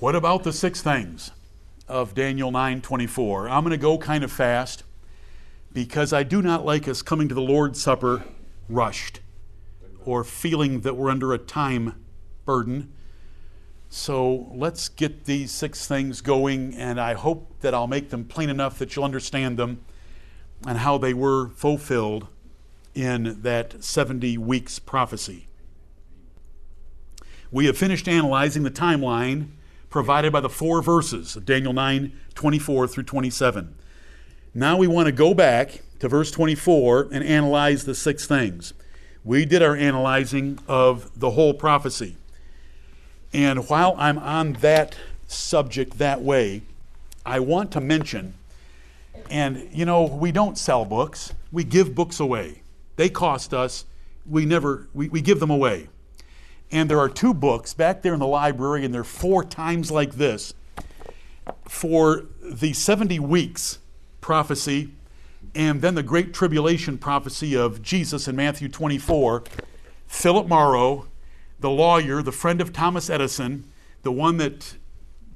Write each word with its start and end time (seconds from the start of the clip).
What 0.00 0.16
about 0.16 0.42
the 0.42 0.52
six 0.52 0.82
things 0.82 1.30
of 1.86 2.14
Daniel 2.14 2.50
9:24? 2.50 3.48
I'm 3.48 3.62
going 3.62 3.70
to 3.70 3.76
go 3.76 3.96
kind 3.96 4.24
of 4.24 4.32
fast 4.32 4.82
because 5.72 6.12
I 6.12 6.24
do 6.24 6.42
not 6.42 6.64
like 6.64 6.88
us 6.88 7.00
coming 7.00 7.28
to 7.28 7.34
the 7.34 7.40
Lord's 7.40 7.80
Supper 7.80 8.24
rushed 8.68 9.20
or 10.04 10.24
feeling 10.24 10.80
that 10.80 10.96
we're 10.96 11.10
under 11.10 11.32
a 11.32 11.38
time 11.38 12.04
burden. 12.44 12.92
So 13.88 14.50
let's 14.52 14.88
get 14.88 15.26
these 15.26 15.52
six 15.52 15.86
things 15.86 16.20
going, 16.20 16.74
and 16.74 17.00
I 17.00 17.14
hope 17.14 17.60
that 17.60 17.72
I'll 17.72 17.86
make 17.86 18.10
them 18.10 18.24
plain 18.24 18.50
enough 18.50 18.80
that 18.80 18.96
you'll 18.96 19.04
understand 19.04 19.56
them 19.56 19.80
and 20.66 20.78
how 20.78 20.98
they 20.98 21.14
were 21.14 21.50
fulfilled 21.50 22.26
in 22.96 23.42
that 23.42 23.84
70 23.84 24.38
weeks 24.38 24.80
prophecy. 24.80 25.46
We 27.52 27.66
have 27.66 27.78
finished 27.78 28.08
analyzing 28.08 28.64
the 28.64 28.72
timeline 28.72 29.50
provided 29.94 30.32
by 30.32 30.40
the 30.40 30.48
four 30.48 30.82
verses 30.82 31.36
of 31.36 31.46
Daniel 31.46 31.72
9 31.72 32.10
24 32.34 32.88
through 32.88 33.04
27. 33.04 33.76
Now 34.52 34.76
we 34.76 34.88
want 34.88 35.06
to 35.06 35.12
go 35.12 35.34
back 35.34 35.82
to 36.00 36.08
verse 36.08 36.32
24 36.32 37.10
and 37.12 37.22
analyze 37.22 37.84
the 37.84 37.94
six 37.94 38.26
things. 38.26 38.74
We 39.22 39.44
did 39.44 39.62
our 39.62 39.76
analyzing 39.76 40.58
of 40.66 41.16
the 41.20 41.30
whole 41.30 41.54
prophecy. 41.54 42.16
And 43.32 43.68
while 43.68 43.94
I'm 43.96 44.18
on 44.18 44.54
that 44.54 44.96
subject 45.28 45.98
that 45.98 46.20
way, 46.20 46.62
I 47.24 47.38
want 47.38 47.70
to 47.70 47.80
mention, 47.80 48.34
and 49.30 49.68
you 49.72 49.84
know, 49.84 50.02
we 50.02 50.32
don't 50.32 50.58
sell 50.58 50.84
books, 50.84 51.32
we 51.52 51.62
give 51.62 51.94
books 51.94 52.18
away. 52.18 52.62
They 52.96 53.08
cost 53.08 53.54
us, 53.54 53.84
we 54.26 54.44
never, 54.44 54.88
we, 54.92 55.08
we 55.08 55.20
give 55.20 55.38
them 55.38 55.50
away. 55.50 55.86
And 56.70 56.90
there 56.90 56.98
are 56.98 57.08
two 57.08 57.34
books 57.34 57.74
back 57.74 58.02
there 58.02 58.14
in 58.14 58.20
the 58.20 58.26
library, 58.26 58.84
and 58.84 58.92
they're 58.92 59.04
four 59.04 59.44
times 59.44 59.90
like 59.90 60.14
this 60.14 60.54
for 61.68 62.24
the 62.42 62.72
70 62.72 63.18
weeks 63.20 63.78
prophecy 64.20 64.90
and 65.54 65.82
then 65.82 65.94
the 65.94 66.02
great 66.02 66.34
tribulation 66.34 66.98
prophecy 66.98 67.56
of 67.56 67.82
Jesus 67.82 68.26
in 68.26 68.36
Matthew 68.36 68.68
24. 68.68 69.44
Philip 70.06 70.48
Mauro, 70.48 71.06
the 71.60 71.70
lawyer, 71.70 72.22
the 72.22 72.32
friend 72.32 72.60
of 72.60 72.72
Thomas 72.72 73.08
Edison, 73.08 73.70
the 74.02 74.12
one 74.12 74.36
that 74.38 74.76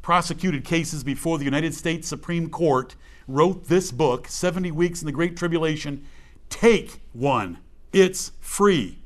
prosecuted 0.03 0.65
cases 0.65 1.05
before 1.05 1.39
the 1.39 1.45
United 1.45 1.75
States 1.75 2.09
Supreme 2.09 2.51
Court, 2.51 2.97
wrote 3.27 3.67
this 3.67 3.93
book, 3.93 4.27
70 4.29 4.71
Weeks 4.73 5.03
in 5.03 5.07
the 5.07 5.13
Great 5.13 5.37
Tribulation. 5.37 6.05
Take 6.49 7.01
one, 7.13 7.59
it's 7.93 8.33
free. 8.41 8.99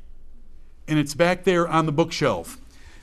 And 0.92 0.98
it's 0.98 1.14
back 1.14 1.44
there 1.44 1.66
on 1.66 1.86
the 1.86 1.90
bookshelf. 1.90 2.58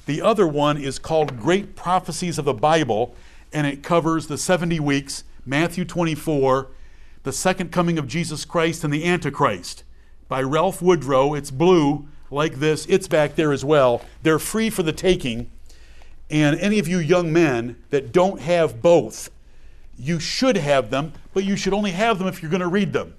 The 0.06 0.22
other 0.22 0.48
one 0.48 0.78
is 0.78 1.00
called 1.00 1.40
Great 1.40 1.76
Prophecies 1.76 2.38
of 2.38 2.46
the 2.46 2.54
Bible, 2.54 3.16
and 3.52 3.66
it 3.66 3.82
covers 3.82 4.28
the 4.28 4.38
70 4.38 4.80
weeks, 4.80 5.24
Matthew 5.44 5.86
24, 5.86 6.68
the 7.24 7.34
second 7.34 7.72
coming 7.72 7.98
of 7.98 8.08
Jesus 8.08 8.46
Christ, 8.46 8.84
and 8.84 8.94
the 8.94 9.06
Antichrist 9.06 9.84
by 10.28 10.44
Ralph 10.44 10.84
Woodrow. 10.84 11.34
It's 11.34 11.50
blue 11.50 12.08
like 12.30 12.58
this, 12.60 12.86
it's 12.86 13.08
back 13.08 13.34
there 13.34 13.52
as 13.52 13.66
well. 13.66 14.06
They're 14.22 14.38
free 14.38 14.70
for 14.70 14.84
the 14.84 14.94
taking. 14.94 15.50
And 16.30 16.60
any 16.60 16.78
of 16.78 16.88
you 16.88 17.00
young 17.00 17.34
men 17.34 17.76
that 17.90 18.12
don't 18.12 18.40
have 18.40 18.84
both, 18.84 19.32
you 19.98 20.20
should 20.20 20.58
have 20.58 20.92
them, 20.92 21.14
but 21.34 21.44
you 21.44 21.56
should 21.56 21.74
only 21.74 21.94
have 21.94 22.20
them 22.20 22.28
if 22.28 22.44
you're 22.44 22.52
going 22.52 22.62
to 22.62 22.68
read 22.68 22.94
them. 22.94 23.16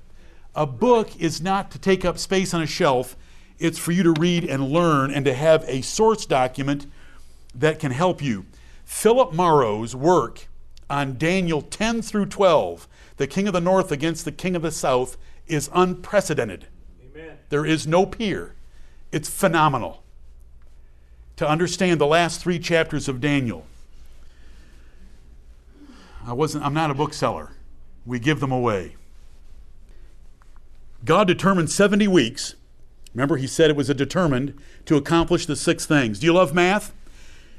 A 0.55 0.65
book 0.65 1.21
is 1.21 1.41
not 1.41 1.73
to 1.73 1.79
take 1.81 2.05
up 2.05 2.19
space 2.19 2.55
on 2.55 2.63
a 2.63 2.69
shelf, 2.69 3.17
it's 3.61 3.79
for 3.79 3.93
you 3.93 4.03
to 4.03 4.13
read 4.13 4.45
and 4.45 4.71
learn 4.71 5.13
and 5.13 5.25
to 5.27 5.35
have 5.35 5.65
a 5.69 5.83
source 5.83 6.27
document 6.27 6.87
that 7.55 7.79
can 7.79 7.93
help 7.93 8.23
you. 8.23 8.47
Philip 8.85 9.33
Mauro's 9.33 9.95
work 9.95 10.49
on 10.89 11.17
Daniel 11.19 11.63
10 11.63 12.03
through 12.03 12.27
12, 12.27 12.89
the 13.19 13.27
king 13.27 13.47
of 13.47 13.53
the 13.53 13.61
north 13.61 13.93
against 13.93 14.25
the 14.25 14.33
king 14.33 14.57
of 14.57 14.63
the 14.63 14.73
south, 14.73 15.17
is 15.47 15.71
unprecedented. 15.75 16.67
Amen. 17.13 17.39
There 17.51 17.67
is 17.67 17.87
no 17.87 18.07
peer. 18.07 18.55
It's 19.13 19.29
phenomenal 19.29 20.03
to 21.37 21.49
understand 21.49 22.01
the 22.01 22.07
last 22.07 22.41
three 22.41 22.59
chapters 22.59 23.09
of 23.09 23.21
Daniel. 23.21 23.67
I 26.27 26.33
wasn't, 26.33 26.65
I'm 26.65 26.75
not 26.75 26.91
a 26.91 26.95
bookseller. 26.95 27.53
We 28.05 28.19
give 28.19 28.41
them 28.41 28.53
away. 28.53 28.97
God 31.05 31.27
determined 31.27 31.71
70 31.71 32.09
weeks. 32.09 32.55
Remember, 33.15 33.37
he 33.37 33.47
said 33.47 33.71
it 33.71 33.77
was 33.77 33.91
a 33.91 33.95
determined 33.95 34.55
to 34.87 34.97
accomplish 34.97 35.47
the 35.47 35.57
six 35.57 35.87
things. 35.87 36.21
Do 36.21 36.27
you 36.27 36.33
love 36.33 36.55
math? 36.55 36.93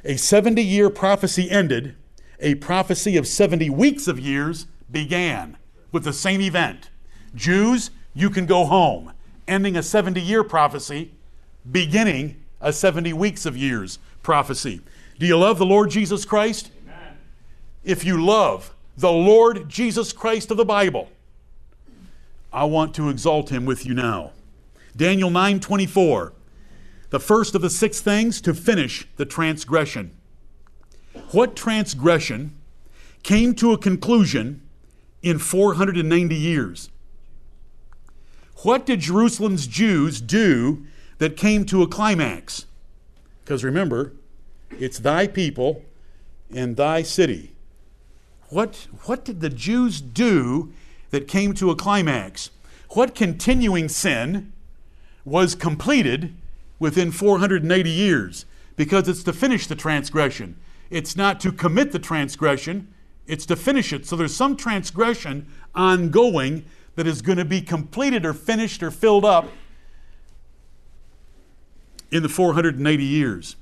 A 0.03 0.17
70 0.17 0.62
year 0.62 0.89
prophecy 0.89 1.50
ended, 1.51 1.95
a 2.39 2.56
prophecy 2.56 3.17
of 3.17 3.28
70 3.28 3.69
weeks 3.69 4.07
of 4.07 4.19
years 4.19 4.67
began 4.89 5.57
with 5.91 6.03
the 6.03 6.13
same 6.13 6.41
event. 6.41 6.89
Jews, 7.35 7.91
you 8.13 8.29
can 8.29 8.45
go 8.45 8.66
home, 8.66 9.13
ending 9.47 9.75
a 9.75 9.84
70 9.84 10.22
year 10.22 10.44
prophecy, 10.44 11.12
beginning 11.69 12.41
a 12.59 12.73
70 12.73 13.13
weeks 13.13 13.45
of 13.45 13.56
years 13.56 14.00
prophecy. 14.23 14.81
Do 15.19 15.25
you 15.25 15.38
love 15.38 15.59
the 15.59 15.66
Lord 15.66 15.89
Jesus 15.89 16.25
Christ? 16.25 16.72
Amen. 16.83 17.18
If 17.83 18.03
you 18.03 18.23
love 18.23 18.73
the 18.97 19.12
Lord 19.12 19.69
Jesus 19.69 20.13
Christ 20.13 20.51
of 20.51 20.57
the 20.57 20.66
Bible, 20.66 21.09
I 22.53 22.66
want 22.66 22.95
to 22.95 23.09
exalt 23.09 23.50
him 23.50 23.66
with 23.66 23.85
you 23.85 23.94
now. 23.94 24.31
Daniel 24.96 25.29
9:24. 25.29 26.34
The 27.09 27.19
first 27.19 27.56
of 27.56 27.62
the 27.62 27.69
six 27.69 28.00
things 28.00 28.41
to 28.41 28.53
finish 28.53 29.07
the 29.18 29.25
transgression. 29.25 30.12
What 31.31 31.56
transgression 31.56 32.56
came 33.24 33.53
to 33.56 33.74
a 33.74 33.78
conclusion 33.78 34.62
in 35.22 35.38
490 35.38 36.35
years? 36.35 36.90
What 38.63 38.85
did 38.85 39.01
Jerusalem's 39.01 39.68
Jews 39.68 40.22
do 40.22 40.85
that 41.18 41.35
came 41.35 41.66
to 41.66 41.81
a 41.81 41.88
climax? 41.88 42.66
Because 43.44 43.63
remember, 43.63 44.13
it's 44.80 45.00
thy 45.00 45.28
people 45.28 45.84
and 46.53 46.78
thy 46.78 47.01
city. 47.01 47.56
What, 48.50 48.88
what 49.03 49.25
did 49.25 49.41
the 49.41 49.50
Jews 49.50 50.00
do 50.00 50.72
that 51.12 51.28
came 51.28 51.53
to 51.53 51.69
a 51.69 51.75
climax. 51.75 52.50
What 52.90 53.13
continuing 53.13 53.88
sin 53.88 54.51
was 55.26 55.56
completed 55.56 56.34
within 56.80 57.12
480 57.12 57.90
years? 57.90 58.46
Because 58.76 59.08
it's 59.08 59.24
to 59.24 59.34
finish 59.34 59.68
the 59.68 59.76
transgression. 59.76 60.58
It's 60.90 61.16
not 61.16 61.40
to 61.42 61.52
commit 61.52 61.92
the 61.92 62.00
transgression, 62.00 62.94
it's 63.28 63.46
to 63.46 63.56
finish 63.56 63.94
it. 63.94 64.06
So 64.06 64.16
there's 64.16 64.36
some 64.36 64.58
transgression 64.58 65.48
ongoing 65.74 66.66
that 66.96 67.08
is 67.08 67.22
going 67.22 67.38
to 67.38 67.46
be 67.46 67.62
completed 67.62 68.26
or 68.26 68.34
finished 68.34 68.84
or 68.84 68.92
filled 68.92 69.24
up 69.24 69.48
in 72.12 72.24
the 72.24 72.30
480 72.30 73.04
years. 73.04 73.56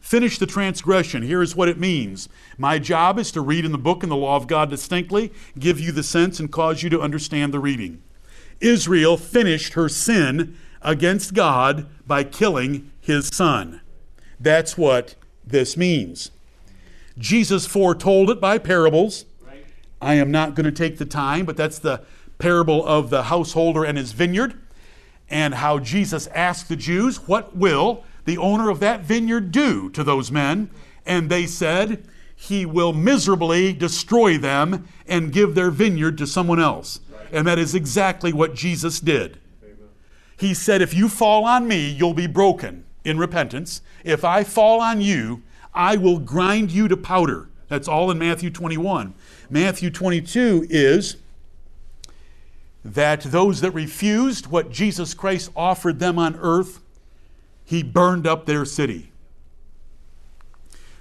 Finish 0.00 0.38
the 0.38 0.46
transgression. 0.46 1.22
Here 1.22 1.40
is 1.40 1.56
what 1.56 1.70
it 1.70 1.78
means. 1.78 2.28
My 2.58 2.78
job 2.78 3.18
is 3.18 3.32
to 3.32 3.40
read 3.40 3.64
in 3.64 3.72
the 3.72 3.78
book 3.78 4.02
and 4.02 4.12
the 4.12 4.16
law 4.16 4.36
of 4.36 4.46
God 4.46 4.68
distinctly, 4.68 5.32
give 5.58 5.80
you 5.80 5.92
the 5.92 6.02
sense, 6.02 6.38
and 6.38 6.52
cause 6.52 6.82
you 6.82 6.90
to 6.90 7.00
understand 7.00 7.54
the 7.54 7.58
reading. 7.58 8.02
Israel 8.60 9.16
finished 9.16 9.72
her 9.72 9.88
sin 9.88 10.58
against 10.84 11.34
God 11.34 11.88
by 12.06 12.22
killing 12.22 12.92
his 13.00 13.28
son. 13.28 13.80
That's 14.38 14.76
what 14.76 15.14
this 15.44 15.76
means. 15.76 16.30
Jesus 17.18 17.66
foretold 17.66 18.30
it 18.30 18.40
by 18.40 18.58
parables. 18.58 19.24
I 20.00 20.14
am 20.14 20.30
not 20.30 20.54
going 20.54 20.64
to 20.64 20.72
take 20.72 20.98
the 20.98 21.06
time, 21.06 21.46
but 21.46 21.56
that's 21.56 21.78
the 21.78 22.02
parable 22.38 22.84
of 22.84 23.10
the 23.10 23.24
householder 23.24 23.84
and 23.84 23.96
his 23.96 24.12
vineyard, 24.12 24.54
and 25.30 25.54
how 25.54 25.78
Jesus 25.78 26.26
asked 26.28 26.68
the 26.68 26.76
Jews, 26.76 27.26
What 27.26 27.56
will 27.56 28.04
the 28.26 28.36
owner 28.36 28.68
of 28.68 28.80
that 28.80 29.00
vineyard 29.00 29.50
do 29.50 29.88
to 29.90 30.04
those 30.04 30.30
men? 30.30 30.68
And 31.06 31.30
they 31.30 31.46
said, 31.46 32.06
He 32.36 32.66
will 32.66 32.92
miserably 32.92 33.72
destroy 33.72 34.36
them 34.36 34.86
and 35.06 35.32
give 35.32 35.54
their 35.54 35.70
vineyard 35.70 36.18
to 36.18 36.26
someone 36.26 36.60
else. 36.60 37.00
And 37.32 37.46
that 37.46 37.58
is 37.58 37.74
exactly 37.74 38.32
what 38.32 38.54
Jesus 38.54 39.00
did. 39.00 39.38
He 40.36 40.54
said, 40.54 40.82
If 40.82 40.94
you 40.94 41.08
fall 41.08 41.44
on 41.44 41.68
me, 41.68 41.88
you'll 41.90 42.14
be 42.14 42.26
broken 42.26 42.84
in 43.04 43.18
repentance. 43.18 43.82
If 44.04 44.24
I 44.24 44.44
fall 44.44 44.80
on 44.80 45.00
you, 45.00 45.42
I 45.74 45.96
will 45.96 46.18
grind 46.18 46.70
you 46.70 46.88
to 46.88 46.96
powder. 46.96 47.48
That's 47.68 47.88
all 47.88 48.10
in 48.10 48.18
Matthew 48.18 48.50
21. 48.50 49.14
Matthew 49.50 49.90
22 49.90 50.66
is 50.70 51.16
that 52.84 53.22
those 53.22 53.60
that 53.62 53.70
refused 53.70 54.46
what 54.46 54.70
Jesus 54.70 55.14
Christ 55.14 55.50
offered 55.56 55.98
them 55.98 56.18
on 56.18 56.36
earth 56.36 56.80
he 57.64 57.82
burned 57.82 58.26
up 58.26 58.44
their 58.46 58.64
city. 58.64 59.10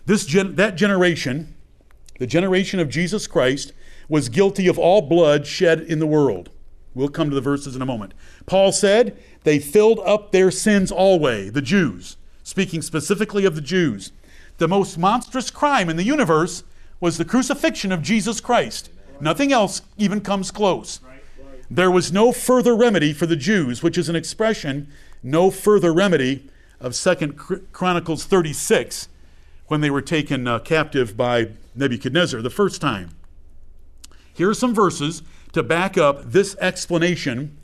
This 0.06 0.26
gen- 0.26 0.56
that 0.56 0.76
generation, 0.76 1.54
the 2.20 2.28
generation 2.28 2.80
of 2.80 2.90
Jesus 2.90 3.28
Christ, 3.28 3.74
was 4.08 4.30
guilty 4.30 4.68
of 4.68 4.80
all 4.80 5.02
blood 5.02 5.46
shed 5.46 5.82
in 5.82 6.00
the 6.00 6.08
world. 6.08 6.50
We'll 6.96 7.10
come 7.10 7.30
to 7.30 7.36
the 7.36 7.42
verses 7.42 7.76
in 7.76 7.82
a 7.82 7.88
moment. 7.88 8.14
Paul 8.46 8.72
said, 8.72 9.18
They 9.44 9.60
filled 9.60 10.00
up 10.00 10.32
their 10.32 10.52
sins 10.52 10.92
always, 10.92 11.54
the 11.54 11.62
Jews, 11.62 12.18
speaking 12.44 12.82
specifically 12.82 13.46
of 13.46 13.56
the 13.56 13.62
Jews. 13.62 14.12
The 14.58 14.68
most 14.68 14.98
monstrous 14.98 15.50
crime 15.50 15.90
in 15.90 15.98
the 15.98 16.04
universe 16.04 16.64
was 17.00 17.18
the 17.18 17.26
crucifixion 17.26 17.92
of 17.92 18.02
Jesus 18.02 18.40
Christ. 18.40 18.90
Nothing 19.20 19.52
else 19.52 19.82
even 19.98 20.22
comes 20.22 20.52
close. 20.52 21.00
There 21.70 21.92
was 21.92 22.12
no 22.12 22.32
further 22.32 22.76
remedy 22.76 23.14
for 23.14 23.26
the 23.26 23.36
Jews, 23.36 23.82
which 23.82 23.98
is 23.98 24.10
an 24.10 24.16
expression, 24.16 24.88
no 25.24 25.50
further 25.50 25.92
remedy 25.92 26.50
of 26.80 26.94
Second 26.94 27.38
Chronicles 27.72 28.26
36 28.26 29.08
when 29.68 29.82
they 29.82 29.90
were 29.90 30.02
taken 30.02 30.48
uh, 30.48 30.60
captive 30.60 31.18
by 31.18 31.48
Nebuchadnezzar 31.74 32.42
the 32.42 32.50
first 32.50 32.82
time. 32.82 33.12
Here 34.34 34.50
are 34.50 34.54
some 34.54 34.74
verses 34.74 35.24
to 35.54 35.64
back 35.64 35.98
up 35.98 36.32
this 36.32 36.56
explanation 36.60 37.58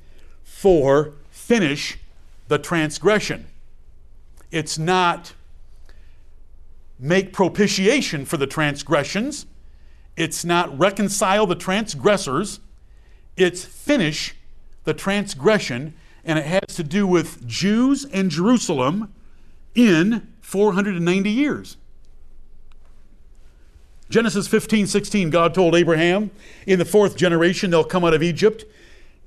for 0.43 1.13
finish 1.31 1.99
the 2.47 2.57
transgression. 2.57 3.47
It's 4.51 4.77
not 4.77 5.33
make 6.99 7.33
propitiation 7.33 8.25
for 8.25 8.37
the 8.37 8.47
transgressions, 8.47 9.45
it's 10.17 10.43
not 10.43 10.77
reconcile 10.77 11.47
the 11.47 11.55
transgressors, 11.55 12.59
it's 13.37 13.63
finish 13.63 14.35
the 14.83 14.93
transgression, 14.93 15.93
and 16.25 16.37
it 16.37 16.45
has 16.45 16.75
to 16.75 16.83
do 16.83 17.07
with 17.07 17.47
Jews 17.47 18.05
and 18.05 18.29
Jerusalem 18.29 19.13
in 19.75 20.27
490 20.41 21.29
years. 21.29 21.77
Genesis 24.09 24.47
15, 24.47 24.87
16, 24.87 25.29
God 25.29 25.53
told 25.53 25.75
Abraham, 25.75 26.31
in 26.65 26.79
the 26.79 26.85
fourth 26.85 27.15
generation, 27.15 27.69
they'll 27.69 27.83
come 27.83 28.03
out 28.03 28.15
of 28.15 28.23
Egypt. 28.23 28.65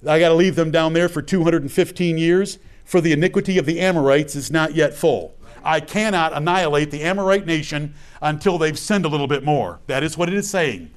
I 0.07 0.19
got 0.19 0.31
to 0.31 0.35
leave 0.35 0.57
them 0.57 0.73
down 0.73 0.93
there 0.93 1.09
for 1.09 1.23
215 1.23 2.19
years, 2.19 2.59
for 2.85 3.01
the 3.01 3.13
iniquity 3.13 3.59
of 3.59 3.67
the 3.67 3.79
Amorites 3.79 4.35
is 4.35 4.51
not 4.51 4.75
yet 4.75 4.93
full. 4.93 5.37
I 5.65 5.79
cannot 5.79 6.33
annihilate 6.33 6.91
the 6.91 7.05
Amorite 7.05 7.47
nation 7.47 7.95
until 8.21 8.59
they've 8.59 8.79
sinned 8.79 9.05
a 9.05 9.09
little 9.09 9.29
bit 9.29 9.45
more. 9.45 9.79
That 9.87 10.03
is 10.03 10.19
what 10.19 10.29
it 10.29 10.35
is 10.35 10.51
saying. 10.51 10.91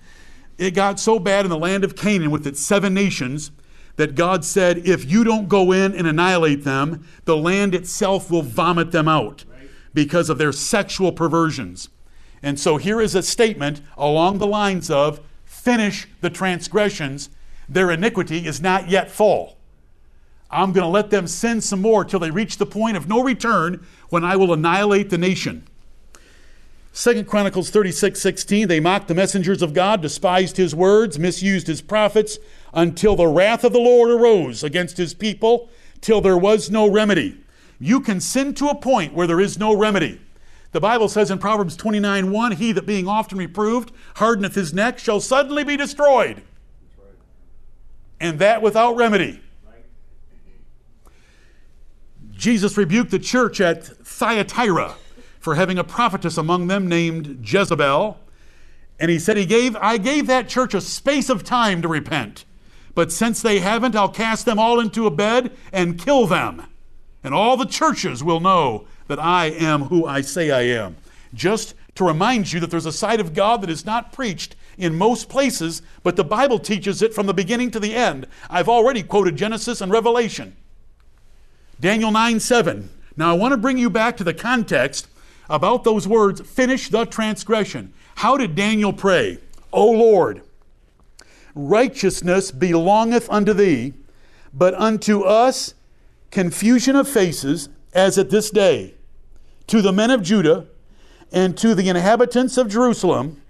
It 0.57 0.71
got 0.71 0.99
so 0.99 1.19
bad 1.19 1.45
in 1.45 1.51
the 1.51 1.57
land 1.57 1.83
of 1.83 1.95
Canaan 1.95 2.31
with 2.31 2.47
its 2.47 2.61
seven 2.61 2.93
nations 2.95 3.51
that 3.97 4.15
God 4.15 4.43
said, 4.43 4.79
if 4.79 5.09
you 5.09 5.23
don't 5.23 5.47
go 5.47 5.71
in 5.71 5.93
and 5.93 6.07
annihilate 6.07 6.63
them, 6.63 7.05
the 7.25 7.37
land 7.37 7.75
itself 7.75 8.31
will 8.31 8.41
vomit 8.41 8.91
them 8.91 9.07
out 9.07 9.45
because 9.93 10.29
of 10.29 10.39
their 10.39 10.51
sexual 10.51 11.11
perversions. 11.11 11.89
And 12.45 12.59
so 12.59 12.77
here 12.77 13.01
is 13.01 13.15
a 13.15 13.23
statement 13.23 13.81
along 13.97 14.37
the 14.37 14.45
lines 14.45 14.91
of 14.91 15.19
finish 15.45 16.07
the 16.21 16.29
transgressions, 16.29 17.31
their 17.67 17.89
iniquity 17.89 18.45
is 18.45 18.61
not 18.61 18.87
yet 18.87 19.09
full. 19.09 19.57
I'm 20.51 20.71
going 20.71 20.83
to 20.83 20.87
let 20.87 21.09
them 21.09 21.25
sin 21.25 21.59
some 21.59 21.81
more 21.81 22.05
till 22.05 22.19
they 22.19 22.29
reach 22.29 22.57
the 22.57 22.67
point 22.67 22.97
of 22.97 23.07
no 23.07 23.23
return 23.23 23.83
when 24.09 24.23
I 24.23 24.35
will 24.35 24.53
annihilate 24.53 25.09
the 25.09 25.17
nation. 25.17 25.65
Second 26.93 27.27
Chronicles 27.27 27.71
36 27.71 28.21
16, 28.21 28.67
they 28.67 28.79
mocked 28.79 29.07
the 29.07 29.15
messengers 29.15 29.63
of 29.63 29.73
God, 29.73 30.03
despised 30.03 30.57
his 30.57 30.75
words, 30.75 31.17
misused 31.17 31.65
his 31.65 31.81
prophets, 31.81 32.37
until 32.75 33.15
the 33.15 33.25
wrath 33.25 33.63
of 33.63 33.73
the 33.73 33.79
Lord 33.79 34.11
arose 34.11 34.63
against 34.63 34.97
his 34.97 35.15
people, 35.15 35.67
till 35.99 36.21
there 36.21 36.37
was 36.37 36.69
no 36.69 36.87
remedy. 36.87 37.39
You 37.79 38.01
can 38.01 38.21
sin 38.21 38.53
to 38.53 38.67
a 38.67 38.75
point 38.75 39.15
where 39.15 39.25
there 39.25 39.41
is 39.41 39.57
no 39.57 39.75
remedy. 39.75 40.21
The 40.75 40.81
Bible 40.81 41.07
says 41.07 41.31
in 41.31 41.37
Proverbs 41.37 41.77
29 41.77 42.31
1, 42.31 42.51
He 42.51 42.73
that 42.73 42.85
being 42.85 43.07
often 43.07 43.37
reproved 43.37 43.93
hardeneth 44.17 44.55
his 44.55 44.73
neck 44.73 44.99
shall 44.99 45.21
suddenly 45.21 45.63
be 45.63 45.77
destroyed. 45.77 46.41
And 48.19 48.39
that 48.39 48.61
without 48.61 48.97
remedy. 48.97 49.39
Jesus 52.33 52.75
rebuked 52.75 53.09
the 53.09 53.19
church 53.19 53.61
at 53.61 53.85
Thyatira 53.85 54.95
for 55.39 55.55
having 55.55 55.79
a 55.79 55.83
prophetess 55.85 56.37
among 56.37 56.67
them 56.67 56.89
named 56.89 57.39
Jezebel. 57.41 58.19
And 58.99 59.09
he 59.09 59.17
said, 59.17 59.37
he 59.37 59.45
gave, 59.45 59.77
I 59.77 59.97
gave 59.97 60.27
that 60.27 60.49
church 60.49 60.73
a 60.73 60.81
space 60.81 61.29
of 61.29 61.45
time 61.45 61.81
to 61.83 61.87
repent. 61.87 62.43
But 62.93 63.13
since 63.13 63.41
they 63.41 63.59
haven't, 63.59 63.95
I'll 63.95 64.09
cast 64.09 64.45
them 64.45 64.59
all 64.59 64.81
into 64.81 65.07
a 65.07 65.11
bed 65.11 65.55
and 65.71 65.97
kill 65.97 66.27
them. 66.27 66.63
And 67.23 67.33
all 67.33 67.55
the 67.55 67.65
churches 67.65 68.21
will 68.21 68.41
know 68.41 68.87
that 69.07 69.19
I 69.19 69.47
am 69.47 69.83
who 69.83 70.05
I 70.05 70.21
say 70.21 70.51
I 70.51 70.61
am. 70.61 70.97
Just 71.33 71.75
to 71.95 72.03
remind 72.03 72.51
you 72.51 72.59
that 72.59 72.71
there's 72.71 72.85
a 72.85 72.91
side 72.91 73.19
of 73.19 73.33
God 73.33 73.61
that 73.61 73.69
is 73.69 73.85
not 73.85 74.11
preached 74.11 74.55
in 74.77 74.95
most 74.95 75.29
places, 75.29 75.81
but 76.03 76.15
the 76.15 76.23
Bible 76.23 76.59
teaches 76.59 77.01
it 77.01 77.13
from 77.13 77.25
the 77.25 77.33
beginning 77.33 77.71
to 77.71 77.79
the 77.79 77.95
end. 77.95 78.27
I've 78.49 78.69
already 78.69 79.03
quoted 79.03 79.35
Genesis 79.35 79.81
and 79.81 79.91
Revelation. 79.91 80.55
Daniel 81.79 82.11
9 82.11 82.39
7. 82.39 82.89
Now 83.17 83.31
I 83.31 83.33
want 83.33 83.53
to 83.53 83.57
bring 83.57 83.77
you 83.77 83.89
back 83.89 84.17
to 84.17 84.23
the 84.23 84.33
context 84.33 85.07
about 85.49 85.83
those 85.83 86.07
words, 86.07 86.41
finish 86.41 86.89
the 86.89 87.05
transgression. 87.05 87.93
How 88.15 88.37
did 88.37 88.55
Daniel 88.55 88.93
pray? 88.93 89.37
O 89.71 89.91
Lord, 89.91 90.41
righteousness 91.53 92.51
belongeth 92.51 93.29
unto 93.29 93.53
thee, 93.53 93.93
but 94.53 94.73
unto 94.73 95.21
us 95.21 95.73
confusion 96.31 96.95
of 96.95 97.07
faces 97.07 97.69
as 97.95 98.17
at 98.17 98.29
this 98.29 98.51
day, 98.51 98.93
to 99.67 99.81
the 99.81 99.93
men 99.93 100.11
of 100.11 100.21
Judah, 100.21 100.67
and 101.31 101.57
to 101.57 101.73
the 101.73 101.89
inhabitants 101.89 102.57
of 102.57 102.69
Jerusalem, 102.69 103.41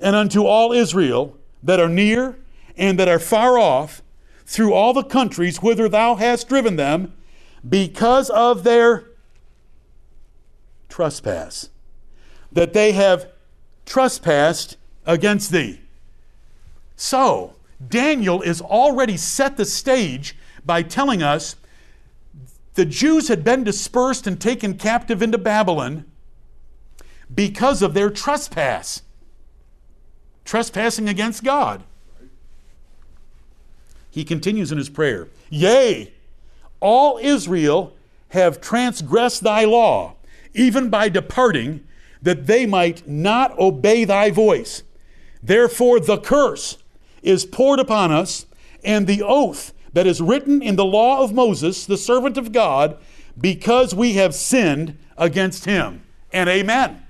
and 0.00 0.14
unto 0.14 0.44
all 0.44 0.72
Israel 0.72 1.36
that 1.62 1.80
are 1.80 1.88
near 1.88 2.36
and 2.76 2.98
that 2.98 3.08
are 3.08 3.18
far 3.18 3.58
off, 3.58 4.02
through 4.44 4.74
all 4.74 4.92
the 4.92 5.04
countries 5.04 5.62
whither 5.62 5.88
thou 5.88 6.16
hast 6.16 6.48
driven 6.48 6.76
them, 6.76 7.12
because 7.68 8.30
of 8.30 8.64
their 8.64 9.04
trespass, 10.88 11.70
that 12.50 12.72
they 12.72 12.92
have 12.92 13.30
trespassed 13.86 14.76
against 15.06 15.50
thee. 15.50 15.80
So, 16.96 17.54
Daniel 17.86 18.42
is 18.42 18.60
already 18.60 19.16
set 19.16 19.56
the 19.56 19.64
stage 19.64 20.36
by 20.64 20.82
telling 20.82 21.22
us 21.22 21.56
the 22.78 22.86
Jews 22.86 23.26
had 23.26 23.42
been 23.42 23.64
dispersed 23.64 24.28
and 24.28 24.40
taken 24.40 24.78
captive 24.78 25.20
into 25.20 25.36
Babylon 25.36 26.04
because 27.34 27.82
of 27.82 27.92
their 27.92 28.08
trespass, 28.08 29.02
trespassing 30.44 31.08
against 31.08 31.42
God. 31.42 31.82
He 34.12 34.22
continues 34.22 34.70
in 34.70 34.78
his 34.78 34.88
prayer 34.88 35.26
Yea, 35.50 36.12
all 36.78 37.18
Israel 37.20 37.96
have 38.28 38.60
transgressed 38.60 39.42
thy 39.42 39.64
law, 39.64 40.14
even 40.54 40.88
by 40.88 41.08
departing, 41.08 41.84
that 42.22 42.46
they 42.46 42.64
might 42.64 43.08
not 43.08 43.58
obey 43.58 44.04
thy 44.04 44.30
voice. 44.30 44.84
Therefore, 45.42 45.98
the 45.98 46.18
curse 46.18 46.78
is 47.22 47.44
poured 47.44 47.80
upon 47.80 48.12
us, 48.12 48.46
and 48.84 49.08
the 49.08 49.20
oath 49.20 49.72
that 49.92 50.06
is 50.06 50.20
written 50.20 50.62
in 50.62 50.76
the 50.76 50.84
law 50.84 51.22
of 51.22 51.32
Moses, 51.32 51.86
the 51.86 51.96
servant 51.96 52.36
of 52.36 52.52
God, 52.52 52.96
because 53.40 53.94
we 53.94 54.14
have 54.14 54.34
sinned 54.34 54.98
against 55.16 55.64
him. 55.64 56.02
And 56.32 56.48
amen. 56.48 57.02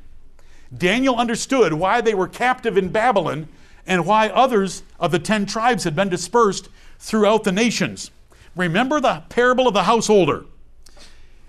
Daniel 0.77 1.17
understood 1.17 1.73
why 1.73 2.01
they 2.01 2.15
were 2.15 2.29
captive 2.29 2.77
in 2.77 2.91
Babylon 2.91 3.49
and 3.87 4.07
why 4.07 4.29
others 4.29 4.83
of 5.01 5.11
the 5.11 5.19
ten 5.19 5.47
tribes 5.47 5.85
had 5.85 5.97
been 5.97 6.11
dispersed 6.11 6.69
throughout 6.99 7.45
the 7.45 7.53
nations. 7.53 8.11
Remember 8.55 9.01
the 9.01 9.23
parable 9.29 9.67
of 9.67 9.75
the 9.75 9.85
householder. 9.85 10.45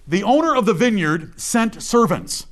The 0.08 0.24
owner 0.24 0.56
of 0.56 0.66
the 0.66 0.74
vineyard 0.74 1.40
sent 1.40 1.84
servants. 1.84 2.48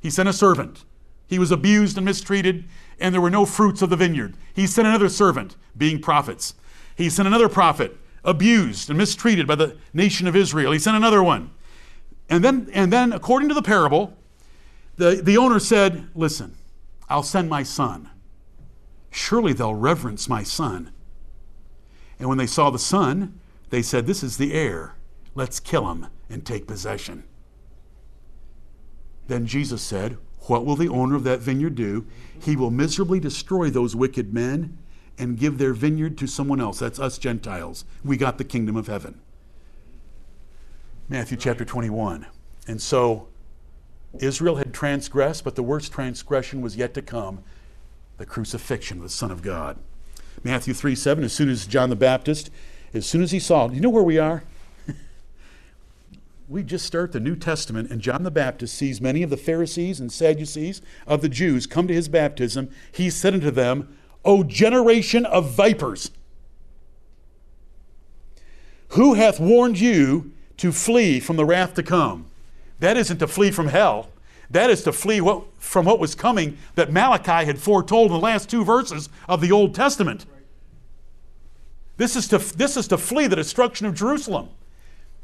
He 0.00 0.10
sent 0.10 0.28
a 0.28 0.32
servant. 0.32 0.84
He 1.28 1.38
was 1.38 1.50
abused 1.50 1.96
and 1.96 2.04
mistreated, 2.04 2.64
and 2.98 3.14
there 3.14 3.20
were 3.20 3.30
no 3.30 3.46
fruits 3.46 3.82
of 3.82 3.90
the 3.90 3.96
vineyard. 3.96 4.36
He 4.54 4.66
sent 4.66 4.86
another 4.86 5.08
servant, 5.08 5.56
being 5.76 6.00
prophets. 6.00 6.54
He 6.96 7.10
sent 7.10 7.28
another 7.28 7.48
prophet, 7.48 7.96
abused 8.24 8.88
and 8.90 8.98
mistreated 8.98 9.46
by 9.46 9.54
the 9.54 9.76
nation 9.92 10.26
of 10.26 10.34
Israel. 10.34 10.72
He 10.72 10.78
sent 10.78 10.96
another 10.96 11.22
one. 11.22 11.50
And 12.28 12.42
then, 12.42 12.68
and 12.72 12.92
then 12.92 13.12
according 13.12 13.48
to 13.50 13.54
the 13.54 13.62
parable, 13.62 14.16
the, 14.96 15.20
the 15.22 15.36
owner 15.36 15.60
said, 15.60 16.08
Listen, 16.14 16.56
I'll 17.08 17.22
send 17.22 17.48
my 17.48 17.62
son. 17.62 18.10
Surely 19.10 19.52
they'll 19.52 19.74
reverence 19.74 20.28
my 20.28 20.42
son. 20.42 20.92
And 22.18 22.28
when 22.28 22.38
they 22.38 22.46
saw 22.46 22.70
the 22.70 22.78
son, 22.78 23.38
they 23.70 23.82
said, 23.82 24.06
This 24.06 24.22
is 24.22 24.38
the 24.38 24.54
heir. 24.54 24.96
Let's 25.34 25.60
kill 25.60 25.90
him 25.90 26.06
and 26.30 26.44
take 26.44 26.66
possession. 26.66 27.24
Then 29.28 29.46
Jesus 29.46 29.82
said, 29.82 30.16
What 30.40 30.64
will 30.64 30.76
the 30.76 30.88
owner 30.88 31.14
of 31.14 31.24
that 31.24 31.40
vineyard 31.40 31.74
do? 31.74 32.06
He 32.40 32.56
will 32.56 32.70
miserably 32.70 33.20
destroy 33.20 33.70
those 33.70 33.94
wicked 33.94 34.32
men 34.32 34.78
and 35.18 35.38
give 35.38 35.58
their 35.58 35.72
vineyard 35.72 36.18
to 36.18 36.26
someone 36.26 36.60
else. 36.60 36.78
That's 36.78 36.98
us 36.98 37.18
Gentiles. 37.18 37.84
We 38.04 38.16
got 38.16 38.38
the 38.38 38.44
kingdom 38.44 38.76
of 38.76 38.86
heaven. 38.86 39.20
Matthew 41.08 41.36
chapter 41.36 41.64
21. 41.64 42.26
And 42.66 42.80
so 42.82 43.28
Israel 44.18 44.56
had 44.56 44.74
transgressed, 44.74 45.44
but 45.44 45.54
the 45.54 45.62
worst 45.62 45.92
transgression 45.92 46.60
was 46.60 46.76
yet 46.76 46.94
to 46.94 47.02
come 47.02 47.42
the 48.18 48.26
crucifixion 48.26 48.98
of 48.98 49.02
the 49.02 49.08
Son 49.08 49.30
of 49.30 49.42
God. 49.42 49.78
Matthew 50.42 50.74
3 50.74 50.94
7, 50.94 51.24
as 51.24 51.32
soon 51.32 51.48
as 51.48 51.66
John 51.66 51.90
the 51.90 51.96
Baptist, 51.96 52.50
as 52.94 53.06
soon 53.06 53.22
as 53.22 53.30
he 53.30 53.38
saw, 53.38 53.68
you 53.70 53.80
know 53.80 53.90
where 53.90 54.02
we 54.02 54.18
are? 54.18 54.44
we 56.48 56.62
just 56.62 56.86
start 56.86 57.12
the 57.12 57.20
New 57.20 57.36
Testament, 57.36 57.90
and 57.90 58.00
John 58.00 58.22
the 58.22 58.30
Baptist 58.30 58.74
sees 58.74 59.00
many 59.00 59.22
of 59.22 59.30
the 59.30 59.36
Pharisees 59.36 60.00
and 60.00 60.10
Sadducees 60.10 60.82
of 61.06 61.20
the 61.20 61.28
Jews 61.28 61.66
come 61.66 61.88
to 61.88 61.94
his 61.94 62.08
baptism. 62.08 62.70
He 62.92 63.10
said 63.10 63.34
unto 63.34 63.50
them, 63.50 63.96
O 64.26 64.42
generation 64.42 65.24
of 65.24 65.50
vipers, 65.50 66.10
who 68.90 69.14
hath 69.14 69.40
warned 69.40 69.78
you 69.78 70.32
to 70.58 70.72
flee 70.72 71.20
from 71.20 71.36
the 71.36 71.44
wrath 71.44 71.74
to 71.74 71.82
come? 71.82 72.26
That 72.80 72.96
isn't 72.96 73.18
to 73.18 73.26
flee 73.26 73.50
from 73.50 73.68
hell. 73.68 74.10
That 74.50 74.70
is 74.70 74.82
to 74.84 74.92
flee 74.92 75.20
what, 75.20 75.44
from 75.58 75.86
what 75.86 75.98
was 75.98 76.14
coming 76.14 76.56
that 76.76 76.92
Malachi 76.92 77.46
had 77.46 77.58
foretold 77.58 78.08
in 78.08 78.12
the 78.12 78.20
last 78.20 78.48
two 78.48 78.64
verses 78.64 79.08
of 79.28 79.40
the 79.40 79.50
Old 79.50 79.74
Testament. 79.74 80.24
This 81.96 82.14
is 82.14 82.28
to, 82.28 82.38
this 82.38 82.76
is 82.76 82.88
to 82.88 82.98
flee 82.98 83.26
the 83.26 83.36
destruction 83.36 83.86
of 83.86 83.94
Jerusalem. 83.94 84.50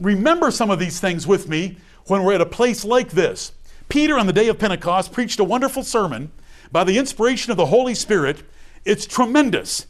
Remember 0.01 0.51
some 0.51 0.71
of 0.71 0.79
these 0.79 0.99
things 0.99 1.27
with 1.27 1.49
me 1.49 1.77
when 2.07 2.25
we're 2.25 2.35
at 2.35 2.41
a 2.41 2.47
place 2.47 2.85
like 2.85 3.11
this. 3.11 3.53
Peter, 3.89 4.19
on 4.19 4.27
the 4.27 4.33
day 4.33 4.49
of 4.49 4.59
Pentecost, 4.59 5.13
preached 5.13 5.39
a 5.39 5.45
wonderful 5.45 5.83
sermon 5.83 6.33
by 6.73 6.83
the 6.83 6.99
inspiration 6.99 7.51
of 7.51 7.57
the 7.57 7.67
Holy 7.67 7.95
Spirit. 7.95 8.43
It's 8.85 9.07
tremendous. 9.07 9.87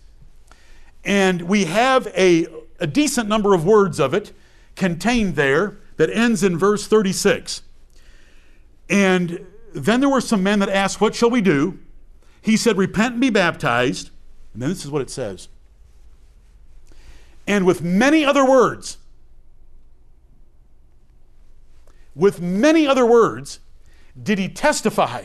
And 1.05 1.43
we 1.43 1.65
have 1.65 2.07
a, 2.09 2.47
a 2.79 2.87
decent 2.87 3.29
number 3.29 3.55
of 3.55 3.65
words 3.65 3.99
of 3.99 4.15
it 4.15 4.33
contained 4.77 5.37
there 5.37 5.79
that 5.97 6.11
ends 6.11 6.43
in 6.43 6.59
verse 6.59 6.87
36. 6.87 7.63
And 8.89 9.47
then 9.75 10.01
there 10.01 10.09
were 10.09 10.21
some 10.21 10.43
men 10.43 10.59
that 10.61 10.69
asked, 10.69 11.01
What 11.01 11.15
shall 11.15 11.31
we 11.31 11.41
do? 11.41 11.79
He 12.41 12.57
said, 12.57 12.77
Repent 12.77 13.13
and 13.13 13.21
be 13.21 13.31
baptized. 13.31 14.11
And 14.53 14.63
then 14.63 14.69
this 14.69 14.85
is 14.85 14.91
what 14.91 15.03
it 15.03 15.11
says. 15.11 15.49
And 17.47 17.67
with 17.67 17.83
many 17.83 18.25
other 18.25 18.45
words, 18.45 18.99
with 22.15 22.41
many 22.41 22.87
other 22.87 23.07
words, 23.07 23.61
did 24.21 24.39
he 24.39 24.49
testify 24.49 25.25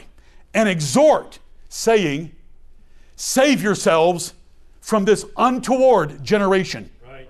and 0.53 0.69
exhort, 0.69 1.39
saying, 1.69 2.31
Save 3.17 3.63
yourselves 3.63 4.35
from 4.79 5.05
this 5.05 5.25
untoward 5.35 6.23
generation. 6.23 6.89
Right. 7.05 7.27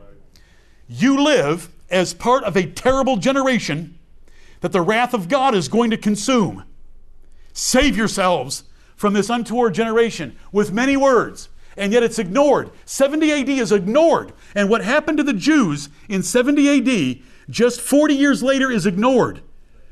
You 0.88 1.24
live 1.24 1.70
as 1.90 2.14
part 2.14 2.44
of 2.44 2.58
a 2.58 2.68
terrible 2.68 3.16
generation 3.16 3.98
that 4.60 4.74
the 4.74 4.82
wrath 4.82 5.14
of 5.14 5.30
God 5.30 5.56
is 5.56 5.70
going 5.70 5.90
to 5.92 5.98
consume. 5.98 6.66
Save 7.54 7.96
yourselves 7.96 8.66
from 8.98 9.14
this 9.14 9.30
untoward 9.30 9.74
generation 9.74 10.36
with 10.52 10.74
many 10.74 10.98
words, 10.98 11.48
and 11.78 11.94
yet 11.94 12.04
it's 12.04 12.20
ignored. 12.20 12.70
70 12.86 13.32
AD 13.32 13.50
is 13.50 13.72
ignored. 13.72 14.34
And 14.56 14.70
what 14.70 14.84
happened 14.84 15.18
to 15.20 15.24
the 15.24 15.34
Jews 15.34 15.88
in 16.10 16.22
70 16.22 16.68
AD 16.68 17.24
just 17.50 17.80
40 17.80 18.14
years 18.14 18.44
later 18.44 18.70
is 18.70 18.86
ignored. 18.86 19.42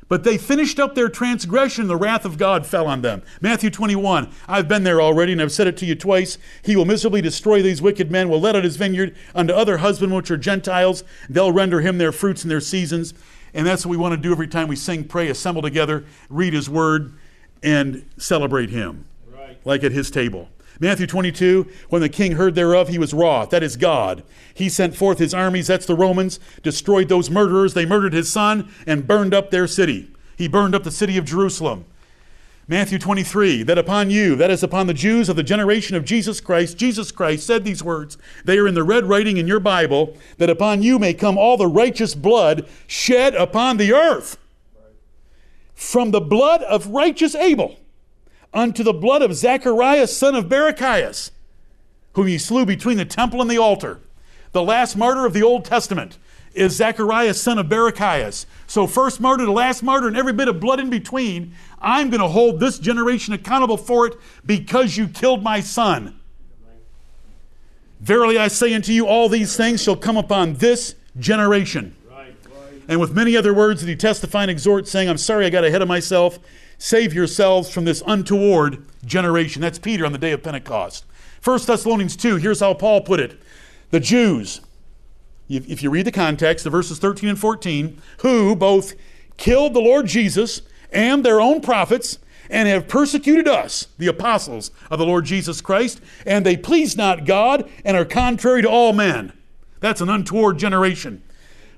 But 0.07 0.23
they 0.23 0.37
finished 0.37 0.79
up 0.79 0.93
their 0.93 1.09
transgression, 1.09 1.87
the 1.87 1.95
wrath 1.95 2.25
of 2.25 2.37
God 2.37 2.65
fell 2.65 2.85
on 2.85 3.01
them. 3.01 3.23
Matthew 3.41 3.71
21, 3.71 4.29
I've 4.47 4.67
been 4.67 4.83
there 4.83 5.01
already, 5.01 5.31
and 5.31 5.41
I've 5.41 5.51
said 5.51 5.65
it 5.65 5.77
to 5.77 5.85
you 5.85 5.95
twice. 5.95 6.37
He 6.61 6.75
will 6.75 6.85
miserably 6.85 7.21
destroy 7.21 7.63
these 7.63 7.81
wicked 7.81 8.11
men, 8.11 8.29
will 8.29 8.39
let 8.39 8.55
out 8.55 8.63
his 8.63 8.77
vineyard 8.77 9.15
unto 9.33 9.53
other 9.53 9.77
husbandmen 9.77 10.17
which 10.17 10.29
are 10.29 10.37
Gentiles. 10.37 11.03
They'll 11.27 11.51
render 11.51 11.81
him 11.81 11.97
their 11.97 12.11
fruits 12.11 12.43
and 12.43 12.51
their 12.51 12.61
seasons. 12.61 13.15
And 13.55 13.65
that's 13.65 13.85
what 13.85 13.91
we 13.91 13.97
want 13.97 14.13
to 14.13 14.21
do 14.21 14.31
every 14.31 14.47
time 14.47 14.67
we 14.67 14.75
sing, 14.75 15.05
pray, 15.05 15.27
assemble 15.29 15.63
together, 15.63 16.05
read 16.29 16.53
his 16.53 16.69
word, 16.69 17.13
and 17.63 18.07
celebrate 18.17 18.69
him. 18.69 19.05
Right. 19.27 19.57
Like 19.65 19.83
at 19.83 19.91
his 19.91 20.11
table. 20.11 20.49
Matthew 20.79 21.07
22, 21.07 21.67
when 21.89 22.01
the 22.01 22.09
king 22.09 22.33
heard 22.33 22.55
thereof, 22.55 22.89
he 22.89 22.99
was 22.99 23.13
wroth. 23.13 23.49
That 23.49 23.63
is 23.63 23.77
God. 23.77 24.23
He 24.53 24.67
sent 24.67 24.95
forth 24.95 25.19
his 25.19 25.33
armies, 25.33 25.67
that's 25.67 25.85
the 25.85 25.95
Romans, 25.95 26.39
destroyed 26.63 27.07
those 27.07 27.29
murderers. 27.29 27.73
They 27.73 27.85
murdered 27.85 28.13
his 28.13 28.31
son 28.31 28.69
and 28.85 29.07
burned 29.07 29.33
up 29.33 29.51
their 29.51 29.67
city. 29.67 30.11
He 30.37 30.47
burned 30.47 30.75
up 30.75 30.83
the 30.83 30.91
city 30.91 31.17
of 31.17 31.25
Jerusalem. 31.25 31.85
Matthew 32.67 32.97
23, 32.97 33.61
that 33.63 33.77
upon 33.77 34.09
you, 34.09 34.35
that 34.35 34.49
is 34.49 34.63
upon 34.63 34.87
the 34.87 34.93
Jews 34.93 35.29
of 35.29 35.35
the 35.35 35.43
generation 35.43 35.95
of 35.95 36.03
Jesus 36.03 36.41
Christ, 36.41 36.77
Jesus 36.77 37.11
Christ 37.11 37.45
said 37.45 37.63
these 37.63 37.83
words. 37.83 38.17
They 38.43 38.57
are 38.57 38.67
in 38.67 38.73
the 38.73 38.83
red 38.83 39.05
writing 39.05 39.37
in 39.37 39.47
your 39.47 39.59
Bible, 39.59 40.17
that 40.39 40.49
upon 40.49 40.81
you 40.81 40.97
may 40.97 41.13
come 41.13 41.37
all 41.37 41.57
the 41.57 41.67
righteous 41.67 42.15
blood 42.15 42.67
shed 42.87 43.35
upon 43.35 43.77
the 43.77 43.93
earth. 43.93 44.37
From 45.75 46.09
the 46.09 46.21
blood 46.21 46.63
of 46.63 46.87
righteous 46.87 47.35
Abel 47.35 47.77
unto 48.55 48.81
the 48.81 48.93
blood 48.93 49.21
of 49.21 49.35
Zacharias, 49.35 50.15
son 50.15 50.33
of 50.33 50.45
Barachias, 50.45 51.31
whom 52.13 52.29
ye 52.29 52.37
slew 52.37 52.65
between 52.65 52.97
the 52.97 53.05
temple 53.05 53.41
and 53.41 53.51
the 53.51 53.57
altar. 53.57 53.99
The 54.53 54.63
last 54.63 54.95
martyr 54.95 55.25
of 55.25 55.33
the 55.33 55.43
Old 55.43 55.65
Testament 55.65 56.17
is 56.53 56.77
Zacharias, 56.77 57.41
son 57.41 57.59
of 57.59 57.67
Barachias. 57.67 58.45
So, 58.65 58.87
first 58.87 59.19
martyr 59.19 59.45
to 59.45 59.51
last 59.51 59.83
martyr, 59.83 60.07
and 60.07 60.15
every 60.15 60.31
bit 60.31 60.47
of 60.47 60.61
blood 60.61 60.79
in 60.79 60.89
between. 60.89 61.53
I'm 61.81 62.09
going 62.09 62.21
to 62.21 62.29
hold 62.29 62.59
this 62.59 62.79
generation 62.79 63.33
accountable 63.33 63.77
for 63.77 64.07
it 64.07 64.15
because 64.45 64.95
you 64.95 65.09
killed 65.09 65.43
my 65.43 65.59
son. 65.59 66.19
Verily 67.99 68.37
I 68.37 68.47
say 68.47 68.73
unto 68.73 68.91
you, 68.91 69.05
all 69.05 69.29
these 69.29 69.57
things 69.57 69.83
shall 69.83 69.95
come 69.95 70.17
upon 70.17 70.55
this 70.55 70.95
generation. 71.19 71.95
And 72.87 72.99
with 72.99 73.13
many 73.13 73.35
other 73.35 73.53
words 73.53 73.81
did 73.81 73.89
he 73.89 73.95
testify 73.95 74.43
and 74.43 74.51
exhort, 74.51 74.87
saying, 74.87 75.09
I'm 75.09 75.17
sorry 75.17 75.45
I 75.45 75.49
got 75.49 75.65
ahead 75.65 75.81
of 75.81 75.87
myself. 75.87 76.39
Save 76.77 77.13
yourselves 77.13 77.69
from 77.69 77.85
this 77.85 78.03
untoward 78.05 78.85
generation. 79.05 79.61
That's 79.61 79.79
Peter 79.79 80.05
on 80.05 80.11
the 80.11 80.17
day 80.17 80.31
of 80.31 80.43
Pentecost. 80.43 81.05
1 81.43 81.59
Thessalonians 81.65 82.15
2, 82.15 82.37
here's 82.37 82.59
how 82.59 82.73
Paul 82.73 83.01
put 83.01 83.19
it. 83.19 83.39
The 83.91 83.99
Jews, 83.99 84.61
if 85.47 85.83
you 85.83 85.89
read 85.89 86.07
the 86.07 86.11
context, 86.11 86.63
the 86.63 86.69
verses 86.69 86.99
13 86.99 87.29
and 87.29 87.39
14, 87.39 88.01
who 88.19 88.55
both 88.55 88.93
killed 89.37 89.73
the 89.73 89.79
Lord 89.79 90.07
Jesus 90.07 90.61
and 90.91 91.23
their 91.23 91.39
own 91.39 91.61
prophets 91.61 92.19
and 92.49 92.67
have 92.67 92.87
persecuted 92.87 93.47
us, 93.47 93.87
the 93.97 94.07
apostles 94.07 94.71
of 94.89 94.99
the 94.99 95.05
Lord 95.05 95.25
Jesus 95.25 95.61
Christ, 95.61 96.01
and 96.25 96.45
they 96.45 96.57
please 96.57 96.97
not 96.97 97.25
God 97.25 97.69
and 97.83 97.95
are 97.95 98.05
contrary 98.05 98.61
to 98.61 98.69
all 98.69 98.93
men. 98.93 99.33
That's 99.79 100.01
an 100.01 100.09
untoward 100.09 100.57
generation 100.57 101.21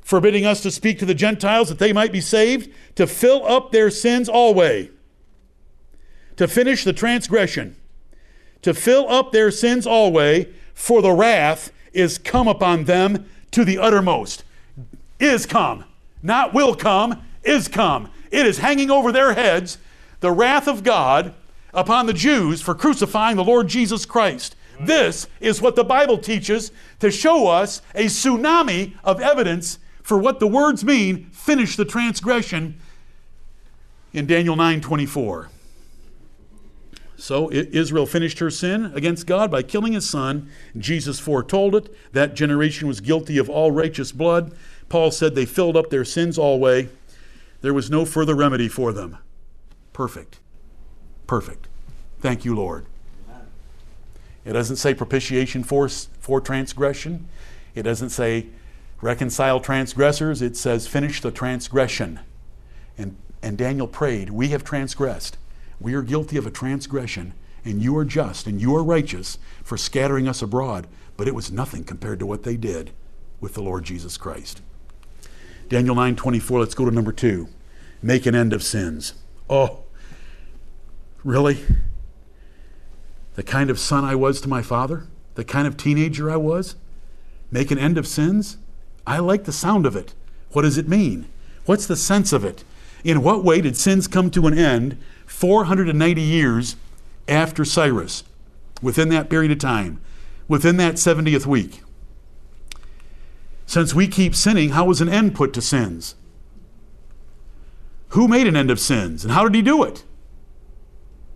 forbidding 0.07 0.45
us 0.45 0.61
to 0.61 0.71
speak 0.71 0.97
to 0.97 1.05
the 1.05 1.13
Gentiles 1.13 1.67
that 1.67 1.79
they 1.79 1.91
might 1.91 2.13
be 2.13 2.21
saved, 2.21 2.73
to 2.95 3.05
fill 3.05 3.45
up 3.45 3.73
their 3.73 3.89
sins 3.89 4.29
always, 4.29 4.89
to 6.37 6.47
finish 6.47 6.85
the 6.85 6.93
transgression, 6.93 7.75
to 8.61 8.73
fill 8.73 9.09
up 9.09 9.33
their 9.33 9.51
sins 9.51 9.85
always, 9.85 10.45
for 10.73 11.01
the 11.01 11.11
wrath 11.11 11.73
is 11.91 12.17
come 12.17 12.47
upon 12.47 12.85
them 12.85 13.29
to 13.51 13.65
the 13.65 13.77
uttermost. 13.77 14.45
Is 15.19 15.45
come, 15.45 15.83
not 16.23 16.53
will 16.53 16.73
come, 16.73 17.21
is 17.43 17.67
come. 17.67 18.09
It 18.31 18.45
is 18.45 18.59
hanging 18.59 18.89
over 18.89 19.11
their 19.11 19.33
heads 19.33 19.77
the 20.21 20.31
wrath 20.31 20.69
of 20.69 20.85
God 20.85 21.33
upon 21.73 22.05
the 22.05 22.13
Jews 22.13 22.61
for 22.61 22.73
crucifying 22.73 23.35
the 23.35 23.43
Lord 23.43 23.67
Jesus 23.67 24.05
Christ. 24.05 24.55
This 24.79 25.27
is 25.41 25.61
what 25.61 25.75
the 25.75 25.83
Bible 25.83 26.17
teaches 26.17 26.71
to 27.01 27.11
show 27.11 27.47
us 27.47 27.81
a 27.93 28.05
tsunami 28.05 28.93
of 29.03 29.19
evidence 29.19 29.79
for 30.07 30.17
what 30.17 30.39
the 30.39 30.47
words 30.47 30.85
mean, 30.85 31.25
finish 31.33 31.75
the 31.75 31.83
transgression 31.83 32.79
in 34.13 34.25
Daniel 34.25 34.55
9:24. 34.55 35.49
So 37.17 37.51
Israel 37.51 38.05
finished 38.05 38.39
her 38.39 38.49
sin 38.49 38.93
against 38.95 39.27
God 39.27 39.51
by 39.51 39.63
killing 39.63 39.91
his 39.91 40.09
son. 40.09 40.49
Jesus 40.77 41.19
foretold 41.19 41.75
it. 41.75 41.93
That 42.13 42.35
generation 42.35 42.87
was 42.87 43.01
guilty 43.01 43.37
of 43.37 43.49
all 43.49 43.71
righteous 43.71 44.13
blood. 44.13 44.53
Paul 44.87 45.11
said 45.11 45.35
they 45.35 45.43
filled 45.45 45.75
up 45.75 45.89
their 45.89 46.05
sins 46.05 46.37
always. 46.37 46.87
There 47.59 47.73
was 47.73 47.89
no 47.89 48.05
further 48.05 48.33
remedy 48.33 48.69
for 48.69 48.93
them. 48.93 49.17
Perfect. 49.91 50.39
Perfect. 51.27 51.67
Thank 52.21 52.45
you, 52.45 52.55
Lord. 52.55 52.85
It 54.45 54.53
doesn't 54.53 54.77
say 54.77 54.93
propitiation 54.93 55.65
for, 55.65 55.89
for 55.89 56.39
transgression. 56.39 57.27
It 57.75 57.83
doesn't 57.83 58.11
say 58.11 58.47
reconcile 59.01 59.59
transgressors, 59.59 60.41
it 60.41 60.55
says, 60.55 60.87
finish 60.87 61.21
the 61.21 61.31
transgression. 61.31 62.19
And, 62.97 63.17
and 63.41 63.57
Daniel 63.57 63.87
prayed, 63.87 64.29
We 64.29 64.49
have 64.49 64.63
transgressed. 64.63 65.37
We 65.79 65.93
are 65.93 66.01
guilty 66.01 66.37
of 66.37 66.47
a 66.47 66.51
transgression, 66.51 67.33
and 67.63 67.81
you 67.81 67.95
are 67.97 68.05
just 68.05 68.47
and 68.47 68.59
you 68.59 68.75
are 68.75 68.83
righteous 68.83 69.37
for 69.63 69.77
scattering 69.77 70.27
us 70.27 70.41
abroad. 70.41 70.87
But 71.15 71.27
it 71.27 71.35
was 71.35 71.51
nothing 71.51 71.83
compared 71.83 72.19
to 72.19 72.25
what 72.25 72.43
they 72.43 72.57
did 72.57 72.91
with 73.39 73.53
the 73.53 73.61
Lord 73.61 73.83
Jesus 73.83 74.17
Christ. 74.17 74.61
Daniel 75.69 75.95
9:24, 75.95 76.59
let's 76.59 76.73
go 76.73 76.85
to 76.85 76.91
number 76.91 77.11
2. 77.11 77.47
Make 78.01 78.25
an 78.25 78.35
end 78.35 78.53
of 78.53 78.63
sins. 78.63 79.13
Oh, 79.49 79.83
really? 81.23 81.63
The 83.35 83.43
kind 83.43 83.69
of 83.69 83.77
son 83.77 84.03
I 84.03 84.15
was 84.15 84.41
to 84.41 84.49
my 84.49 84.61
father? 84.61 85.07
The 85.35 85.43
kind 85.43 85.67
of 85.67 85.77
teenager 85.77 86.31
I 86.31 86.37
was? 86.37 86.75
Make 87.51 87.69
an 87.69 87.77
end 87.77 87.97
of 87.97 88.07
sins? 88.07 88.57
I 89.07 89.19
like 89.19 89.45
the 89.45 89.53
sound 89.53 89.85
of 89.85 89.95
it. 89.95 90.13
What 90.51 90.63
does 90.63 90.77
it 90.77 90.89
mean? 90.89 91.27
What's 91.65 91.87
the 91.87 91.95
sense 91.95 92.33
of 92.33 92.43
it? 92.43 92.65
In 93.03 93.23
what 93.23 93.43
way 93.43 93.61
did 93.61 93.77
sins 93.77 94.07
come 94.07 94.29
to 94.31 94.47
an 94.47 94.57
end 94.57 94.97
490 95.25 96.21
years 96.21 96.75
after 97.27 97.63
Cyrus, 97.63 98.25
within 98.81 99.07
that 99.09 99.29
period 99.29 99.51
of 99.51 99.59
time, 99.59 100.01
within 100.49 100.75
that 100.77 100.95
70th 100.95 101.45
week? 101.45 101.81
Since 103.65 103.93
we 103.95 104.07
keep 104.07 104.35
sinning, 104.35 104.69
how 104.69 104.85
was 104.85 104.99
an 104.99 105.09
end 105.09 105.35
put 105.35 105.53
to 105.53 105.61
sins? 105.61 106.15
Who 108.09 108.27
made 108.27 108.47
an 108.47 108.55
end 108.55 108.71
of 108.71 108.79
sins 108.79 109.23
and 109.23 109.33
how 109.33 109.43
did 109.43 109.55
he 109.55 109.61
do 109.61 109.83
it? 109.83 110.03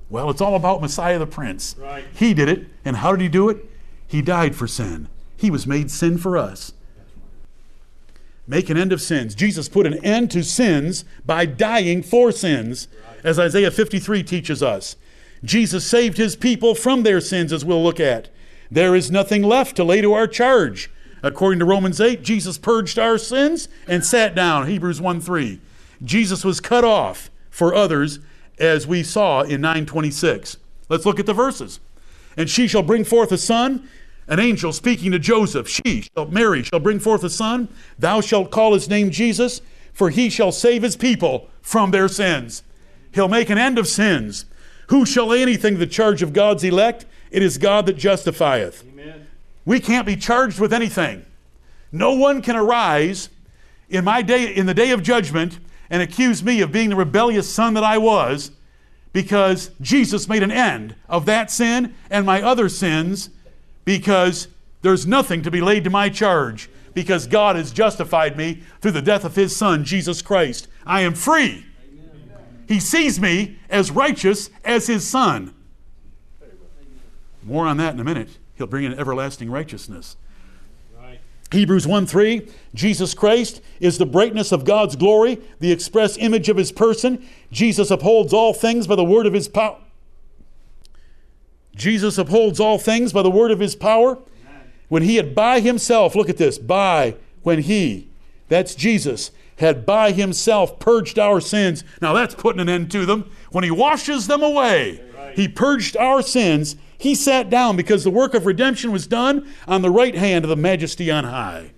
Well, 0.09 0.29
it's 0.29 0.41
all 0.41 0.55
about 0.55 0.81
Messiah 0.81 1.19
the 1.19 1.25
Prince. 1.25 1.75
Right. 1.79 2.03
He 2.13 2.33
did 2.33 2.49
it. 2.49 2.67
And 2.83 2.97
how 2.97 3.11
did 3.11 3.21
he 3.21 3.29
do 3.29 3.47
it? 3.49 3.65
He 4.07 4.21
died 4.21 4.55
for 4.57 4.67
sin. 4.67 5.07
He 5.37 5.49
was 5.49 5.65
made 5.65 5.89
sin 5.89 6.17
for 6.17 6.37
us. 6.37 6.73
Make 8.47 8.69
an 8.69 8.77
end 8.77 8.91
of 8.91 9.01
sins. 9.01 9.35
Jesus 9.35 9.69
put 9.69 9.85
an 9.85 10.03
end 10.03 10.31
to 10.31 10.43
sins 10.43 11.05
by 11.25 11.45
dying 11.45 12.01
for 12.03 12.31
sins, 12.31 12.87
as 13.23 13.39
Isaiah 13.39 13.71
53 13.71 14.23
teaches 14.23 14.63
us. 14.63 14.95
Jesus 15.43 15.85
saved 15.85 16.17
his 16.17 16.35
people 16.35 16.75
from 16.75 17.03
their 17.03 17.21
sins, 17.21 17.53
as 17.53 17.65
we'll 17.65 17.83
look 17.83 17.99
at. 17.99 18.29
There 18.69 18.95
is 18.95 19.11
nothing 19.11 19.43
left 19.43 19.75
to 19.75 19.83
lay 19.83 20.01
to 20.01 20.13
our 20.13 20.27
charge. 20.27 20.89
According 21.23 21.59
to 21.59 21.65
Romans 21.65 22.01
8, 22.01 22.23
Jesus 22.23 22.57
purged 22.57 22.97
our 22.97 23.17
sins 23.17 23.67
and 23.87 24.03
sat 24.03 24.33
down. 24.33 24.67
Hebrews 24.67 24.99
1 24.99 25.21
3. 25.21 25.59
Jesus 26.03 26.43
was 26.43 26.59
cut 26.59 26.83
off 26.83 27.29
for 27.49 27.75
others, 27.75 28.19
as 28.57 28.87
we 28.87 29.03
saw 29.03 29.41
in 29.41 29.61
926. 29.61 30.57
Let's 30.89 31.05
look 31.05 31.19
at 31.19 31.25
the 31.25 31.33
verses. 31.33 31.79
And 32.37 32.49
she 32.49 32.67
shall 32.67 32.81
bring 32.81 33.03
forth 33.03 33.31
a 33.31 33.37
son, 33.37 33.87
an 34.31 34.39
angel 34.39 34.71
speaking 34.71 35.11
to 35.11 35.19
Joseph. 35.19 35.67
She, 35.67 36.03
shall, 36.03 36.25
Mary, 36.27 36.63
shall 36.63 36.79
bring 36.79 36.99
forth 36.99 37.21
a 37.25 37.29
son. 37.29 37.67
Thou 37.99 38.21
shalt 38.21 38.49
call 38.49 38.73
his 38.73 38.87
name 38.87 39.11
Jesus, 39.11 39.61
for 39.91 40.09
he 40.09 40.29
shall 40.29 40.53
save 40.53 40.83
his 40.83 40.95
people 40.95 41.49
from 41.61 41.91
their 41.91 42.07
sins. 42.07 42.63
He'll 43.13 43.27
make 43.27 43.49
an 43.49 43.57
end 43.57 43.77
of 43.77 43.89
sins. 43.89 44.45
Who 44.87 45.05
shall 45.05 45.27
lay 45.27 45.41
anything 45.41 45.73
to 45.73 45.79
the 45.79 45.85
charge 45.85 46.21
of 46.21 46.31
God's 46.31 46.63
elect? 46.63 47.05
It 47.29 47.43
is 47.43 47.57
God 47.57 47.85
that 47.87 47.97
justifieth. 47.97 48.85
Amen. 48.87 49.27
We 49.65 49.81
can't 49.81 50.07
be 50.07 50.15
charged 50.15 50.61
with 50.61 50.71
anything. 50.71 51.25
No 51.91 52.13
one 52.13 52.41
can 52.41 52.55
arise 52.55 53.27
in 53.89 54.05
my 54.05 54.21
day 54.21 54.55
in 54.55 54.65
the 54.65 54.73
day 54.73 54.91
of 54.91 55.03
judgment 55.03 55.59
and 55.89 56.01
accuse 56.01 56.41
me 56.41 56.61
of 56.61 56.71
being 56.71 56.89
the 56.89 56.95
rebellious 56.95 57.53
son 57.53 57.73
that 57.73 57.83
I 57.83 57.97
was 57.97 58.51
because 59.11 59.71
Jesus 59.81 60.29
made 60.29 60.41
an 60.41 60.51
end 60.51 60.95
of 61.09 61.25
that 61.25 61.51
sin 61.51 61.93
and 62.09 62.25
my 62.25 62.41
other 62.41 62.69
sins 62.69 63.29
because 63.85 64.47
there's 64.81 65.05
nothing 65.05 65.41
to 65.43 65.51
be 65.51 65.61
laid 65.61 65.83
to 65.83 65.89
my 65.89 66.09
charge 66.09 66.69
because 66.93 67.27
God 67.27 67.55
has 67.55 67.71
justified 67.71 68.37
me 68.37 68.63
through 68.81 68.91
the 68.91 69.01
death 69.01 69.23
of 69.23 69.35
his 69.35 69.55
son 69.55 69.83
Jesus 69.83 70.21
Christ. 70.21 70.67
I 70.85 71.01
am 71.01 71.13
free. 71.13 71.65
He 72.67 72.79
sees 72.79 73.19
me 73.19 73.57
as 73.69 73.91
righteous 73.91 74.49
as 74.63 74.87
his 74.87 75.07
son. 75.07 75.53
More 77.43 77.65
on 77.65 77.77
that 77.77 77.93
in 77.93 77.99
a 77.99 78.03
minute. 78.03 78.37
He'll 78.55 78.67
bring 78.67 78.85
in 78.85 78.97
everlasting 78.97 79.49
righteousness. 79.49 80.15
Right. 80.97 81.19
Hebrews 81.51 81.87
1 81.87 82.05
3, 82.05 82.47
Jesus 82.73 83.13
Christ 83.13 83.61
is 83.79 83.97
the 83.97 84.05
brightness 84.05 84.51
of 84.51 84.63
God's 84.63 84.95
glory, 84.95 85.41
the 85.59 85.71
express 85.71 86.17
image 86.17 86.47
of 86.47 86.57
his 86.57 86.71
person. 86.71 87.27
Jesus 87.51 87.91
upholds 87.91 88.33
all 88.33 88.53
things 88.53 88.87
by 88.87 88.95
the 88.95 89.03
word 89.03 89.25
of 89.25 89.33
his 89.33 89.47
power. 89.47 89.79
Jesus 91.75 92.17
upholds 92.17 92.59
all 92.59 92.77
things 92.77 93.13
by 93.13 93.21
the 93.21 93.31
word 93.31 93.51
of 93.51 93.59
his 93.59 93.75
power. 93.75 94.19
When 94.89 95.03
he 95.03 95.15
had 95.15 95.33
by 95.33 95.61
himself, 95.61 96.15
look 96.15 96.29
at 96.29 96.37
this, 96.37 96.57
by, 96.57 97.15
when 97.43 97.61
he, 97.61 98.09
that's 98.49 98.75
Jesus, 98.75 99.31
had 99.57 99.85
by 99.85 100.11
himself 100.11 100.79
purged 100.79 101.17
our 101.17 101.39
sins. 101.39 101.83
Now 102.01 102.13
that's 102.13 102.35
putting 102.35 102.59
an 102.59 102.67
end 102.67 102.91
to 102.91 103.05
them. 103.05 103.29
When 103.51 103.63
he 103.63 103.71
washes 103.71 104.27
them 104.27 104.43
away, 104.43 105.01
he 105.33 105.47
purged 105.47 105.95
our 105.95 106.21
sins. 106.21 106.75
He 106.97 107.15
sat 107.15 107.49
down 107.49 107.77
because 107.77 108.03
the 108.03 108.11
work 108.11 108.33
of 108.33 108.45
redemption 108.45 108.91
was 108.91 109.07
done 109.07 109.47
on 109.67 109.81
the 109.81 109.89
right 109.89 110.15
hand 110.15 110.43
of 110.43 110.49
the 110.49 110.55
majesty 110.55 111.09
on 111.09 111.23
high. 111.23 111.71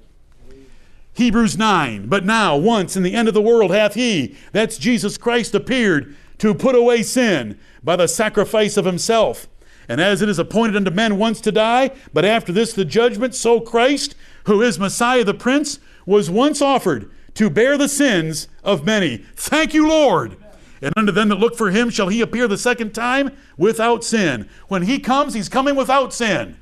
Hebrews 1.13 1.57
9. 1.57 2.07
But 2.07 2.25
now, 2.25 2.57
once 2.57 2.95
in 2.95 3.03
the 3.03 3.13
end 3.13 3.27
of 3.27 3.33
the 3.33 3.41
world, 3.41 3.71
hath 3.71 3.93
he, 3.93 4.35
that's 4.51 4.77
Jesus 4.77 5.17
Christ, 5.17 5.53
appeared 5.53 6.15
to 6.39 6.55
put 6.55 6.75
away 6.75 7.03
sin 7.03 7.59
by 7.83 7.95
the 7.95 8.07
sacrifice 8.07 8.75
of 8.77 8.85
himself. 8.85 9.47
And 9.87 9.99
as 9.99 10.21
it 10.21 10.29
is 10.29 10.39
appointed 10.39 10.75
unto 10.75 10.91
men 10.91 11.17
once 11.17 11.41
to 11.41 11.51
die, 11.51 11.91
but 12.13 12.25
after 12.25 12.51
this 12.51 12.73
the 12.73 12.85
judgment, 12.85 13.35
so 13.35 13.59
Christ, 13.59 14.15
who 14.45 14.61
is 14.61 14.79
Messiah 14.79 15.23
the 15.23 15.33
Prince, 15.33 15.79
was 16.05 16.29
once 16.29 16.61
offered 16.61 17.11
to 17.35 17.49
bear 17.49 17.77
the 17.77 17.89
sins 17.89 18.47
of 18.63 18.85
many. 18.85 19.17
Thank 19.35 19.73
you, 19.73 19.87
Lord. 19.87 20.37
And 20.81 20.93
unto 20.97 21.11
them 21.11 21.29
that 21.29 21.39
look 21.39 21.55
for 21.55 21.71
him 21.71 21.89
shall 21.89 22.09
he 22.09 22.21
appear 22.21 22.47
the 22.47 22.57
second 22.57 22.93
time 22.93 23.31
without 23.57 24.03
sin. 24.03 24.49
When 24.67 24.83
he 24.83 24.99
comes, 24.99 25.33
he's 25.33 25.49
coming 25.49 25.75
without 25.75 26.13
sin. 26.13 26.57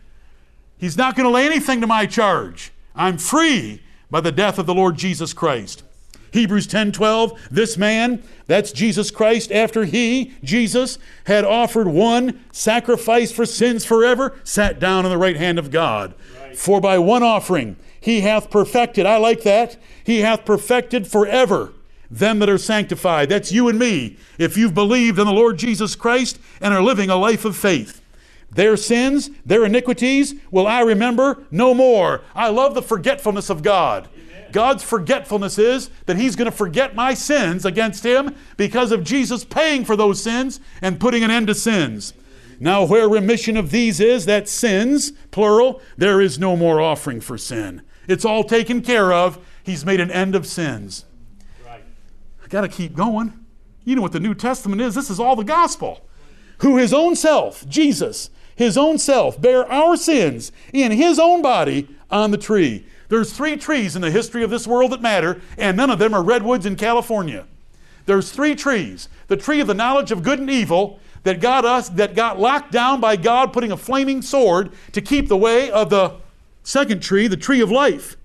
He's 0.78 0.98
not 0.98 1.16
going 1.16 1.26
to 1.26 1.34
lay 1.34 1.46
anything 1.46 1.82
to 1.82 1.88
my 1.88 2.06
charge. 2.06 2.72
I'm 2.96 3.18
free 3.18 3.82
by 4.10 4.22
the 4.22 4.32
death 4.32 4.60
of 4.60 4.66
the 4.66 4.76
Lord 4.76 4.96
Jesus 4.96 5.34
Christ. 5.34 5.84
Hebrews 6.32 6.68
10:12 6.68 7.38
This 7.50 7.78
man 7.78 8.24
that's 8.48 8.72
Jesus 8.72 9.12
Christ 9.12 9.52
after 9.52 9.86
he 9.86 10.34
Jesus 10.44 10.98
had 11.26 11.46
offered 11.46 11.88
one 11.88 12.40
sacrifice 12.52 13.32
for 13.32 13.46
sins 13.46 13.86
forever 13.86 14.34
sat 14.44 14.80
down 14.80 15.06
on 15.06 15.12
the 15.12 15.18
right 15.18 15.38
hand 15.38 15.60
of 15.60 15.72
God 15.72 16.14
for 16.56 16.82
by 16.82 16.98
one 16.98 17.24
offering 17.24 17.76
he 18.00 18.22
hath 18.22 18.50
perfected 18.50 19.06
I 19.06 19.18
like 19.18 19.44
that 19.44 19.78
he 20.04 20.20
hath 20.20 20.46
perfected 20.46 21.08
forever 21.08 21.74
them 22.10 22.40
that 22.40 22.50
are 22.50 22.58
sanctified 22.58 23.30
that's 23.30 23.52
you 23.52 23.70
and 23.70 23.78
me 23.78 24.18
if 24.38 24.58
you've 24.58 24.74
believed 24.74 25.20
in 25.20 25.26
the 25.26 25.34
Lord 25.34 25.58
Jesus 25.58 25.96
Christ 25.96 26.40
and 26.60 26.74
are 26.74 26.84
living 26.84 27.10
a 27.10 27.16
life 27.16 27.46
of 27.46 27.56
faith 27.56 28.02
their 28.52 28.76
sins, 28.76 29.30
their 29.46 29.64
iniquities 29.64 30.36
will 30.52 30.68
I 30.68 30.82
remember 30.82 31.44
no 31.52 31.74
more. 31.74 32.22
I 32.36 32.50
love 32.50 32.74
the 32.74 32.82
forgetfulness 32.82 33.50
of 33.50 33.64
God. 33.64 34.10
God's 34.52 34.84
forgetfulness 34.84 35.58
is 35.58 35.90
that 36.06 36.18
He's 36.18 36.36
going 36.36 36.50
to 36.50 36.56
forget 36.56 36.96
my 36.96 37.14
sins 37.14 37.66
against 37.66 38.06
Him 38.06 38.36
because 38.58 38.92
of 38.92 39.04
Jesus 39.04 39.44
paying 39.44 39.86
for 39.86 39.96
those 39.96 40.22
sins 40.22 40.60
and 40.82 41.00
putting 41.00 41.24
an 41.24 41.32
end 41.32 41.48
to 41.48 41.56
sins. 41.56 42.14
Now, 42.60 42.86
where 42.86 43.10
remission 43.10 43.58
of 43.58 43.72
these 43.72 44.00
is, 44.00 44.26
that 44.26 44.48
sins, 44.48 45.14
plural, 45.32 45.82
there 45.98 46.22
is 46.22 46.38
no 46.38 46.56
more 46.56 46.80
offering 46.80 47.20
for 47.20 47.38
sin. 47.38 47.82
It's 48.08 48.24
all 48.24 48.44
taken 48.44 48.82
care 48.82 49.12
of. 49.12 49.44
He's 49.64 49.84
made 49.84 50.00
an 50.00 50.12
end 50.12 50.36
of 50.36 50.46
sins. 50.46 51.06
Right. 51.66 51.84
I 52.44 52.48
got 52.48 52.62
to 52.62 52.68
keep 52.68 52.96
going. 52.96 53.34
You 53.84 53.96
know 53.96 54.02
what 54.04 54.12
the 54.12 54.20
New 54.20 54.36
Testament 54.36 54.80
is. 54.80 54.94
This 54.94 55.10
is 55.10 55.20
all 55.20 55.36
the 55.36 55.44
gospel. 55.44 56.06
Who 56.60 56.78
his 56.78 56.94
own 56.94 57.16
self, 57.16 57.68
Jesus, 57.68 58.30
his 58.56 58.78
own 58.78 59.00
self, 59.00 59.42
bare 59.42 59.66
our 59.72 59.98
sins 59.98 60.52
in 60.72 60.92
his 60.92 61.18
own 61.18 61.42
body 61.42 61.88
on 62.12 62.30
the 62.30 62.38
tree. 62.38 62.86
There's 63.12 63.34
three 63.34 63.58
trees 63.58 63.98
in 63.98 64.02
the 64.02 64.10
history 64.10 64.42
of 64.42 64.50
this 64.50 64.66
world 64.66 64.94
that 64.94 65.02
matter, 65.02 65.42
and 65.58 65.76
none 65.76 65.90
of 65.90 66.00
them 66.00 66.14
are 66.14 66.24
redwoods 66.24 66.66
in 66.66 66.78
California. 66.78 67.46
There's 68.06 68.32
three 68.32 68.56
trees. 68.56 69.10
The 69.28 69.36
tree 69.36 69.60
of 69.60 69.68
the 69.68 69.74
knowledge 69.74 70.14
of 70.14 70.24
good 70.24 70.40
and 70.40 70.50
evil 70.50 70.98
that 71.24 71.42
got 71.42 71.66
us 71.66 71.90
that 71.90 72.16
got 72.16 72.40
locked 72.40 72.72
down 72.72 73.02
by 73.02 73.18
God 73.18 73.52
putting 73.52 73.74
a 73.74 73.76
flaming 73.76 74.22
sword 74.22 74.72
to 74.94 75.02
keep 75.02 75.28
the 75.28 75.36
way 75.36 75.70
of 75.70 75.90
the 75.90 76.14
second 76.64 77.04
tree, 77.04 77.28
the 77.28 77.36
tree 77.36 77.60
of 77.60 77.70
life. 77.70 78.16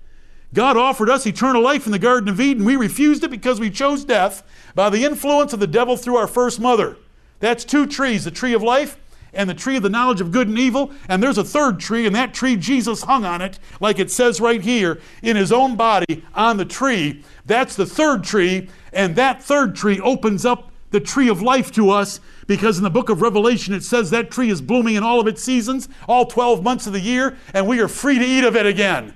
God 0.53 0.77
offered 0.77 1.09
us 1.09 1.27
eternal 1.27 1.61
life 1.61 1.85
in 1.85 1.91
the 1.91 1.99
Garden 1.99 2.29
of 2.29 2.39
Eden. 2.39 2.63
We 2.63 2.77
refused 2.77 3.25
it 3.25 3.29
because 3.29 3.59
we 3.59 3.69
chose 3.69 4.05
death 4.05 4.41
by 4.73 4.89
the 4.89 5.03
influence 5.03 5.51
of 5.51 5.59
the 5.59 5.67
devil 5.67 5.97
through 5.97 6.15
our 6.15 6.27
first 6.27 6.61
mother. 6.61 6.95
That's 7.41 7.65
two 7.65 7.87
trees 7.87 8.23
the 8.23 8.31
tree 8.31 8.53
of 8.53 8.63
life 8.63 8.97
and 9.33 9.49
the 9.49 9.53
tree 9.53 9.77
of 9.77 9.83
the 9.83 9.89
knowledge 9.89 10.21
of 10.21 10.31
good 10.31 10.47
and 10.47 10.57
evil. 10.57 10.91
And 11.07 11.21
there's 11.21 11.37
a 11.37 11.43
third 11.43 11.79
tree, 11.79 12.05
and 12.05 12.15
that 12.15 12.33
tree 12.33 12.55
Jesus 12.55 13.03
hung 13.03 13.25
on 13.25 13.41
it, 13.41 13.59
like 13.79 13.99
it 13.99 14.11
says 14.11 14.41
right 14.41 14.61
here, 14.61 14.99
in 15.21 15.35
his 15.35 15.51
own 15.51 15.75
body 15.75 16.23
on 16.33 16.57
the 16.57 16.65
tree. 16.65 17.23
That's 17.45 17.75
the 17.75 17.85
third 17.85 18.23
tree, 18.23 18.69
and 18.93 19.15
that 19.15 19.43
third 19.43 19.75
tree 19.75 19.99
opens 19.99 20.45
up 20.45 20.71
the 20.91 20.99
tree 20.99 21.27
of 21.29 21.41
life 21.41 21.71
to 21.73 21.89
us 21.89 22.19
because 22.47 22.77
in 22.77 22.83
the 22.83 22.89
book 22.89 23.09
of 23.09 23.21
Revelation 23.21 23.73
it 23.73 23.83
says 23.83 24.09
that 24.09 24.31
tree 24.31 24.49
is 24.49 24.61
blooming 24.61 24.95
in 24.95 25.03
all 25.03 25.19
of 25.19 25.27
its 25.27 25.43
seasons, 25.43 25.89
all 26.07 26.25
12 26.25 26.63
months 26.63 26.87
of 26.87 26.93
the 26.93 26.99
year, 26.99 27.37
and 27.53 27.67
we 27.67 27.79
are 27.79 27.87
free 27.87 28.17
to 28.17 28.25
eat 28.25 28.43
of 28.43 28.55
it 28.55 28.65
again. 28.65 29.13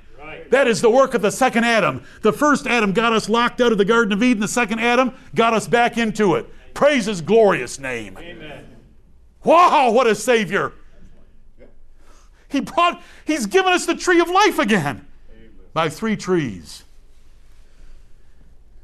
That 0.49 0.67
is 0.67 0.81
the 0.81 0.89
work 0.89 1.13
of 1.13 1.21
the 1.21 1.31
second 1.31 1.63
Adam. 1.63 2.03
The 2.21 2.33
first 2.33 2.67
Adam 2.67 2.91
got 2.91 3.13
us 3.13 3.29
locked 3.29 3.61
out 3.61 3.71
of 3.71 3.77
the 3.77 3.85
Garden 3.85 4.13
of 4.13 4.21
Eden, 4.21 4.41
the 4.41 4.47
second 4.47 4.79
Adam 4.79 5.13
got 5.33 5.53
us 5.53 5.67
back 5.67 5.97
into 5.97 6.35
it. 6.35 6.45
Praise 6.73 7.05
his 7.05 7.21
glorious 7.21 7.79
name. 7.79 8.17
Amen. 8.17 8.70
Wow, 9.43 9.91
what 9.91 10.07
a 10.07 10.15
Savior! 10.15 10.73
He 12.49 12.59
brought, 12.59 13.01
He's 13.25 13.45
given 13.45 13.71
us 13.71 13.85
the 13.85 13.95
tree 13.95 14.19
of 14.19 14.29
life 14.29 14.59
again 14.59 15.07
by 15.73 15.89
three 15.89 16.17
trees. 16.17 16.83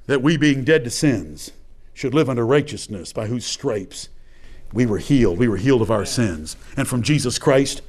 That 0.06 0.22
we, 0.22 0.38
being 0.38 0.63
dead 0.63 0.86
to 0.86 0.89
sins, 0.89 1.52
should 1.93 2.13
live 2.13 2.30
unto 2.30 2.43
righteousness, 2.43 3.12
by 3.12 3.28
whose 3.28 3.46
stripes 3.46 4.08
we 4.72 4.86
were 4.86 5.00
healed. 5.00 5.38
We 5.38 5.48
were 5.48 5.58
healed 5.58 5.82
of 5.82 5.91
our 5.91 6.06
sins. 6.06 6.56
And 6.78 6.88
from 6.88 7.02
Jesus 7.02 7.38
Christ, 7.38 7.82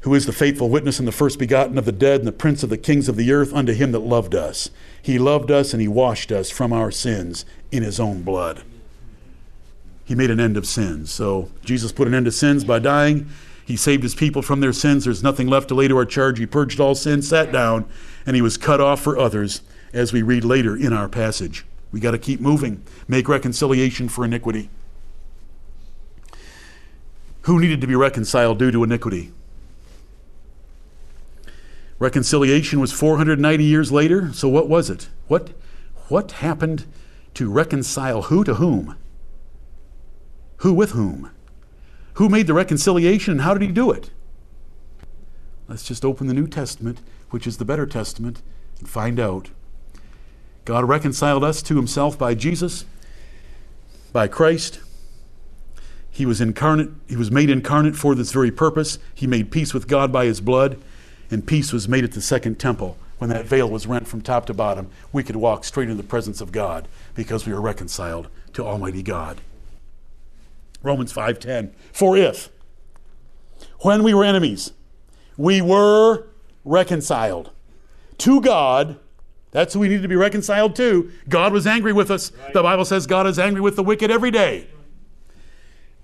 who 0.00 0.14
is 0.14 0.26
the 0.26 0.32
faithful 0.32 0.68
witness 0.68 0.98
and 0.98 1.08
the 1.08 1.12
first 1.12 1.38
begotten 1.38 1.78
of 1.78 1.84
the 1.84 1.92
dead 1.92 2.20
and 2.20 2.28
the 2.28 2.32
prince 2.32 2.62
of 2.62 2.70
the 2.70 2.78
kings 2.78 3.08
of 3.08 3.16
the 3.16 3.32
earth, 3.32 3.52
unto 3.52 3.72
him 3.72 3.92
that 3.92 4.00
loved 4.00 4.34
us. 4.34 4.70
He 5.02 5.18
loved 5.18 5.50
us 5.50 5.72
and 5.72 5.80
he 5.80 5.88
washed 5.88 6.32
us 6.32 6.50
from 6.50 6.72
our 6.72 6.90
sins 6.90 7.44
in 7.70 7.82
his 7.82 8.00
own 8.00 8.22
blood. 8.22 8.62
He 10.10 10.16
made 10.16 10.32
an 10.32 10.40
end 10.40 10.56
of 10.56 10.66
sins. 10.66 11.12
So 11.12 11.50
Jesus 11.64 11.92
put 11.92 12.08
an 12.08 12.14
end 12.14 12.24
to 12.24 12.32
sins 12.32 12.64
by 12.64 12.80
dying. 12.80 13.28
He 13.64 13.76
saved 13.76 14.02
his 14.02 14.16
people 14.16 14.42
from 14.42 14.58
their 14.58 14.72
sins. 14.72 15.04
There's 15.04 15.22
nothing 15.22 15.46
left 15.46 15.68
to 15.68 15.76
lay 15.76 15.86
to 15.86 15.96
our 15.96 16.04
charge. 16.04 16.40
He 16.40 16.46
purged 16.46 16.80
all 16.80 16.96
sin, 16.96 17.22
sat 17.22 17.52
down, 17.52 17.88
and 18.26 18.34
he 18.34 18.42
was 18.42 18.56
cut 18.56 18.80
off 18.80 19.00
for 19.00 19.16
others, 19.16 19.62
as 19.92 20.12
we 20.12 20.22
read 20.22 20.44
later 20.44 20.76
in 20.76 20.92
our 20.92 21.08
passage. 21.08 21.64
We 21.92 22.00
got 22.00 22.10
to 22.10 22.18
keep 22.18 22.40
moving. 22.40 22.82
Make 23.06 23.28
reconciliation 23.28 24.08
for 24.08 24.24
iniquity. 24.24 24.68
Who 27.42 27.60
needed 27.60 27.80
to 27.80 27.86
be 27.86 27.94
reconciled 27.94 28.58
due 28.58 28.72
to 28.72 28.82
iniquity? 28.82 29.30
Reconciliation 32.00 32.80
was 32.80 32.90
490 32.90 33.62
years 33.62 33.92
later. 33.92 34.32
So 34.32 34.48
what 34.48 34.68
was 34.68 34.90
it? 34.90 35.08
What 35.28 35.50
what 36.08 36.32
happened 36.32 36.84
to 37.34 37.48
reconcile 37.48 38.22
who 38.22 38.42
to 38.42 38.54
whom? 38.54 38.96
Who 40.60 40.74
with 40.74 40.90
whom? 40.90 41.30
Who 42.14 42.28
made 42.28 42.46
the 42.46 42.54
reconciliation 42.54 43.32
and 43.32 43.40
how 43.40 43.54
did 43.54 43.62
he 43.62 43.72
do 43.72 43.90
it? 43.90 44.10
Let's 45.68 45.84
just 45.84 46.04
open 46.04 46.26
the 46.26 46.34
New 46.34 46.46
Testament, 46.46 47.00
which 47.30 47.46
is 47.46 47.56
the 47.56 47.64
better 47.64 47.86
testament, 47.86 48.42
and 48.78 48.88
find 48.88 49.18
out. 49.18 49.50
God 50.66 50.84
reconciled 50.84 51.42
us 51.42 51.62
to 51.62 51.76
himself 51.76 52.18
by 52.18 52.34
Jesus, 52.34 52.84
by 54.12 54.28
Christ. 54.28 54.80
He 56.10 56.26
was 56.26 56.42
incarnate, 56.42 56.90
he 57.08 57.16
was 57.16 57.30
made 57.30 57.48
incarnate 57.48 57.96
for 57.96 58.14
this 58.14 58.32
very 58.32 58.50
purpose. 58.50 58.98
He 59.14 59.26
made 59.26 59.50
peace 59.50 59.72
with 59.72 59.88
God 59.88 60.12
by 60.12 60.26
his 60.26 60.42
blood, 60.42 60.78
and 61.30 61.46
peace 61.46 61.72
was 61.72 61.88
made 61.88 62.04
at 62.04 62.12
the 62.12 62.20
second 62.20 62.58
temple 62.58 62.98
when 63.16 63.30
that 63.30 63.46
veil 63.46 63.70
was 63.70 63.86
rent 63.86 64.06
from 64.06 64.20
top 64.20 64.44
to 64.46 64.54
bottom. 64.54 64.90
We 65.10 65.22
could 65.22 65.36
walk 65.36 65.64
straight 65.64 65.88
into 65.88 66.02
the 66.02 66.06
presence 66.06 66.42
of 66.42 66.52
God 66.52 66.86
because 67.14 67.46
we 67.46 67.54
were 67.54 67.62
reconciled 67.62 68.28
to 68.52 68.66
Almighty 68.66 69.02
God. 69.02 69.40
Romans 70.82 71.12
5:10. 71.12 71.72
For 71.92 72.16
if 72.16 72.48
when 73.80 74.02
we 74.02 74.14
were 74.14 74.24
enemies, 74.24 74.72
we 75.36 75.60
were 75.60 76.26
reconciled 76.64 77.50
to 78.18 78.40
God. 78.40 78.98
That's 79.52 79.74
who 79.74 79.80
we 79.80 79.88
need 79.88 80.02
to 80.02 80.08
be 80.08 80.16
reconciled 80.16 80.76
to. 80.76 81.10
God 81.28 81.52
was 81.52 81.66
angry 81.66 81.92
with 81.92 82.10
us. 82.10 82.30
Right. 82.32 82.52
The 82.52 82.62
Bible 82.62 82.84
says 82.84 83.06
God 83.06 83.26
is 83.26 83.38
angry 83.38 83.60
with 83.60 83.76
the 83.76 83.82
wicked 83.82 84.10
every 84.10 84.30
day. 84.30 84.68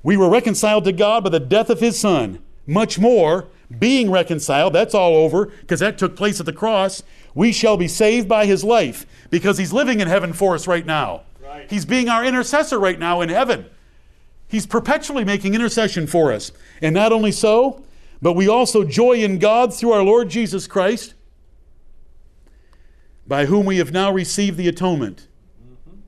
We 0.02 0.16
were 0.16 0.28
reconciled 0.28 0.84
to 0.84 0.92
God 0.92 1.24
by 1.24 1.30
the 1.30 1.40
death 1.40 1.70
of 1.70 1.80
his 1.80 1.98
son. 1.98 2.40
Much 2.66 2.98
more, 2.98 3.46
being 3.78 4.10
reconciled, 4.10 4.72
that's 4.72 4.94
all 4.94 5.14
over 5.14 5.46
because 5.46 5.80
that 5.80 5.98
took 5.98 6.16
place 6.16 6.40
at 6.40 6.46
the 6.46 6.52
cross. 6.52 7.02
We 7.34 7.52
shall 7.52 7.76
be 7.76 7.88
saved 7.88 8.28
by 8.28 8.46
his 8.46 8.64
life 8.64 9.06
because 9.30 9.58
he's 9.58 9.72
living 9.72 10.00
in 10.00 10.08
heaven 10.08 10.32
for 10.32 10.54
us 10.54 10.66
right 10.66 10.86
now. 10.86 11.22
Right. 11.42 11.70
He's 11.70 11.84
being 11.84 12.08
our 12.08 12.24
intercessor 12.24 12.78
right 12.78 12.98
now 12.98 13.20
in 13.20 13.28
heaven. 13.28 13.66
He's 14.48 14.66
perpetually 14.66 15.24
making 15.24 15.54
intercession 15.54 16.06
for 16.06 16.32
us. 16.32 16.52
And 16.80 16.94
not 16.94 17.12
only 17.12 17.32
so, 17.32 17.84
but 18.22 18.34
we 18.34 18.48
also 18.48 18.84
joy 18.84 19.14
in 19.14 19.38
God 19.38 19.74
through 19.74 19.92
our 19.92 20.02
Lord 20.02 20.28
Jesus 20.28 20.66
Christ, 20.66 21.14
by 23.26 23.46
whom 23.46 23.66
we 23.66 23.78
have 23.78 23.92
now 23.92 24.12
received 24.12 24.56
the 24.56 24.68
atonement. 24.68 25.26
Mm-hmm. 25.62 25.98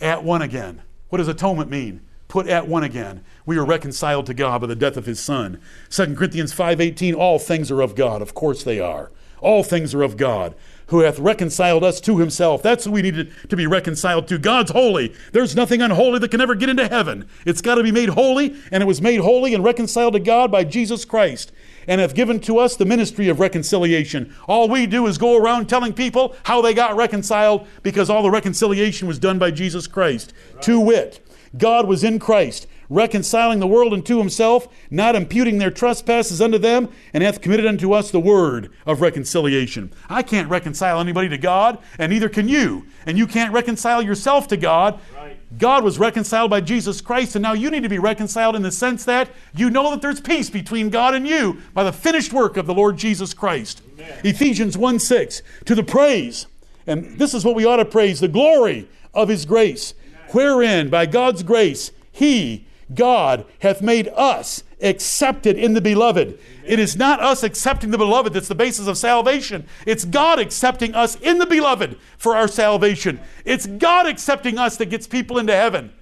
At 0.00 0.24
one 0.24 0.42
again. 0.42 0.82
What 1.08 1.18
does 1.18 1.28
atonement 1.28 1.70
mean? 1.70 2.00
Put 2.26 2.48
at 2.48 2.66
one 2.66 2.82
again. 2.82 3.24
We 3.46 3.56
are 3.58 3.64
reconciled 3.64 4.26
to 4.26 4.34
God 4.34 4.62
by 4.62 4.66
the 4.66 4.74
death 4.74 4.96
of 4.96 5.06
his 5.06 5.20
son. 5.20 5.60
2 5.90 6.16
Corinthians 6.16 6.52
5:18 6.52 7.14
all 7.14 7.38
things 7.38 7.70
are 7.70 7.80
of 7.80 7.94
God. 7.94 8.20
Of 8.20 8.34
course 8.34 8.64
they 8.64 8.80
are. 8.80 9.12
All 9.44 9.62
things 9.62 9.94
are 9.94 10.02
of 10.02 10.16
God 10.16 10.54
who 10.88 11.00
hath 11.00 11.18
reconciled 11.18 11.84
us 11.84 12.00
to 12.00 12.18
himself. 12.18 12.62
That's 12.62 12.84
who 12.84 12.92
we 12.92 13.02
needed 13.02 13.32
to 13.48 13.56
be 13.56 13.66
reconciled 13.66 14.26
to. 14.28 14.38
God's 14.38 14.70
holy. 14.70 15.14
There's 15.32 15.54
nothing 15.54 15.82
unholy 15.82 16.18
that 16.20 16.30
can 16.30 16.40
ever 16.40 16.54
get 16.54 16.68
into 16.68 16.88
heaven. 16.88 17.28
It's 17.44 17.60
got 17.60 17.76
to 17.76 17.82
be 17.82 17.92
made 17.92 18.10
holy, 18.10 18.56
and 18.70 18.82
it 18.82 18.86
was 18.86 19.02
made 19.02 19.20
holy 19.20 19.54
and 19.54 19.62
reconciled 19.62 20.14
to 20.14 20.20
God 20.20 20.50
by 20.50 20.64
Jesus 20.64 21.04
Christ, 21.04 21.52
and 21.86 22.00
hath 22.00 22.14
given 22.14 22.40
to 22.40 22.58
us 22.58 22.76
the 22.76 22.84
ministry 22.84 23.28
of 23.28 23.40
reconciliation. 23.40 24.34
All 24.48 24.68
we 24.68 24.86
do 24.86 25.06
is 25.06 25.18
go 25.18 25.36
around 25.36 25.68
telling 25.68 25.92
people 25.92 26.34
how 26.44 26.62
they 26.62 26.74
got 26.74 26.96
reconciled 26.96 27.66
because 27.82 28.08
all 28.08 28.22
the 28.22 28.30
reconciliation 28.30 29.06
was 29.06 29.18
done 29.18 29.38
by 29.38 29.50
Jesus 29.50 29.86
Christ. 29.86 30.32
Right. 30.54 30.62
To 30.62 30.80
wit, 30.80 31.26
God 31.56 31.86
was 31.86 32.02
in 32.02 32.18
Christ 32.18 32.66
reconciling 32.88 33.60
the 33.60 33.66
world 33.66 33.92
unto 33.92 34.18
himself, 34.18 34.68
not 34.90 35.16
imputing 35.16 35.58
their 35.58 35.70
trespasses 35.70 36.40
unto 36.40 36.58
them, 36.58 36.88
and 37.12 37.22
hath 37.22 37.40
committed 37.40 37.66
unto 37.66 37.92
us 37.92 38.10
the 38.10 38.20
word 38.20 38.70
of 38.86 39.00
reconciliation. 39.00 39.92
I 40.08 40.22
can't 40.22 40.48
reconcile 40.48 41.00
anybody 41.00 41.28
to 41.28 41.38
God, 41.38 41.78
and 41.98 42.10
neither 42.10 42.28
can 42.28 42.48
you. 42.48 42.86
And 43.06 43.18
you 43.18 43.26
can't 43.26 43.52
reconcile 43.52 44.02
yourself 44.02 44.48
to 44.48 44.56
God. 44.56 44.98
Right. 45.14 45.36
God 45.58 45.84
was 45.84 45.98
reconciled 45.98 46.50
by 46.50 46.60
Jesus 46.60 47.00
Christ, 47.00 47.36
and 47.36 47.42
now 47.42 47.52
you 47.52 47.70
need 47.70 47.82
to 47.82 47.88
be 47.88 47.98
reconciled 47.98 48.56
in 48.56 48.62
the 48.62 48.72
sense 48.72 49.04
that 49.04 49.30
you 49.54 49.70
know 49.70 49.90
that 49.90 50.02
there's 50.02 50.20
peace 50.20 50.50
between 50.50 50.90
God 50.90 51.14
and 51.14 51.26
you 51.26 51.58
by 51.72 51.84
the 51.84 51.92
finished 51.92 52.32
work 52.32 52.56
of 52.56 52.66
the 52.66 52.74
Lord 52.74 52.96
Jesus 52.96 53.34
Christ. 53.34 53.82
Amen. 53.94 54.20
Ephesians 54.24 54.76
1 54.76 54.98
6, 54.98 55.42
to 55.66 55.74
the 55.74 55.82
praise, 55.82 56.46
and 56.86 57.18
this 57.18 57.34
is 57.34 57.44
what 57.44 57.54
we 57.54 57.64
ought 57.64 57.76
to 57.76 57.84
praise 57.84 58.20
the 58.20 58.28
glory 58.28 58.88
of 59.12 59.28
his 59.28 59.44
grace, 59.44 59.94
Amen. 60.08 60.28
wherein 60.32 60.90
by 60.90 61.06
God's 61.06 61.42
grace 61.42 61.92
he 62.10 62.66
God 62.92 63.46
hath 63.60 63.80
made 63.80 64.08
us 64.08 64.62
accepted 64.82 65.56
in 65.56 65.74
the 65.74 65.80
beloved. 65.80 66.38
It 66.64 66.78
is 66.78 66.96
not 66.96 67.20
us 67.20 67.42
accepting 67.42 67.90
the 67.90 67.98
beloved 67.98 68.32
that's 68.32 68.48
the 68.48 68.54
basis 68.54 68.86
of 68.86 68.98
salvation. 68.98 69.66
It's 69.86 70.04
God 70.04 70.38
accepting 70.38 70.94
us 70.94 71.16
in 71.16 71.38
the 71.38 71.46
beloved 71.46 71.96
for 72.18 72.36
our 72.36 72.48
salvation. 72.48 73.20
It's 73.44 73.66
God 73.66 74.06
accepting 74.06 74.58
us 74.58 74.76
that 74.76 74.90
gets 74.90 75.06
people 75.06 75.38
into 75.38 75.54
heaven. 75.54 75.92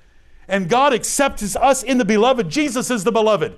And 0.48 0.68
God 0.68 0.92
accepts 0.92 1.54
us 1.54 1.82
in 1.82 1.98
the 1.98 2.04
beloved. 2.04 2.48
Jesus 2.48 2.90
is 2.90 3.04
the 3.04 3.12
beloved. 3.12 3.54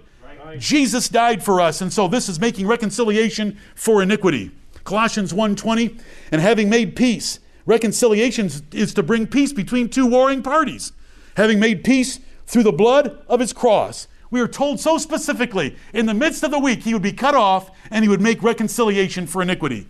Jesus 0.58 1.08
died 1.08 1.42
for 1.42 1.60
us, 1.60 1.80
and 1.80 1.92
so 1.92 2.06
this 2.06 2.28
is 2.28 2.38
making 2.38 2.66
reconciliation 2.66 3.58
for 3.74 4.02
iniquity. 4.02 4.52
Colossians 4.84 5.32
1:20, 5.32 5.98
and 6.30 6.40
having 6.40 6.68
made 6.68 6.94
peace, 6.94 7.40
reconciliation 7.66 8.50
is 8.72 8.94
to 8.94 9.02
bring 9.02 9.26
peace 9.26 9.52
between 9.52 9.88
two 9.88 10.06
warring 10.06 10.42
parties. 10.42 10.92
Having 11.36 11.58
made 11.58 11.82
peace 11.82 12.20
through 12.46 12.62
the 12.62 12.72
blood 12.72 13.18
of 13.28 13.40
his 13.40 13.52
cross. 13.52 14.08
We 14.30 14.40
are 14.40 14.48
told 14.48 14.80
so 14.80 14.98
specifically 14.98 15.76
in 15.92 16.06
the 16.06 16.14
midst 16.14 16.42
of 16.42 16.50
the 16.50 16.58
week 16.58 16.82
he 16.82 16.92
would 16.92 17.02
be 17.02 17.12
cut 17.12 17.34
off 17.34 17.70
and 17.90 18.04
he 18.04 18.08
would 18.08 18.20
make 18.20 18.42
reconciliation 18.42 19.26
for 19.26 19.42
iniquity. 19.42 19.86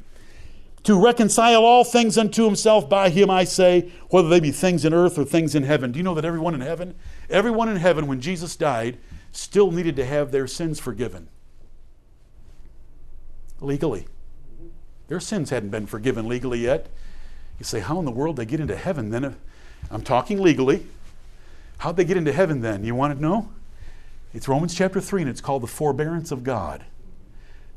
To 0.85 1.03
reconcile 1.03 1.65
all 1.65 1.83
things 1.83 2.19
unto 2.19 2.45
himself 2.45 2.91
by 2.91 3.09
him, 3.09 3.31
I 3.31 3.45
say, 3.45 3.91
whether 4.11 4.29
they 4.29 4.41
be 4.41 4.51
things 4.51 4.85
in 4.85 4.93
earth 4.93 5.19
or 5.19 5.25
things 5.25 5.55
in 5.55 5.63
heaven. 5.63 5.93
Do 5.93 5.99
you 5.99 6.03
know 6.03 6.15
that 6.15 6.27
everyone 6.27 6.55
in 6.55 6.61
heaven, 6.61 6.95
everyone 7.31 7.71
in 7.71 7.77
heaven, 7.77 8.07
when 8.07 8.21
Jesus 8.21 8.55
died, 8.55 8.99
still 9.33 9.71
needed 9.71 9.97
to 9.97 10.05
have 10.05 10.31
their 10.31 10.47
sins 10.47 10.79
forgiven? 10.79 11.29
Legally. 13.61 14.05
Their 15.09 15.21
sins 15.21 15.49
hadn't 15.49 15.71
been 15.71 15.87
forgiven 15.87 16.29
legally 16.29 16.61
yet. 16.61 16.89
You 17.59 17.65
say, 17.65 17.81
how 17.81 17.99
in 17.99 18.05
the 18.05 18.11
world 18.11 18.37
they 18.37 18.45
get 18.45 18.61
into 18.61 18.77
heaven 18.77 19.09
then? 19.09 19.25
Uh, 19.25 19.35
I'm 19.91 20.03
talking 20.03 20.41
legally. 20.41 20.87
How'd 21.85 21.99
they 21.99 22.05
get 22.07 22.17
into 22.17 22.33
heaven 22.33 22.63
then? 22.63 22.83
You 22.83 22.95
want 22.95 23.15
to 23.15 23.21
know? 23.21 23.51
It's 24.33 24.49
Romans 24.49 24.75
chapter 24.75 25.03
3, 25.03 25.21
and 25.21 25.31
it's 25.31 25.43
called 25.43 25.63
the 25.63 25.67
forbearance 25.67 26.33
of 26.33 26.43
God. 26.43 26.87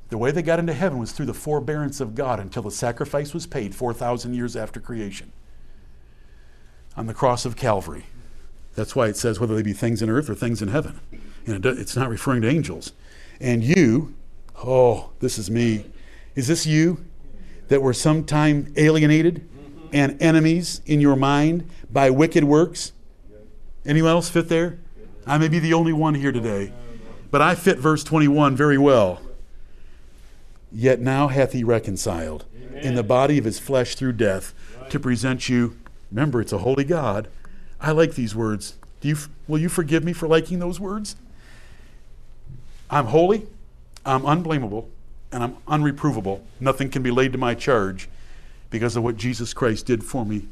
The 0.08 0.18
way 0.18 0.32
they 0.32 0.42
got 0.42 0.60
into 0.60 0.72
heaven 0.72 0.98
was 0.98 1.12
through 1.12 1.26
the 1.26 1.34
forbearance 1.34 2.00
of 2.00 2.16
God 2.16 2.40
until 2.40 2.64
the 2.64 2.72
sacrifice 2.72 3.34
was 3.34 3.46
paid 3.46 3.76
4,000 3.76 4.34
years 4.34 4.56
after 4.56 4.80
creation 4.80 5.34
on 6.96 7.08
the 7.08 7.14
cross 7.14 7.44
of 7.44 7.58
Calvary. 7.58 8.06
That's 8.76 8.96
why 8.96 9.08
it 9.08 9.18
says 9.18 9.42
whether 9.42 9.54
they 9.54 9.62
be 9.62 9.74
things 9.74 10.02
in 10.02 10.10
earth 10.10 10.30
or 10.30 10.36
things 10.36 10.62
in 10.62 10.70
heaven. 10.70 11.02
And 11.46 11.66
it's 11.66 11.98
not 11.98 12.08
referring 12.08 12.44
to 12.44 12.48
angels. 12.48 12.94
And 13.42 13.62
you, 13.62 14.16
oh, 14.56 15.10
this 15.20 15.38
is 15.38 15.52
me. 15.52 15.86
Is 16.34 16.48
this 16.48 16.66
you 16.66 17.04
that 17.68 17.82
were 17.82 17.94
sometime 17.94 18.74
alienated 18.78 19.46
and 19.92 20.16
enemies 20.22 20.80
in 20.86 21.02
your 21.02 21.18
mind 21.18 21.70
by 21.92 22.10
wicked 22.10 22.46
works? 22.46 22.94
Anyone 23.86 24.12
else 24.12 24.30
fit 24.30 24.50
there? 24.50 24.80
I 25.26 25.38
may 25.38 25.48
be 25.48 25.60
the 25.60 25.74
only 25.74 25.94
one 25.94 26.16
here 26.16 26.32
today, 26.32 26.72
but 27.32 27.42
I 27.42 27.56
fit 27.56 27.78
verse 27.78 28.04
21 28.04 28.56
very 28.56 28.78
well. 28.78 29.22
Yet 30.72 31.00
now 31.00 31.28
hath 31.28 31.54
he 31.54 31.64
reconciled 31.64 32.46
in 32.74 32.96
the 32.96 33.04
body 33.04 33.38
of 33.38 33.46
his 33.46 33.60
flesh 33.60 33.96
through 33.96 34.14
death 34.14 34.54
to 34.90 35.00
present 35.00 35.50
you. 35.50 35.78
Remember, 36.12 36.42
it's 36.42 36.54
a 36.54 36.60
holy 36.60 36.84
God. 36.84 37.28
I 37.80 37.92
like 37.92 38.16
these 38.16 38.36
words. 38.36 38.76
Do 39.02 39.08
you, 39.08 39.18
will 39.48 39.60
you 39.60 39.70
forgive 39.70 40.04
me 40.04 40.14
for 40.14 40.28
liking 40.28 40.60
those 40.60 40.80
words? 40.80 41.16
I'm 42.90 43.08
holy, 43.08 43.48
I'm 44.06 44.26
unblameable, 44.26 44.90
and 45.32 45.44
I'm 45.44 45.58
unreprovable. 45.68 46.42
Nothing 46.60 46.90
can 46.90 47.04
be 47.04 47.12
laid 47.12 47.34
to 47.34 47.38
my 47.38 47.54
charge 47.54 48.08
because 48.70 48.96
of 48.96 49.04
what 49.04 49.18
Jesus 49.18 49.54
Christ 49.54 49.86
did 49.86 50.04
for 50.04 50.26
me 50.26 50.48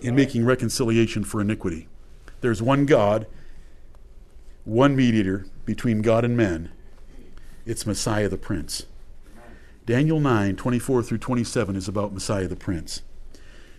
in 0.00 0.14
making 0.14 0.44
reconciliation 0.44 1.24
for 1.24 1.40
iniquity. 1.40 1.88
There's 2.40 2.62
one 2.62 2.86
God, 2.86 3.26
one 4.64 4.94
mediator 4.94 5.46
between 5.64 6.02
God 6.02 6.24
and 6.24 6.36
men. 6.36 6.70
It's 7.66 7.86
Messiah 7.86 8.28
the 8.28 8.38
Prince. 8.38 8.86
Daniel 9.86 10.20
9, 10.20 10.56
24 10.56 11.02
through 11.02 11.18
27 11.18 11.74
is 11.74 11.88
about 11.88 12.12
Messiah 12.12 12.46
the 12.46 12.56
Prince. 12.56 13.02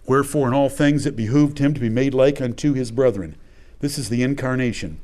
Wherefore, 0.05 0.47
in 0.47 0.53
all 0.53 0.69
things 0.69 1.05
it 1.05 1.15
behooved 1.15 1.59
him 1.59 1.73
to 1.73 1.79
be 1.79 1.89
made 1.89 2.13
like 2.13 2.41
unto 2.41 2.73
his 2.73 2.91
brethren. 2.91 3.35
This 3.79 3.97
is 3.97 4.09
the 4.09 4.23
incarnation. 4.23 4.99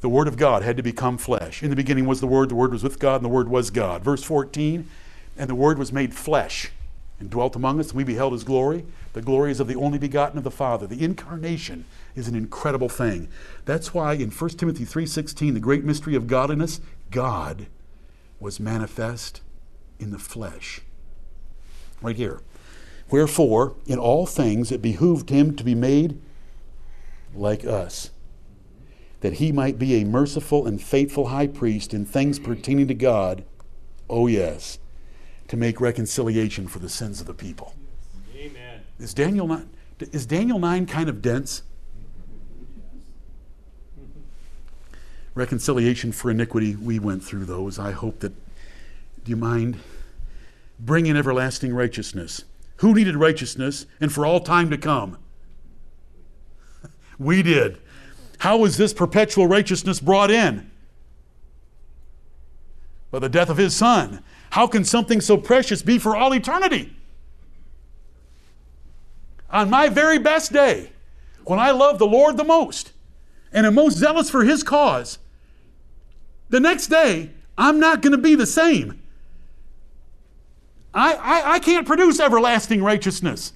The 0.00 0.08
Word 0.08 0.28
of 0.28 0.36
God 0.36 0.62
had 0.62 0.76
to 0.76 0.82
become 0.82 1.18
flesh. 1.18 1.62
In 1.62 1.70
the 1.70 1.76
beginning 1.76 2.06
was 2.06 2.20
the 2.20 2.26
Word, 2.26 2.48
the 2.48 2.54
Word 2.54 2.72
was 2.72 2.82
with 2.82 2.98
God, 2.98 3.16
and 3.16 3.24
the 3.24 3.28
Word 3.28 3.48
was 3.48 3.70
God. 3.70 4.04
Verse 4.04 4.22
14, 4.22 4.88
and 5.36 5.50
the 5.50 5.54
Word 5.54 5.78
was 5.78 5.92
made 5.92 6.14
flesh 6.14 6.70
and 7.18 7.30
dwelt 7.30 7.56
among 7.56 7.80
us. 7.80 7.88
And 7.88 7.96
we 7.96 8.04
beheld 8.04 8.32
his 8.32 8.44
glory. 8.44 8.84
The 9.12 9.22
glory 9.22 9.50
is 9.50 9.60
of 9.60 9.68
the 9.68 9.76
only 9.76 9.98
begotten 9.98 10.38
of 10.38 10.44
the 10.44 10.50
Father. 10.50 10.86
The 10.86 11.02
incarnation 11.02 11.84
is 12.14 12.28
an 12.28 12.34
incredible 12.34 12.88
thing. 12.88 13.28
That's 13.64 13.94
why 13.94 14.14
in 14.14 14.30
1 14.30 14.58
Timothy 14.58 14.84
3:16, 14.84 15.54
the 15.54 15.60
great 15.60 15.84
mystery 15.84 16.14
of 16.14 16.26
godliness, 16.26 16.80
God 17.10 17.66
was 18.38 18.60
manifest 18.60 19.40
in 19.98 20.10
the 20.10 20.18
flesh. 20.18 20.82
Right 22.02 22.16
here. 22.16 22.40
Wherefore, 23.10 23.76
in 23.86 23.98
all 23.98 24.26
things 24.26 24.72
it 24.72 24.82
behooved 24.82 25.30
him 25.30 25.54
to 25.56 25.64
be 25.64 25.74
made 25.74 26.20
like 27.34 27.64
us, 27.64 28.10
that 29.20 29.34
he 29.34 29.52
might 29.52 29.78
be 29.78 29.94
a 29.94 30.04
merciful 30.04 30.66
and 30.66 30.82
faithful 30.82 31.28
high 31.28 31.46
priest 31.46 31.94
in 31.94 32.04
things 32.04 32.38
pertaining 32.38 32.88
to 32.88 32.94
God. 32.94 33.44
Oh, 34.10 34.26
yes, 34.26 34.78
to 35.48 35.56
make 35.56 35.80
reconciliation 35.80 36.66
for 36.66 36.78
the 36.78 36.88
sins 36.88 37.20
of 37.20 37.26
the 37.26 37.34
people. 37.34 37.74
Amen. 38.34 38.80
Is 38.98 39.14
Daniel 39.14 39.46
not? 39.46 39.62
Is 39.98 40.26
Daniel 40.26 40.58
9 40.58 40.86
kind 40.86 41.08
of 41.08 41.22
dense? 41.22 41.62
Reconciliation 45.34 46.12
for 46.12 46.30
iniquity, 46.30 46.76
we 46.76 46.98
went 46.98 47.22
through 47.22 47.44
those. 47.44 47.78
I 47.78 47.92
hope 47.92 48.20
that, 48.20 48.32
do 49.24 49.30
you 49.30 49.36
mind? 49.36 49.78
Bring 50.78 51.06
in 51.06 51.16
everlasting 51.16 51.74
righteousness. 51.74 52.44
Who 52.76 52.94
needed 52.94 53.16
righteousness 53.16 53.86
and 54.00 54.12
for 54.12 54.26
all 54.26 54.40
time 54.40 54.70
to 54.70 54.78
come? 54.78 55.18
we 57.18 57.42
did. 57.42 57.78
How 58.38 58.58
was 58.58 58.76
this 58.76 58.92
perpetual 58.92 59.46
righteousness 59.46 60.00
brought 60.00 60.30
in? 60.30 60.70
By 63.10 63.20
the 63.20 63.28
death 63.28 63.48
of 63.48 63.56
his 63.56 63.74
son. 63.74 64.22
How 64.56 64.66
can 64.66 64.86
something 64.86 65.20
so 65.20 65.36
precious 65.36 65.82
be 65.82 65.98
for 65.98 66.16
all 66.16 66.32
eternity? 66.32 66.90
On 69.50 69.68
my 69.68 69.90
very 69.90 70.18
best 70.18 70.50
day, 70.50 70.92
when 71.44 71.58
I 71.58 71.72
love 71.72 71.98
the 71.98 72.06
Lord 72.06 72.38
the 72.38 72.44
most 72.44 72.92
and 73.52 73.66
am 73.66 73.74
most 73.74 73.98
zealous 73.98 74.30
for 74.30 74.44
his 74.44 74.62
cause, 74.62 75.18
the 76.48 76.58
next 76.58 76.86
day, 76.86 77.32
I'm 77.58 77.78
not 77.78 78.00
going 78.00 78.12
to 78.12 78.18
be 78.18 78.34
the 78.34 78.46
same. 78.46 79.02
I, 80.94 81.12
I, 81.12 81.52
I 81.52 81.58
can't 81.58 81.86
produce 81.86 82.18
everlasting 82.18 82.82
righteousness. 82.82 83.52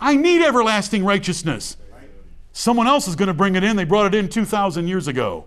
I 0.00 0.14
need 0.14 0.40
everlasting 0.40 1.04
righteousness. 1.04 1.76
Someone 2.52 2.86
else 2.86 3.08
is 3.08 3.16
going 3.16 3.26
to 3.26 3.34
bring 3.34 3.56
it 3.56 3.64
in. 3.64 3.74
They 3.74 3.82
brought 3.82 4.06
it 4.06 4.16
in 4.16 4.28
2,000 4.28 4.86
years 4.86 5.08
ago. 5.08 5.46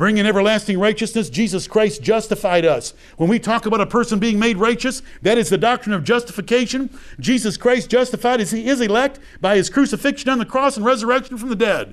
Bringing 0.00 0.24
everlasting 0.24 0.78
righteousness, 0.78 1.28
Jesus 1.28 1.66
Christ 1.66 2.02
justified 2.02 2.64
us. 2.64 2.94
When 3.18 3.28
we 3.28 3.38
talk 3.38 3.66
about 3.66 3.82
a 3.82 3.86
person 3.86 4.18
being 4.18 4.38
made 4.38 4.56
righteous, 4.56 5.02
that 5.20 5.36
is 5.36 5.50
the 5.50 5.58
doctrine 5.58 5.94
of 5.94 6.04
justification. 6.04 6.88
Jesus 7.18 7.58
Christ 7.58 7.90
justified 7.90 8.40
as 8.40 8.50
he 8.50 8.66
is 8.66 8.80
elect 8.80 9.18
by 9.42 9.56
his 9.56 9.68
crucifixion 9.68 10.30
on 10.30 10.38
the 10.38 10.46
cross 10.46 10.78
and 10.78 10.86
resurrection 10.86 11.36
from 11.36 11.50
the 11.50 11.54
dead. 11.54 11.92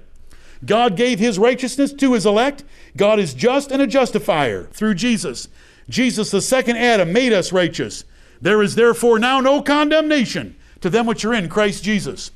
God 0.65 0.95
gave 0.95 1.19
his 1.19 1.37
righteousness 1.37 1.91
to 1.95 2.13
his 2.13 2.25
elect. 2.25 2.63
God 2.95 3.19
is 3.19 3.33
just 3.33 3.73
and 3.73 3.81
a 3.81 3.87
justifier 3.87 4.67
through 4.71 4.93
Jesus. 4.93 5.49
Jesus, 5.89 6.31
the 6.31 6.41
second 6.41 6.77
Adam, 6.77 7.11
made 7.11 7.33
us 7.33 7.51
righteous. 7.51 8.05
There 8.39 8.63
is 8.63 8.75
therefore 8.75 9.19
now 9.19 9.41
no 9.41 9.61
condemnation 9.61 10.55
to 10.79 10.89
them 10.89 11.07
which 11.07 11.25
are 11.25 11.33
in 11.33 11.49
Christ 11.49 11.83
Jesus. 11.83 12.31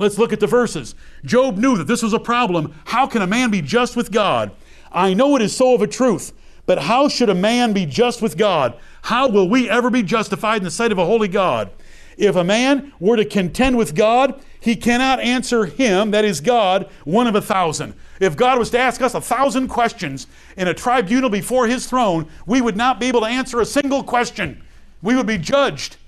Let's 0.00 0.16
look 0.16 0.32
at 0.32 0.40
the 0.40 0.46
verses. 0.46 0.94
Job 1.26 1.58
knew 1.58 1.76
that 1.76 1.86
this 1.86 2.02
was 2.02 2.14
a 2.14 2.18
problem. 2.18 2.74
How 2.86 3.06
can 3.06 3.20
a 3.20 3.26
man 3.26 3.50
be 3.50 3.60
just 3.60 3.96
with 3.96 4.10
God? 4.10 4.50
I 4.90 5.12
know 5.12 5.36
it 5.36 5.42
is 5.42 5.54
so 5.54 5.74
of 5.74 5.82
a 5.82 5.86
truth, 5.86 6.32
but 6.64 6.78
how 6.78 7.08
should 7.08 7.28
a 7.28 7.34
man 7.34 7.74
be 7.74 7.84
just 7.84 8.22
with 8.22 8.38
God? 8.38 8.76
How 9.02 9.28
will 9.28 9.46
we 9.46 9.68
ever 9.68 9.90
be 9.90 10.02
justified 10.02 10.56
in 10.56 10.64
the 10.64 10.70
sight 10.70 10.90
of 10.90 10.96
a 10.96 11.04
holy 11.04 11.28
God? 11.28 11.70
If 12.16 12.34
a 12.34 12.42
man 12.42 12.92
were 12.98 13.16
to 13.16 13.26
contend 13.26 13.76
with 13.76 13.94
God, 13.94 14.42
he 14.58 14.74
cannot 14.74 15.20
answer 15.20 15.66
him, 15.66 16.12
that 16.12 16.24
is 16.24 16.40
God, 16.40 16.88
one 17.04 17.26
of 17.26 17.34
a 17.34 17.42
thousand. 17.42 17.94
If 18.20 18.38
God 18.38 18.58
was 18.58 18.70
to 18.70 18.78
ask 18.78 19.02
us 19.02 19.14
a 19.14 19.20
thousand 19.20 19.68
questions 19.68 20.26
in 20.56 20.66
a 20.66 20.74
tribunal 20.74 21.28
before 21.28 21.66
his 21.66 21.86
throne, 21.86 22.26
we 22.46 22.62
would 22.62 22.76
not 22.76 23.00
be 23.00 23.06
able 23.06 23.20
to 23.20 23.26
answer 23.26 23.60
a 23.60 23.66
single 23.66 24.02
question. 24.02 24.62
We 25.02 25.14
would 25.14 25.26
be 25.26 25.38
judged. 25.38 25.98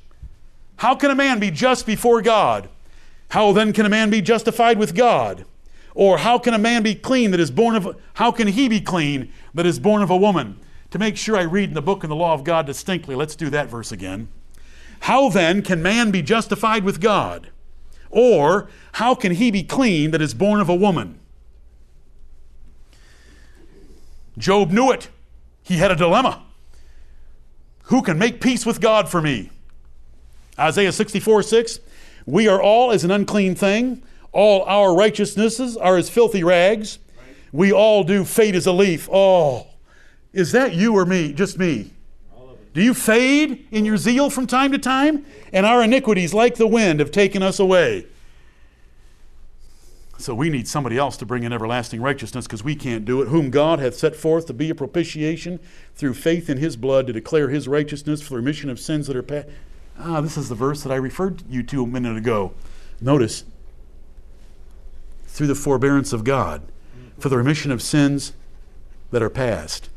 How 0.77 0.95
can 0.95 1.11
a 1.11 1.15
man 1.15 1.39
be 1.39 1.51
just 1.51 1.85
before 1.85 2.23
God? 2.23 2.71
How 3.33 3.53
then 3.53 3.73
can 3.73 3.87
a 3.87 3.89
man 3.89 4.11
be 4.11 4.21
justified 4.21 4.77
with 4.77 4.95
God? 4.95 5.47
Or 5.95 6.19
how 6.19 6.39
can 6.39 6.53
a 6.53 6.59
man 6.59 6.83
be 6.83 6.95
clean 6.95 7.31
that 7.31 7.41
is 7.41 7.51
born 7.51 7.75
of 7.75 7.97
how 8.15 8.31
can 8.31 8.47
he 8.47 8.69
be 8.69 8.79
clean 8.79 9.33
that 9.55 9.65
is 9.65 9.79
born 9.79 10.03
of 10.03 10.11
a 10.11 10.17
woman? 10.19 10.61
To 10.91 10.99
make 10.99 11.17
sure 11.17 11.39
I 11.39 11.45
read 11.45 11.71
in 11.71 11.75
the 11.75 11.81
book 11.81 12.05
and 12.05 12.11
the 12.11 12.15
law 12.15 12.35
of 12.35 12.45
God 12.45 12.67
distinctly, 12.67 13.15
let's 13.15 13.35
do 13.35 13.49
that 13.49 13.71
verse 13.71 13.91
again. 13.91 14.29
How 15.01 15.31
then 15.31 15.63
can 15.63 15.83
man 15.83 16.11
be 16.11 16.21
justified 16.21 16.85
with 16.85 17.01
God? 17.01 17.49
Or 18.11 18.69
how 18.93 19.15
can 19.15 19.33
he 19.33 19.51
be 19.51 19.63
clean 19.63 20.11
that 20.11 20.21
is 20.21 20.35
born 20.35 20.61
of 20.61 20.69
a 20.69 20.75
woman? 20.75 21.19
Job 24.37 24.71
knew 24.71 24.93
it. 24.93 25.09
He 25.63 25.79
had 25.79 25.91
a 25.91 25.97
dilemma. 25.97 26.43
Who 27.85 28.03
can 28.03 28.19
make 28.19 28.43
peace 28.43 28.67
with 28.67 28.79
God 28.79 29.09
for 29.09 29.23
me? 29.23 29.49
Isaiah 30.59 30.93
64 30.93 31.45
6. 31.45 31.81
We 32.27 32.49
are 32.49 32.61
all 32.63 32.93
as 32.93 33.05
an 33.05 33.11
unclean 33.11 33.55
thing. 33.55 34.03
All 34.33 34.65
our 34.65 34.95
righteousnesses 34.95 35.77
are 35.77 35.97
as 35.97 36.09
filthy 36.09 36.43
rags. 36.43 36.99
We 37.53 37.73
all 37.73 38.03
do 38.05 38.25
fade 38.25 38.55
as 38.55 38.67
a 38.67 38.73
leaf. 38.73 39.09
Oh, 39.13 39.67
is 40.33 40.53
that 40.53 40.75
you 40.75 40.97
or 40.97 41.05
me? 41.05 41.33
Just 41.33 41.59
me. 41.59 41.93
Do 42.73 42.81
you 42.83 42.95
fade 42.95 43.67
in 43.71 43.85
your 43.85 43.99
zeal 43.99 44.31
from 44.31 44.47
time 44.47 44.73
to 44.73 44.79
time? 44.79 45.27
And 45.53 45.67
our 45.67 45.83
iniquities, 45.83 46.33
like 46.33 46.55
the 46.55 46.67
wind, 46.67 47.01
have 47.01 47.11
taken 47.11 47.43
us 47.43 47.59
away. 47.59 48.07
So 50.17 50.35
we 50.35 50.49
need 50.49 50.69
somebody 50.69 50.97
else 50.97 51.17
to 51.19 51.27
bring 51.27 51.43
in 51.43 51.53
everlasting 51.53 52.01
righteousness 52.01 52.47
because 52.47 52.65
we 52.65 52.75
can't 52.77 53.05
do 53.05 53.21
it. 53.21 53.29
Whom 53.29 53.51
God 53.51 53.81
hath 53.81 53.97
set 53.97 54.17
forth 54.17 54.47
to 54.47 54.55
be 54.55 54.71
a 54.71 54.75
propitiation 54.75 55.59
through 55.97 56.15
faith 56.15 56.49
in 56.49 56.59
his 56.59 56.77
blood 56.77 57.09
to 57.09 57.13
declare 57.13 57.49
his 57.51 57.69
righteousness 57.69 58.23
for 58.23 58.31
the 58.31 58.37
remission 58.37 58.71
of 58.71 58.81
sins 58.81 59.09
that 59.09 59.17
are 59.17 59.23
past. 59.23 59.49
Ah, 60.05 60.21
this 60.21 60.37
is 60.37 60.49
the 60.49 60.55
verse 60.57 60.83
that 60.83 60.91
I 60.91 60.97
referred 60.97 61.43
you 61.49 61.63
to 61.63 61.85
a 61.85 61.87
minute 61.87 62.17
ago. 62.17 62.53
Notice, 63.01 63.45
through 65.27 65.47
the 65.47 65.55
forbearance 65.55 66.13
of 66.13 66.25
God, 66.25 66.63
for 67.19 67.29
the 67.29 67.37
remission 67.37 67.71
of 67.71 67.81
sins 67.81 68.33
that 69.13 69.23
are 69.23 69.31
past. 69.31 69.89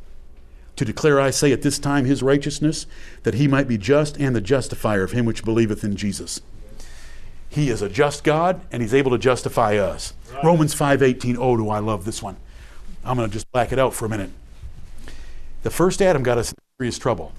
To 0.76 0.86
declare, 0.86 1.20
I 1.20 1.32
say, 1.32 1.52
at 1.52 1.64
this 1.64 1.80
time 1.80 2.06
his 2.06 2.22
righteousness, 2.22 2.86
that 3.24 3.34
he 3.34 3.48
might 3.48 3.68
be 3.68 3.78
just 3.78 4.18
and 4.18 4.36
the 4.36 4.42
justifier 4.42 5.04
of 5.04 5.12
him 5.12 5.26
which 5.26 5.44
believeth 5.44 5.84
in 5.84 5.96
Jesus. 5.96 6.42
He 7.50 7.70
is 7.70 7.82
a 7.82 7.90
just 7.90 8.24
God, 8.24 8.62
and 8.72 8.82
he's 8.82 8.94
able 8.94 9.12
to 9.12 9.18
justify 9.18 9.78
us. 9.78 10.14
Right. 10.34 10.44
Romans 10.44 10.76
5.18, 10.76 11.38
oh, 11.40 11.58
do 11.58 11.70
I 11.70 11.80
love 11.80 12.06
this 12.06 12.22
one. 12.22 12.36
I'm 13.04 13.18
going 13.18 13.30
to 13.30 13.34
just 13.34 13.52
black 13.52 13.72
it 13.72 13.80
out 13.80 13.94
for 13.94 14.06
a 14.06 14.10
minute. 14.10 14.30
The 15.64 15.72
first 15.72 16.02
Adam 16.02 16.22
got 16.22 16.38
us 16.38 16.52
in 16.52 16.58
serious 16.78 17.00
trouble. 17.00 17.32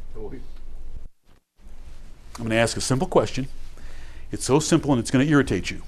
I'm 2.38 2.44
going 2.44 2.50
to 2.50 2.56
ask 2.56 2.76
a 2.76 2.80
simple 2.80 3.08
question. 3.08 3.48
It's 4.30 4.44
so 4.44 4.58
simple 4.58 4.92
and 4.92 5.00
it's 5.00 5.10
going 5.10 5.24
to 5.24 5.30
irritate 5.30 5.70
you. 5.70 5.82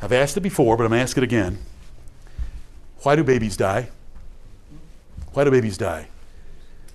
I've 0.00 0.12
asked 0.12 0.36
it 0.36 0.40
before, 0.40 0.76
but 0.76 0.84
I'm 0.84 0.90
going 0.90 0.98
to 0.98 1.02
ask 1.02 1.16
it 1.16 1.22
again. 1.22 1.58
Why 3.02 3.14
do 3.14 3.22
babies 3.22 3.56
die? 3.56 3.88
Why 5.32 5.44
do 5.44 5.50
babies 5.50 5.78
die? 5.78 6.08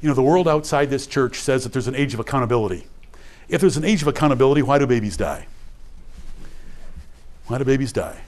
You 0.01 0.10
know, 0.10 0.15
the 0.15 0.23
world 0.23 0.47
outside 0.47 0.89
this 0.89 1.08
church 1.08 1.39
says 1.39 1.63
that 1.63 1.73
there's 1.73 1.88
an 1.88 1.95
age 1.95 2.13
of 2.13 2.19
accountability. 2.19 2.88
If 3.49 3.62
there's 3.62 3.77
an 3.77 3.86
age 3.86 4.01
of 4.01 4.08
accountability, 4.08 4.62
why 4.62 4.77
do 4.77 4.86
babies 4.86 5.15
die? 5.15 5.47
Why 7.47 7.58
do 7.58 7.63
babies 7.63 7.93
die? 7.93 8.21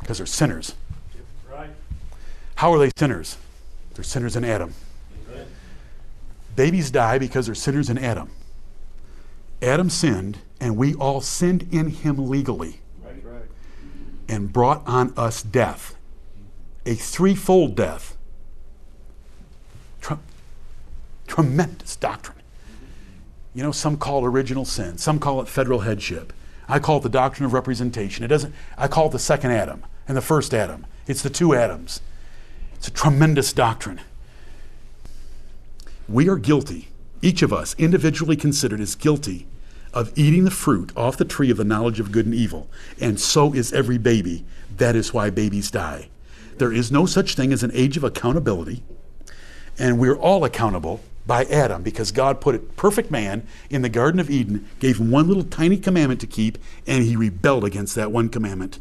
Because 0.00 0.18
they're 0.18 0.26
sinners. 0.26 0.74
How 2.56 2.72
are 2.72 2.78
they 2.78 2.90
sinners? 2.96 3.36
They're 3.94 4.04
sinners 4.04 4.34
in 4.34 4.44
Adam. 4.44 4.74
Babies 6.56 6.90
die 6.90 7.18
because 7.18 7.46
they're 7.46 7.54
sinners 7.54 7.90
in 7.90 7.98
Adam. 7.98 8.30
Adam 9.62 9.90
sinned, 9.90 10.38
and 10.60 10.76
we 10.76 10.94
all 10.94 11.20
sinned 11.20 11.68
in 11.70 11.88
him 11.88 12.28
legally 12.28 12.80
and 14.28 14.52
brought 14.52 14.82
on 14.86 15.12
us 15.16 15.42
death, 15.42 15.94
a 16.84 16.94
threefold 16.94 17.76
death. 17.76 18.16
tremendous 21.26 21.96
doctrine. 21.96 22.36
You 23.54 23.62
know, 23.62 23.72
some 23.72 23.96
call 23.96 24.24
it 24.24 24.28
original 24.28 24.64
sin, 24.64 24.96
some 24.96 25.18
call 25.18 25.40
it 25.40 25.48
federal 25.48 25.80
headship. 25.80 26.32
I 26.68 26.78
call 26.78 26.98
it 26.98 27.02
the 27.02 27.08
doctrine 27.08 27.46
of 27.46 27.52
representation. 27.52 28.24
It 28.24 28.28
doesn't, 28.28 28.54
I 28.78 28.88
call 28.88 29.08
it 29.08 29.12
the 29.12 29.18
second 29.18 29.50
Adam 29.50 29.84
and 30.08 30.16
the 30.16 30.22
first 30.22 30.54
Adam. 30.54 30.86
It's 31.06 31.22
the 31.22 31.30
two 31.30 31.54
Adams. 31.54 32.00
It's 32.74 32.88
a 32.88 32.90
tremendous 32.90 33.52
doctrine. 33.52 34.00
We 36.08 36.28
are 36.28 36.36
guilty, 36.36 36.88
each 37.20 37.42
of 37.42 37.52
us, 37.52 37.74
individually 37.78 38.36
considered, 38.36 38.80
is 38.80 38.94
guilty 38.94 39.46
of 39.92 40.12
eating 40.14 40.44
the 40.44 40.50
fruit 40.50 40.92
off 40.96 41.16
the 41.16 41.24
tree 41.24 41.50
of 41.50 41.56
the 41.56 41.64
knowledge 41.64 41.98
of 41.98 42.12
good 42.12 42.26
and 42.26 42.34
evil. 42.34 42.68
And 43.00 43.18
so 43.18 43.54
is 43.54 43.72
every 43.72 43.98
baby. 43.98 44.44
That 44.76 44.94
is 44.94 45.14
why 45.14 45.30
babies 45.30 45.70
die. 45.70 46.08
There 46.58 46.72
is 46.72 46.92
no 46.92 47.06
such 47.06 47.34
thing 47.34 47.52
as 47.52 47.62
an 47.62 47.70
age 47.74 47.96
of 47.96 48.04
accountability, 48.04 48.82
and 49.78 49.98
we're 49.98 50.16
all 50.16 50.44
accountable 50.44 51.00
by 51.26 51.44
Adam 51.44 51.82
because 51.82 52.12
God 52.12 52.40
put 52.40 52.54
a 52.54 52.60
perfect 52.60 53.10
man 53.10 53.46
in 53.68 53.82
the 53.82 53.88
Garden 53.88 54.20
of 54.20 54.30
Eden, 54.30 54.68
gave 54.78 54.98
him 54.98 55.10
one 55.10 55.26
little 55.26 55.44
tiny 55.44 55.76
commandment 55.76 56.20
to 56.20 56.26
keep, 56.26 56.56
and 56.86 57.04
he 57.04 57.16
rebelled 57.16 57.64
against 57.64 57.94
that 57.96 58.12
one 58.12 58.28
commandment. 58.28 58.78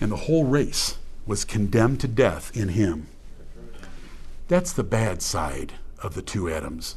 And 0.00 0.12
the 0.12 0.16
whole 0.16 0.44
race 0.44 0.98
was 1.26 1.44
condemned 1.44 2.00
to 2.00 2.08
death 2.08 2.54
in 2.56 2.68
him. 2.68 3.08
That's 4.48 4.72
the 4.72 4.84
bad 4.84 5.22
side 5.22 5.74
of 6.02 6.14
the 6.14 6.22
two 6.22 6.48
Adams. 6.48 6.96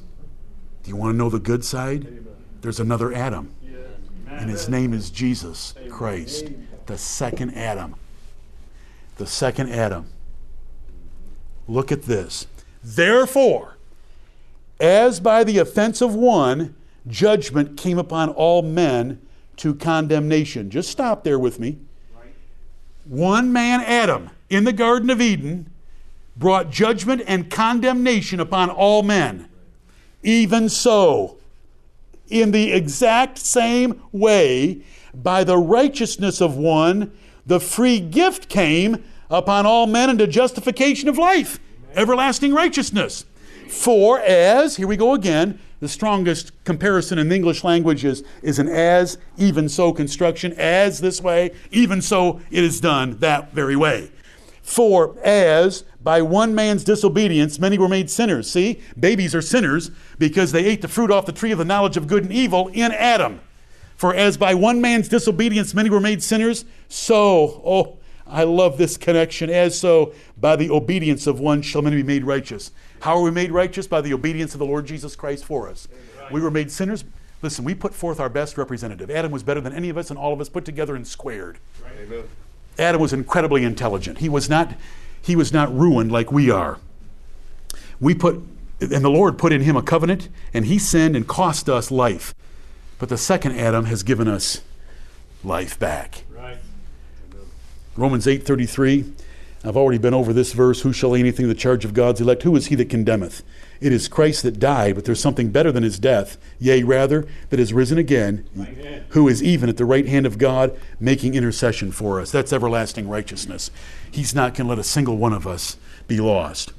Do 0.84 0.90
you 0.90 0.96
want 0.96 1.14
to 1.14 1.18
know 1.18 1.30
the 1.30 1.40
good 1.40 1.66
side? 1.66 2.26
There's 2.62 2.80
another 2.80 3.14
Adam, 3.14 3.54
and 4.28 4.50
his 4.50 4.70
name 4.70 4.94
is 4.94 5.10
Jesus 5.10 5.74
Christ, 5.90 6.50
the 6.86 6.98
second 6.98 7.56
Adam. 7.56 7.96
The 9.18 9.26
second 9.26 9.72
Adam. 9.72 10.08
Look 11.68 11.92
at 11.92 12.04
this. 12.04 12.48
Therefore, 12.84 13.78
as 14.80 15.20
by 15.20 15.44
the 15.44 15.58
offense 15.58 16.02
of 16.02 16.16
one, 16.16 16.76
judgment 17.08 17.78
came 17.78 17.98
upon 17.98 18.30
all 18.30 18.62
men 18.62 19.22
to 19.58 19.74
condemnation. 19.76 20.70
Just 20.70 20.90
stop 20.90 21.24
there 21.24 21.40
with 21.40 21.60
me. 21.60 21.80
One 23.06 23.52
man, 23.52 23.82
Adam, 23.82 24.30
in 24.50 24.64
the 24.64 24.74
Garden 24.74 25.10
of 25.10 25.20
Eden, 25.20 25.72
brought 26.40 26.72
judgment 26.72 27.22
and 27.28 27.52
condemnation 27.52 28.40
upon 28.40 28.70
all 28.70 29.04
men. 29.04 29.50
Even 30.24 30.70
so, 30.70 31.38
in 32.30 32.52
the 32.52 32.72
exact 32.72 33.38
same 33.38 34.02
way, 34.12 34.82
by 35.14 35.44
the 35.44 35.58
righteousness 35.58 36.42
of 36.42 36.56
one, 36.56 37.12
the 37.46 37.60
free 37.60 38.00
gift 38.00 38.48
came 38.48 39.04
upon 39.30 39.66
all 39.66 39.86
men 39.86 40.10
unto 40.10 40.26
justification 40.26 41.10
of 41.10 41.18
life, 41.18 41.60
everlasting 41.94 42.54
righteousness. 42.54 43.26
For 43.68 44.20
as, 44.20 44.78
here 44.78 44.88
we 44.88 44.98
go 44.98 45.14
again, 45.14 45.60
the 45.80 45.88
strongest 45.88 46.52
comparison 46.64 47.18
in 47.18 47.30
the 47.30 47.36
English 47.36 47.64
language 47.64 48.04
is, 48.04 48.24
is 48.42 48.60
an 48.60 48.68
as, 48.68 49.18
even 49.38 49.70
so 49.70 49.94
construction. 49.94 50.54
As 50.54 51.00
this 51.00 51.22
way, 51.22 51.52
even 51.72 52.02
so 52.02 52.42
it 52.52 52.64
is 52.64 52.82
done 52.82 53.18
that 53.20 53.54
very 53.54 53.76
way. 53.76 54.12
For 54.70 55.18
as 55.24 55.84
by 56.00 56.22
one 56.22 56.54
man's 56.54 56.84
disobedience 56.84 57.58
many 57.58 57.80
were 57.80 57.90
made 57.90 58.08
sinners. 58.08 58.52
See, 58.52 58.80
babies 59.00 59.34
are 59.34 59.42
sinners 59.42 59.90
because 60.20 60.52
they 60.52 60.64
ate 60.64 60.84
the 60.84 60.88
fruit 60.88 61.10
off 61.10 61.26
the 61.26 61.32
tree 61.32 61.52
of 61.52 61.58
the 61.58 61.66
knowledge 61.66 61.98
of 61.98 62.06
good 62.06 62.24
and 62.24 62.32
evil 62.32 62.68
in 62.68 62.92
Adam. 62.92 63.42
For 63.96 64.14
as 64.14 64.38
by 64.38 64.54
one 64.54 64.80
man's 64.80 65.10
disobedience 65.10 65.74
many 65.74 65.90
were 65.90 66.00
made 66.00 66.22
sinners, 66.22 66.66
so, 66.88 67.64
oh, 67.66 67.98
I 68.28 68.44
love 68.44 68.78
this 68.78 68.96
connection. 68.96 69.50
As 69.50 69.78
so, 69.78 70.14
by 70.38 70.56
the 70.56 70.70
obedience 70.70 71.26
of 71.26 71.40
one 71.40 71.64
shall 71.64 71.82
many 71.82 71.96
be 71.96 72.04
made 72.04 72.24
righteous. 72.24 72.72
How 73.00 73.18
are 73.18 73.24
we 73.24 73.32
made 73.32 73.52
righteous? 73.52 73.88
By 73.88 74.02
the 74.02 74.14
obedience 74.14 74.54
of 74.54 74.60
the 74.60 74.68
Lord 74.68 74.86
Jesus 74.86 75.16
Christ 75.16 75.46
for 75.46 75.68
us. 75.68 75.88
We 76.32 76.42
were 76.42 76.52
made 76.52 76.70
sinners. 76.70 77.06
Listen, 77.42 77.66
we 77.66 77.74
put 77.74 77.96
forth 77.96 78.20
our 78.20 78.30
best 78.30 78.56
representative. 78.56 79.10
Adam 79.10 79.32
was 79.32 79.42
better 79.42 79.62
than 79.62 79.74
any 79.74 79.90
of 79.90 79.98
us, 79.98 80.12
and 80.12 80.20
all 80.20 80.32
of 80.32 80.40
us 80.40 80.48
put 80.48 80.64
together 80.64 80.96
and 80.96 81.08
squared. 81.08 81.58
Right. 81.84 82.24
Adam 82.80 83.02
was 83.02 83.14
incredibly 83.14 83.64
intelligent. 83.64 84.20
He 84.20 84.30
was 84.30 84.50
not, 84.50 84.74
he 85.22 85.36
was 85.36 85.52
not 85.52 85.76
ruined 85.76 86.12
like 86.12 86.32
we 86.32 86.50
are. 86.50 86.80
We 88.00 88.16
put, 88.16 88.36
and 88.80 89.04
the 89.04 89.10
Lord 89.10 89.38
put 89.38 89.52
in 89.52 89.62
him 89.62 89.76
a 89.76 89.82
covenant, 89.82 90.30
and 90.54 90.66
he 90.66 90.80
sinned 90.80 91.16
and 91.16 91.28
cost 91.28 91.70
us 91.70 91.92
life. 91.92 92.34
But 92.98 93.10
the 93.10 93.18
second 93.18 93.58
Adam 93.58 93.86
has 93.86 94.04
given 94.04 94.28
us 94.28 94.62
life 95.44 95.78
back. 95.78 96.24
Romans 97.96 98.26
8:33. 98.26 99.12
I've 99.64 99.76
already 99.76 99.98
been 99.98 100.14
over 100.14 100.32
this 100.32 100.54
verse. 100.54 100.82
Who 100.82 100.94
shall 100.94 101.10
lay 101.10 101.20
anything 101.20 101.44
to 101.44 101.54
the 101.54 101.60
charge 101.60 101.84
of 101.84 101.94
God's 101.94 102.22
elect? 102.22 102.44
Who 102.44 102.56
is 102.56 102.68
he 102.68 102.76
that 102.76 102.90
condemneth? 102.90 103.44
It 103.82 103.92
is 103.92 104.08
Christ 104.08 104.44
that 104.44 104.60
died, 104.60 104.96
but 104.96 105.06
there's 105.06 105.20
something 105.20 105.52
better 105.52 105.72
than 105.72 105.84
his 105.84 106.00
death. 106.00 106.38
Yea, 106.60 106.84
rather, 106.84 107.28
that 107.50 107.60
is 107.60 107.74
risen 107.74 107.98
again, 107.98 108.46
who 109.10 109.28
is 109.28 109.44
even 109.44 109.70
at 109.70 109.78
the 109.78 109.86
right 109.86 110.08
hand 110.08 110.26
of 110.26 110.38
God, 110.38 110.78
making 111.00 111.34
intercession 111.34 111.92
for 111.92 112.22
us. 112.22 112.32
That's 112.32 112.54
everlasting 112.54 113.10
righteousness. 113.10 113.70
He's 114.10 114.34
not 114.34 114.54
going 114.54 114.66
to 114.66 114.70
let 114.70 114.80
a 114.80 114.84
single 114.84 115.18
one 115.18 115.34
of 115.34 115.46
us 115.46 115.78
be 116.08 116.20
lost. 116.20 116.74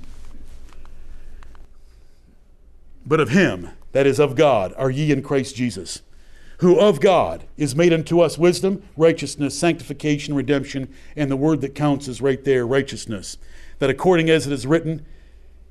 But 3.04 3.20
of 3.20 3.30
him, 3.30 3.70
that 3.92 4.06
is 4.06 4.18
of 4.18 4.36
God, 4.36 4.72
are 4.76 4.90
ye 4.90 5.10
in 5.10 5.22
Christ 5.22 5.54
Jesus 5.56 6.02
who 6.60 6.78
of 6.78 7.00
God 7.00 7.44
is 7.56 7.74
made 7.74 7.92
unto 7.92 8.20
us 8.20 8.36
wisdom, 8.36 8.82
righteousness, 8.96 9.58
sanctification, 9.58 10.34
redemption, 10.34 10.92
and 11.16 11.30
the 11.30 11.36
word 11.36 11.62
that 11.62 11.74
counts 11.74 12.06
is 12.06 12.20
right 12.20 12.44
there, 12.44 12.66
righteousness. 12.66 13.38
That 13.78 13.88
according 13.88 14.28
as 14.28 14.46
it 14.46 14.52
is 14.52 14.66
written, 14.66 15.06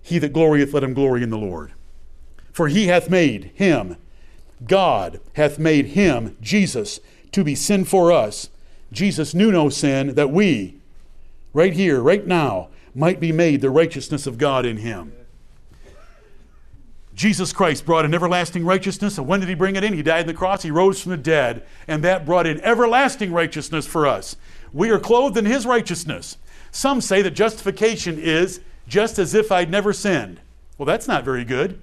He 0.01 0.17
that 0.17 0.33
glorieth, 0.33 0.73
let 0.73 0.83
him 0.83 0.95
glory 0.95 1.21
in 1.21 1.29
the 1.29 1.37
Lord. 1.37 1.73
For 2.51 2.67
he 2.69 2.87
hath 2.87 3.09
made 3.09 3.51
him, 3.53 3.97
God 4.65 5.19
hath 5.33 5.59
made 5.59 5.87
him, 5.87 6.35
Jesus, 6.41 6.99
to 7.31 7.43
be 7.43 7.53
sin 7.53 7.85
for 7.85 8.11
us. 8.11 8.49
Jesus 8.91 9.35
knew 9.35 9.51
no 9.51 9.69
sin, 9.69 10.15
that 10.15 10.31
we, 10.31 10.79
right 11.53 11.73
here, 11.73 12.01
right 12.01 12.25
now, 12.25 12.69
might 12.95 13.19
be 13.19 13.31
made 13.31 13.61
the 13.61 13.69
righteousness 13.69 14.25
of 14.25 14.39
God 14.39 14.65
in 14.65 14.77
him. 14.77 15.13
Jesus 17.19 17.51
Christ 17.51 17.85
brought 17.85 18.05
an 18.05 18.13
everlasting 18.13 18.63
righteousness. 18.63 19.17
And 19.17 19.27
when 19.27 19.41
did 19.41 19.49
he 19.49 19.55
bring 19.55 19.75
it 19.75 19.83
in? 19.83 19.91
He 19.91 20.01
died 20.01 20.21
on 20.21 20.27
the 20.27 20.33
cross, 20.33 20.63
he 20.63 20.71
rose 20.71 21.01
from 21.01 21.09
the 21.09 21.17
dead, 21.17 21.63
and 21.85 22.01
that 22.01 22.25
brought 22.25 22.47
in 22.47 22.61
everlasting 22.61 23.33
righteousness 23.33 23.85
for 23.85 24.07
us. 24.07 24.37
We 24.71 24.89
are 24.89 24.99
clothed 24.99 25.35
in 25.35 25.43
his 25.43 25.65
righteousness. 25.65 26.37
Some 26.71 27.01
say 27.01 27.21
that 27.23 27.31
justification 27.31 28.17
is 28.17 28.61
just 28.87 29.19
as 29.19 29.33
if 29.33 29.51
I'd 29.51 29.69
never 29.69 29.91
sinned. 29.91 30.39
Well, 30.77 30.85
that's 30.85 31.09
not 31.09 31.25
very 31.25 31.43
good. 31.43 31.81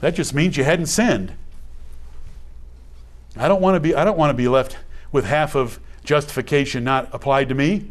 That 0.00 0.14
just 0.14 0.32
means 0.32 0.56
you 0.56 0.64
hadn't 0.64 0.86
sinned. 0.86 1.34
I 3.36 3.48
don't 3.48 3.60
want 3.60 3.76
to 3.76 3.80
be 3.80 3.94
I 3.94 4.02
don't 4.02 4.16
want 4.16 4.30
to 4.30 4.34
be 4.34 4.48
left 4.48 4.78
with 5.12 5.26
half 5.26 5.54
of 5.54 5.78
justification 6.04 6.84
not 6.84 7.10
applied 7.12 7.50
to 7.50 7.54
me. 7.54 7.90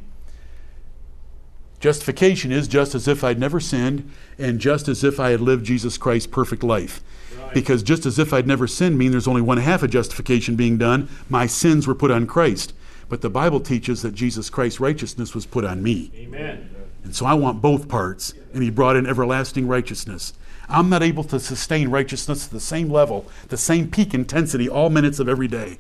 Justification 1.80 2.52
is 2.52 2.68
just 2.68 2.96
as 2.96 3.08
if 3.08 3.24
I'd 3.24 3.40
never 3.40 3.60
sinned 3.60 4.12
and 4.40 4.60
just 4.60 4.88
as 4.88 5.04
if 5.04 5.20
I 5.20 5.30
had 5.30 5.42
lived 5.42 5.66
Jesus 5.66 5.98
Christ's 5.98 6.28
perfect 6.28 6.64
life. 6.64 7.02
Right. 7.38 7.54
Because 7.54 7.84
just 7.84 8.06
as 8.06 8.18
if 8.18 8.34
I'd 8.34 8.48
never 8.48 8.68
sinned 8.68 8.98
means 8.98 9.12
there's 9.12 9.28
only 9.28 9.42
one 9.42 9.60
half 9.60 9.84
of 9.84 9.92
justification 9.92 10.56
being 10.56 10.78
done. 10.78 11.08
My 11.30 11.46
sins 11.46 11.86
were 11.86 11.96
put 11.96 12.12
on 12.12 12.26
Christ. 12.26 12.74
But 13.10 13.22
the 13.22 13.30
Bible 13.30 13.60
teaches 13.60 14.02
that 14.02 14.16
Jesus 14.16 14.50
Christ's 14.50 14.80
righteousness 14.80 15.34
was 15.34 15.46
put 15.46 15.64
on 15.64 15.82
me. 15.82 16.12
Amen. 16.16 16.70
And 17.04 17.16
so 17.16 17.26
I 17.26 17.36
want 17.36 17.62
both 17.62 17.88
parts. 17.88 18.34
And 18.54 18.64
he 18.64 18.70
brought 18.70 18.96
in 18.96 19.06
everlasting 19.06 19.68
righteousness. 19.68 20.34
I'm 20.68 20.90
not 20.90 21.04
able 21.04 21.24
to 21.26 21.40
sustain 21.40 21.90
righteousness 21.90 22.48
at 22.48 22.52
the 22.52 22.60
same 22.60 22.90
level, 22.90 23.26
the 23.48 23.56
same 23.56 23.90
peak 23.90 24.14
intensity 24.14 24.68
all 24.68 24.90
minutes 24.90 25.20
of 25.20 25.30
every 25.30 25.48
day. 25.48 25.78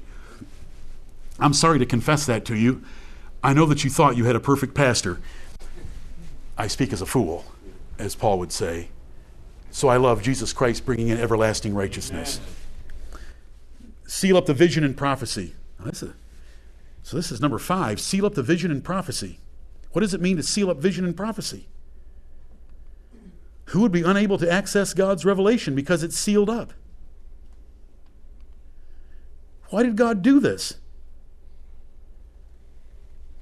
I'm 1.39 1.53
sorry 1.53 1.79
to 1.79 1.85
confess 1.85 2.25
that 2.27 2.45
to 2.45 2.55
you. 2.55 2.81
I 3.43 3.53
know 3.53 3.65
that 3.65 3.83
you 3.83 3.89
thought 3.89 4.15
you 4.15 4.25
had 4.25 4.35
a 4.35 4.39
perfect 4.39 4.73
pastor. 4.73 5.19
I 6.57 6.67
speak 6.67 6.91
as 6.91 7.01
a 7.01 7.05
fool, 7.05 7.45
as 7.99 8.15
Paul 8.15 8.39
would 8.39 8.51
say. 8.51 8.89
So 9.69 9.87
I 9.89 9.97
love 9.97 10.23
Jesus 10.23 10.53
Christ 10.53 10.85
bringing 10.85 11.09
in 11.09 11.19
everlasting 11.19 11.73
righteousness. 11.73 12.39
Amen. 12.39 13.21
Seal 14.07 14.37
up 14.37 14.45
the 14.45 14.53
vision 14.53 14.83
and 14.83 14.97
prophecy. 14.97 15.53
This 15.85 16.01
a, 16.01 16.13
so 17.03 17.15
this 17.15 17.31
is 17.31 17.39
number 17.39 17.59
five. 17.59 17.99
Seal 17.99 18.25
up 18.25 18.33
the 18.33 18.43
vision 18.43 18.71
and 18.71 18.83
prophecy. 18.83 19.39
What 19.91 20.01
does 20.01 20.13
it 20.13 20.21
mean 20.21 20.37
to 20.37 20.43
seal 20.43 20.69
up 20.69 20.77
vision 20.77 21.05
and 21.05 21.15
prophecy? 21.15 21.67
Who 23.65 23.81
would 23.81 23.91
be 23.91 24.01
unable 24.01 24.37
to 24.37 24.51
access 24.51 24.93
God's 24.93 25.25
revelation 25.25 25.75
because 25.75 26.01
it's 26.01 26.17
sealed 26.17 26.49
up? 26.49 26.73
Why 29.69 29.83
did 29.83 29.97
God 29.97 30.21
do 30.21 30.39
this? 30.39 30.75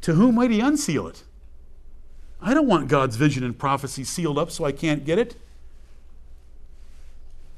To 0.02 0.14
whom 0.14 0.36
might 0.36 0.52
He 0.52 0.60
unseal 0.60 1.08
it? 1.08 1.24
I 2.46 2.54
don't 2.54 2.68
want 2.68 2.88
God's 2.88 3.16
vision 3.16 3.44
and 3.44 3.58
prophecy 3.58 4.04
sealed 4.04 4.38
up 4.38 4.52
so 4.52 4.66
I 4.66 4.72
can't 4.72 5.04
get 5.04 5.18
it. 5.18 5.36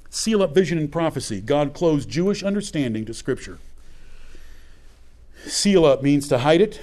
Seal 0.10 0.42
up 0.42 0.56
vision 0.56 0.78
and 0.78 0.90
prophecy. 0.90 1.42
God 1.42 1.74
closed 1.74 2.10
Jewish 2.10 2.42
understanding 2.42 3.04
to 3.04 3.14
Scripture. 3.14 3.60
Seal 5.46 5.84
up 5.84 6.02
means 6.02 6.30
to 6.30 6.40
hide 6.40 6.62
it. 6.62 6.80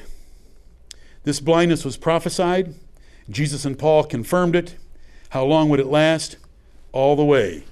This 1.23 1.41
blindness 1.41 1.83
was 1.83 1.97
prophesied. 1.97 2.75
Jesus 3.31 3.65
and 3.65 3.79
Paul 3.79 4.05
confirmed 4.05 4.55
it. 4.55 4.77
How 5.31 5.45
long 5.47 5.71
would 5.71 5.81
it 5.81 5.87
last? 5.87 6.37
All 6.93 7.17
the 7.17 7.25
way 7.25 7.65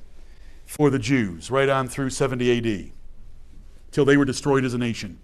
for 0.65 0.89
the 0.89 0.99
Jews, 0.99 1.51
right 1.51 1.69
on 1.69 1.89
through 1.89 2.09
70 2.09 2.57
AD, 2.57 2.91
till 3.91 4.07
they 4.07 4.17
were 4.17 4.25
destroyed 4.25 4.65
as 4.65 4.73
a 4.73 4.79
nation. 4.79 5.19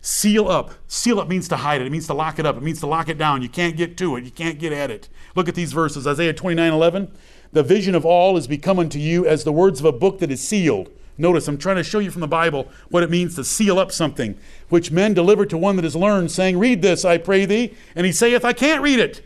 Seal 0.00 0.48
up. 0.48 0.72
Seal 0.86 1.20
up 1.20 1.28
means 1.28 1.48
to 1.48 1.56
hide 1.56 1.80
it. 1.80 1.86
It 1.86 1.90
means 1.90 2.06
to 2.06 2.14
lock 2.14 2.38
it 2.38 2.46
up. 2.46 2.56
It 2.56 2.62
means 2.62 2.80
to 2.80 2.86
lock 2.86 3.08
it 3.08 3.18
down. 3.18 3.42
You 3.42 3.48
can't 3.48 3.76
get 3.76 3.96
to 3.98 4.16
it. 4.16 4.24
You 4.24 4.30
can't 4.30 4.58
get 4.58 4.72
at 4.72 4.90
it. 4.90 5.08
Look 5.34 5.48
at 5.48 5.54
these 5.54 5.72
verses. 5.72 6.06
Isaiah 6.06 6.32
29 6.32 6.72
11. 6.72 7.12
The 7.52 7.62
vision 7.62 7.94
of 7.94 8.04
all 8.04 8.36
is 8.36 8.46
become 8.46 8.78
unto 8.78 8.98
you 8.98 9.26
as 9.26 9.44
the 9.44 9.52
words 9.52 9.80
of 9.80 9.86
a 9.86 9.92
book 9.92 10.18
that 10.20 10.30
is 10.30 10.46
sealed. 10.46 10.90
Notice, 11.16 11.48
I'm 11.48 11.58
trying 11.58 11.76
to 11.76 11.84
show 11.84 11.98
you 11.98 12.12
from 12.12 12.20
the 12.20 12.28
Bible 12.28 12.68
what 12.90 13.02
it 13.02 13.10
means 13.10 13.34
to 13.34 13.44
seal 13.44 13.78
up 13.78 13.90
something, 13.90 14.38
which 14.68 14.92
men 14.92 15.14
deliver 15.14 15.44
to 15.46 15.58
one 15.58 15.74
that 15.76 15.84
is 15.84 15.96
learned, 15.96 16.30
saying, 16.30 16.58
Read 16.58 16.80
this, 16.80 17.04
I 17.04 17.18
pray 17.18 17.44
thee. 17.44 17.74
And 17.96 18.06
he 18.06 18.12
saith, 18.12 18.44
I 18.44 18.52
can't 18.52 18.82
read 18.82 19.00
it. 19.00 19.22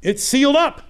It's 0.00 0.22
sealed 0.22 0.54
up. 0.54 0.82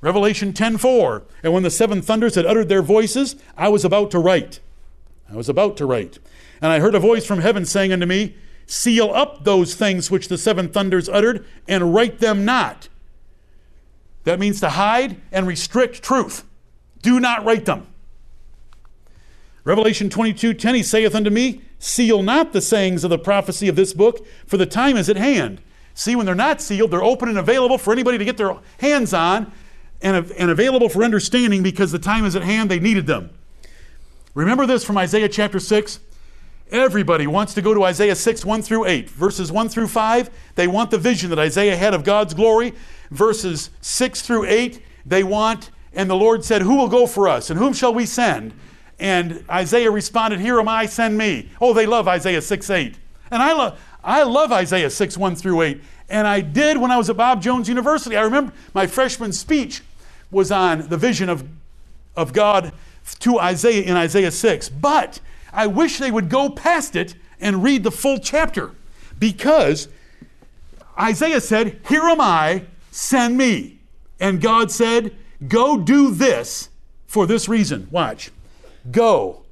Revelation 0.00 0.52
10:4. 0.52 1.22
And 1.42 1.52
when 1.52 1.64
the 1.64 1.70
seven 1.70 2.02
thunders 2.02 2.36
had 2.36 2.46
uttered 2.46 2.68
their 2.68 2.82
voices, 2.82 3.34
I 3.56 3.68
was 3.68 3.84
about 3.84 4.10
to 4.12 4.18
write. 4.18 4.60
I 5.30 5.36
was 5.36 5.48
about 5.48 5.76
to 5.78 5.86
write. 5.86 6.18
And 6.60 6.72
I 6.72 6.80
heard 6.80 6.94
a 6.94 7.00
voice 7.00 7.24
from 7.24 7.40
heaven 7.40 7.64
saying 7.64 7.92
unto 7.92 8.06
me, 8.06 8.36
Seal 8.66 9.10
up 9.12 9.44
those 9.44 9.74
things 9.74 10.10
which 10.10 10.28
the 10.28 10.36
seven 10.36 10.68
thunders 10.68 11.08
uttered, 11.08 11.46
and 11.66 11.94
write 11.94 12.18
them 12.18 12.44
not. 12.44 12.88
That 14.24 14.38
means 14.38 14.60
to 14.60 14.70
hide 14.70 15.20
and 15.32 15.46
restrict 15.46 16.02
truth. 16.02 16.44
Do 17.00 17.18
not 17.18 17.44
write 17.44 17.64
them. 17.64 17.86
Revelation 19.64 20.10
22 20.10 20.54
10, 20.54 20.74
he 20.74 20.82
saith 20.82 21.14
unto 21.14 21.30
me, 21.30 21.62
Seal 21.78 22.22
not 22.22 22.52
the 22.52 22.60
sayings 22.60 23.04
of 23.04 23.10
the 23.10 23.18
prophecy 23.18 23.68
of 23.68 23.76
this 23.76 23.92
book, 23.92 24.26
for 24.46 24.56
the 24.56 24.66
time 24.66 24.96
is 24.96 25.08
at 25.08 25.16
hand. 25.16 25.62
See, 25.94 26.14
when 26.14 26.26
they're 26.26 26.34
not 26.34 26.60
sealed, 26.60 26.90
they're 26.90 27.02
open 27.02 27.28
and 27.28 27.38
available 27.38 27.78
for 27.78 27.92
anybody 27.92 28.18
to 28.18 28.24
get 28.24 28.36
their 28.36 28.56
hands 28.78 29.12
on 29.12 29.52
and, 30.00 30.30
and 30.32 30.50
available 30.50 30.88
for 30.88 31.02
understanding 31.02 31.62
because 31.62 31.90
the 31.92 31.98
time 31.98 32.24
is 32.24 32.36
at 32.36 32.42
hand. 32.42 32.70
They 32.70 32.80
needed 32.80 33.06
them. 33.06 33.30
Remember 34.34 34.66
this 34.66 34.84
from 34.84 34.96
Isaiah 34.98 35.28
chapter 35.28 35.58
6? 35.58 36.00
Everybody 36.70 37.26
wants 37.26 37.54
to 37.54 37.62
go 37.62 37.72
to 37.72 37.84
Isaiah 37.84 38.14
6, 38.14 38.44
1 38.44 38.62
through 38.62 38.84
8. 38.84 39.08
Verses 39.10 39.50
1 39.50 39.68
through 39.68 39.88
5, 39.88 40.30
they 40.54 40.68
want 40.68 40.90
the 40.90 40.98
vision 40.98 41.30
that 41.30 41.38
Isaiah 41.38 41.76
had 41.76 41.94
of 41.94 42.04
God's 42.04 42.34
glory. 42.34 42.74
Verses 43.10 43.70
6 43.80 44.22
through 44.22 44.44
8, 44.44 44.82
they 45.06 45.24
want, 45.24 45.70
and 45.94 46.10
the 46.10 46.16
Lord 46.16 46.44
said, 46.44 46.62
Who 46.62 46.76
will 46.76 46.88
go 46.88 47.06
for 47.06 47.28
us? 47.28 47.48
And 47.48 47.58
whom 47.58 47.72
shall 47.72 47.94
we 47.94 48.04
send? 48.04 48.52
And 48.98 49.44
Isaiah 49.48 49.90
responded, 49.90 50.40
Here 50.40 50.58
am 50.58 50.68
I, 50.68 50.86
send 50.86 51.16
me. 51.16 51.48
Oh, 51.60 51.72
they 51.72 51.86
love 51.86 52.06
Isaiah 52.06 52.42
6 52.42 52.70
8. 52.70 52.96
And 53.30 53.42
I, 53.42 53.52
love 53.52 53.80
I 54.04 54.22
love 54.24 54.52
Isaiah 54.52 54.90
6 54.90 55.16
1 55.16 55.36
through 55.36 55.62
8. 55.62 55.80
And 56.10 56.26
I 56.26 56.40
did 56.40 56.78
when 56.78 56.90
I 56.90 56.96
was 56.96 57.08
at 57.08 57.16
Bob 57.16 57.42
Jones 57.42 57.68
University. 57.68 58.16
I 58.16 58.22
remember 58.22 58.52
my 58.74 58.86
freshman 58.86 59.32
speech 59.32 59.82
was 60.30 60.50
on 60.50 60.88
the 60.88 60.96
vision 60.96 61.28
of, 61.28 61.46
of 62.16 62.32
God 62.32 62.72
to 63.20 63.38
Isaiah 63.38 63.82
in 63.82 63.96
Isaiah 63.96 64.30
6. 64.30 64.68
But 64.70 65.20
I 65.58 65.66
wish 65.66 65.98
they 65.98 66.12
would 66.12 66.28
go 66.28 66.50
past 66.50 66.94
it 66.94 67.16
and 67.40 67.64
read 67.64 67.82
the 67.82 67.90
full 67.90 68.20
chapter 68.20 68.70
because 69.18 69.88
Isaiah 70.96 71.40
said, 71.40 71.80
Here 71.88 72.04
am 72.04 72.20
I, 72.20 72.62
send 72.92 73.36
me. 73.36 73.80
And 74.20 74.40
God 74.40 74.70
said, 74.70 75.16
Go 75.48 75.76
do 75.76 76.12
this 76.12 76.68
for 77.08 77.26
this 77.26 77.48
reason. 77.48 77.88
Watch. 77.90 78.30
Go, 78.92 79.42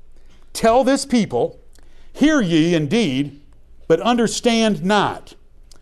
tell 0.52 0.84
this 0.84 1.04
people, 1.04 1.58
hear 2.12 2.40
ye 2.40 2.72
indeed, 2.72 3.40
but 3.88 4.00
understand 4.00 4.84
not. 4.84 5.34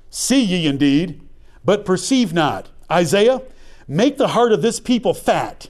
See 0.09 0.43
ye 0.43 0.67
indeed, 0.67 1.21
but 1.67 1.85
perceive 1.85 2.33
not. 2.33 2.71
Isaiah, 2.91 3.43
make 3.87 4.17
the 4.17 4.29
heart 4.29 4.53
of 4.53 4.63
this 4.63 4.81
people 4.81 5.13
fat, 5.13 5.69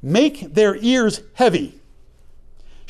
make 0.00 0.54
their 0.54 0.76
ears 0.76 1.22
heavy, 1.34 1.79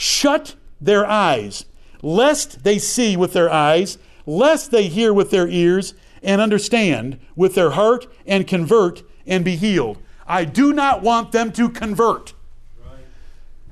shut 0.00 0.54
their 0.80 1.06
eyes, 1.06 1.66
lest 2.00 2.64
they 2.64 2.78
see 2.78 3.18
with 3.18 3.34
their 3.34 3.52
eyes, 3.52 3.98
lest 4.24 4.70
they 4.70 4.88
hear 4.88 5.12
with 5.12 5.30
their 5.30 5.46
ears, 5.46 5.92
and 6.22 6.40
understand 6.40 7.20
with 7.36 7.54
their 7.54 7.70
heart, 7.72 8.06
and 8.26 8.46
convert 8.46 9.02
and 9.26 9.44
be 9.44 9.56
healed. 9.56 9.98
I 10.26 10.46
do 10.46 10.72
not 10.72 11.02
want 11.02 11.32
them 11.32 11.52
to 11.52 11.68
convert. 11.68 12.32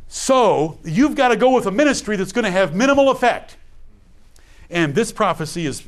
So 0.06 0.78
you've 0.84 1.14
got 1.14 1.28
to 1.28 1.36
go 1.36 1.54
with 1.54 1.64
a 1.64 1.70
ministry 1.70 2.16
that's 2.16 2.32
going 2.32 2.44
to 2.44 2.50
have 2.50 2.74
minimal 2.74 3.10
effect. 3.10 3.56
And 4.68 4.94
this 4.94 5.12
prophecy 5.12 5.64
is 5.64 5.82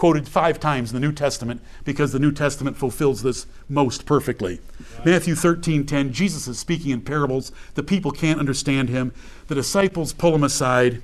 quoted 0.00 0.26
five 0.26 0.58
times 0.58 0.90
in 0.90 0.98
the 0.98 1.06
New 1.06 1.12
Testament 1.12 1.60
because 1.84 2.10
the 2.10 2.18
New 2.18 2.32
Testament 2.32 2.74
fulfills 2.74 3.22
this 3.22 3.46
most 3.68 4.06
perfectly. 4.06 4.58
Right. 4.96 5.04
Matthew 5.04 5.34
13 5.34 5.84
10, 5.84 6.14
Jesus 6.14 6.48
is 6.48 6.58
speaking 6.58 6.90
in 6.90 7.02
parables. 7.02 7.52
The 7.74 7.82
people 7.82 8.10
can't 8.10 8.40
understand 8.40 8.88
him. 8.88 9.12
The 9.48 9.54
disciples 9.54 10.14
pull 10.14 10.34
him 10.34 10.42
aside. 10.42 11.02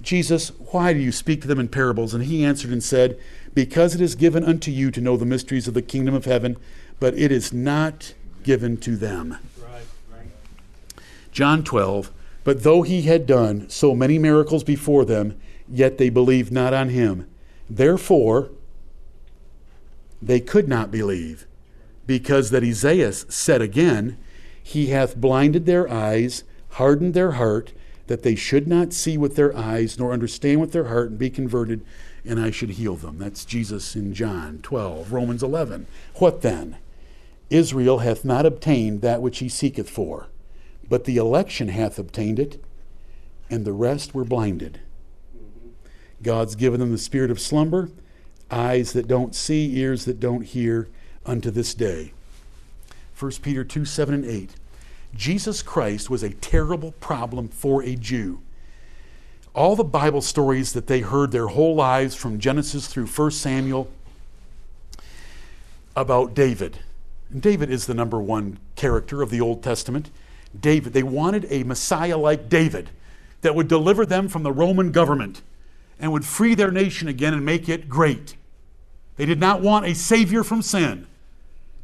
Jesus, 0.00 0.48
why 0.70 0.94
do 0.94 1.00
you 1.00 1.12
speak 1.12 1.42
to 1.42 1.48
them 1.48 1.60
in 1.60 1.68
parables? 1.68 2.14
And 2.14 2.24
he 2.24 2.42
answered 2.42 2.70
and 2.70 2.82
said, 2.82 3.20
Because 3.52 3.94
it 3.94 4.00
is 4.00 4.14
given 4.14 4.42
unto 4.42 4.70
you 4.70 4.90
to 4.90 5.02
know 5.02 5.18
the 5.18 5.26
mysteries 5.26 5.68
of 5.68 5.74
the 5.74 5.82
kingdom 5.82 6.14
of 6.14 6.24
heaven, 6.24 6.56
but 6.98 7.12
it 7.18 7.30
is 7.30 7.52
not 7.52 8.14
given 8.42 8.78
to 8.78 8.96
them. 8.96 9.36
John 11.30 11.62
12, 11.62 12.10
but 12.42 12.62
though 12.62 12.80
he 12.80 13.02
had 13.02 13.26
done 13.26 13.68
so 13.68 13.94
many 13.94 14.18
miracles 14.18 14.64
before 14.64 15.04
them, 15.04 15.38
yet 15.68 15.98
they 15.98 16.08
believed 16.08 16.50
not 16.50 16.72
on 16.72 16.88
him. 16.88 17.28
Therefore, 17.68 18.50
they 20.20 20.40
could 20.40 20.68
not 20.68 20.90
believe, 20.90 21.46
because 22.06 22.50
that 22.50 22.62
Isaiah 22.62 23.12
said 23.12 23.62
again, 23.62 24.18
He 24.62 24.86
hath 24.86 25.16
blinded 25.16 25.66
their 25.66 25.90
eyes, 25.90 26.44
hardened 26.70 27.14
their 27.14 27.32
heart, 27.32 27.72
that 28.06 28.22
they 28.22 28.34
should 28.34 28.66
not 28.68 28.92
see 28.92 29.16
with 29.16 29.36
their 29.36 29.56
eyes, 29.56 29.98
nor 29.98 30.12
understand 30.12 30.60
with 30.60 30.72
their 30.72 30.84
heart, 30.84 31.10
and 31.10 31.18
be 31.18 31.30
converted, 31.30 31.84
and 32.24 32.38
I 32.38 32.50
should 32.50 32.70
heal 32.70 32.96
them. 32.96 33.18
That's 33.18 33.44
Jesus 33.44 33.96
in 33.96 34.14
John 34.14 34.60
12, 34.62 35.12
Romans 35.12 35.42
11. 35.42 35.86
What 36.16 36.42
then? 36.42 36.76
Israel 37.50 37.98
hath 37.98 38.24
not 38.24 38.46
obtained 38.46 39.00
that 39.00 39.22
which 39.22 39.38
he 39.38 39.48
seeketh 39.48 39.88
for. 39.88 40.28
But 40.88 41.04
the 41.04 41.16
election 41.16 41.68
hath 41.68 41.98
obtained 41.98 42.38
it, 42.38 42.62
and 43.48 43.64
the 43.64 43.72
rest 43.72 44.14
were 44.14 44.24
blinded. 44.24 44.80
God's 46.24 46.56
given 46.56 46.80
them 46.80 46.90
the 46.90 46.98
spirit 46.98 47.30
of 47.30 47.38
slumber, 47.38 47.90
eyes 48.50 48.92
that 48.94 49.06
don't 49.06 49.34
see, 49.34 49.78
ears 49.78 50.06
that 50.06 50.18
don't 50.18 50.42
hear, 50.42 50.88
unto 51.24 51.50
this 51.50 51.74
day. 51.74 52.12
1 53.18 53.30
Peter 53.42 53.62
2 53.62 53.84
7 53.84 54.14
and 54.14 54.24
8. 54.24 54.50
Jesus 55.14 55.62
Christ 55.62 56.10
was 56.10 56.22
a 56.22 56.30
terrible 56.30 56.92
problem 56.92 57.48
for 57.48 57.82
a 57.84 57.94
Jew. 57.94 58.40
All 59.54 59.76
the 59.76 59.84
Bible 59.84 60.20
stories 60.20 60.72
that 60.72 60.88
they 60.88 61.00
heard 61.00 61.30
their 61.30 61.46
whole 61.46 61.76
lives 61.76 62.16
from 62.16 62.40
Genesis 62.40 62.88
through 62.88 63.06
1 63.06 63.30
Samuel 63.30 63.88
about 65.94 66.34
David. 66.34 66.80
David 67.38 67.70
is 67.70 67.86
the 67.86 67.94
number 67.94 68.20
one 68.20 68.58
character 68.74 69.22
of 69.22 69.30
the 69.30 69.40
Old 69.40 69.62
Testament. 69.62 70.10
David. 70.58 70.92
They 70.92 71.02
wanted 71.02 71.46
a 71.50 71.62
Messiah 71.62 72.18
like 72.18 72.48
David 72.48 72.90
that 73.42 73.54
would 73.54 73.68
deliver 73.68 74.04
them 74.04 74.28
from 74.28 74.42
the 74.42 74.52
Roman 74.52 74.90
government 74.90 75.42
and 75.98 76.12
would 76.12 76.24
free 76.24 76.54
their 76.54 76.70
nation 76.70 77.08
again 77.08 77.34
and 77.34 77.44
make 77.44 77.68
it 77.68 77.88
great. 77.88 78.36
They 79.16 79.26
did 79.26 79.40
not 79.40 79.60
want 79.60 79.86
a 79.86 79.94
savior 79.94 80.42
from 80.42 80.62
sin. 80.62 81.06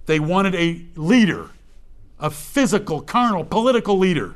They 0.06 0.18
wanted 0.18 0.54
a 0.54 0.84
leader, 0.96 1.50
a 2.18 2.30
physical, 2.30 3.00
carnal, 3.00 3.44
political 3.44 3.98
leader. 3.98 4.34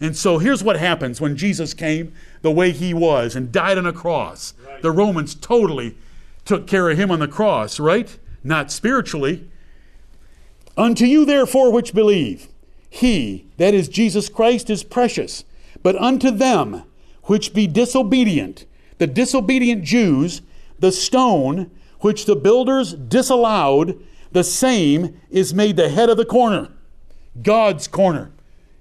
And 0.00 0.16
so 0.16 0.38
here's 0.38 0.64
what 0.64 0.76
happens 0.76 1.20
when 1.20 1.36
Jesus 1.36 1.74
came 1.74 2.12
the 2.42 2.50
way 2.50 2.72
he 2.72 2.92
was 2.92 3.36
and 3.36 3.52
died 3.52 3.78
on 3.78 3.86
a 3.86 3.92
cross. 3.92 4.54
Right. 4.66 4.82
The 4.82 4.90
Romans 4.90 5.34
totally 5.34 5.96
took 6.44 6.66
care 6.66 6.90
of 6.90 6.98
him 6.98 7.10
on 7.10 7.20
the 7.20 7.28
cross, 7.28 7.78
right? 7.78 8.18
Not 8.42 8.70
spiritually. 8.70 9.48
Unto 10.76 11.04
you, 11.04 11.24
therefore, 11.24 11.72
which 11.72 11.94
believe, 11.94 12.48
he, 12.90 13.46
that 13.56 13.74
is 13.74 13.88
Jesus 13.88 14.28
Christ, 14.28 14.68
is 14.68 14.84
precious. 14.84 15.44
But 15.82 15.96
unto 15.96 16.30
them 16.30 16.82
which 17.24 17.54
be 17.54 17.66
disobedient, 17.66 18.66
the 18.98 19.06
disobedient 19.06 19.84
Jews, 19.84 20.42
the 20.78 20.92
stone 20.92 21.70
which 22.00 22.26
the 22.26 22.36
builders 22.36 22.94
disallowed, 22.94 23.98
the 24.32 24.44
same 24.44 25.20
is 25.30 25.54
made 25.54 25.76
the 25.76 25.88
head 25.88 26.10
of 26.10 26.16
the 26.16 26.24
corner. 26.24 26.70
God's 27.42 27.88
corner. 27.88 28.30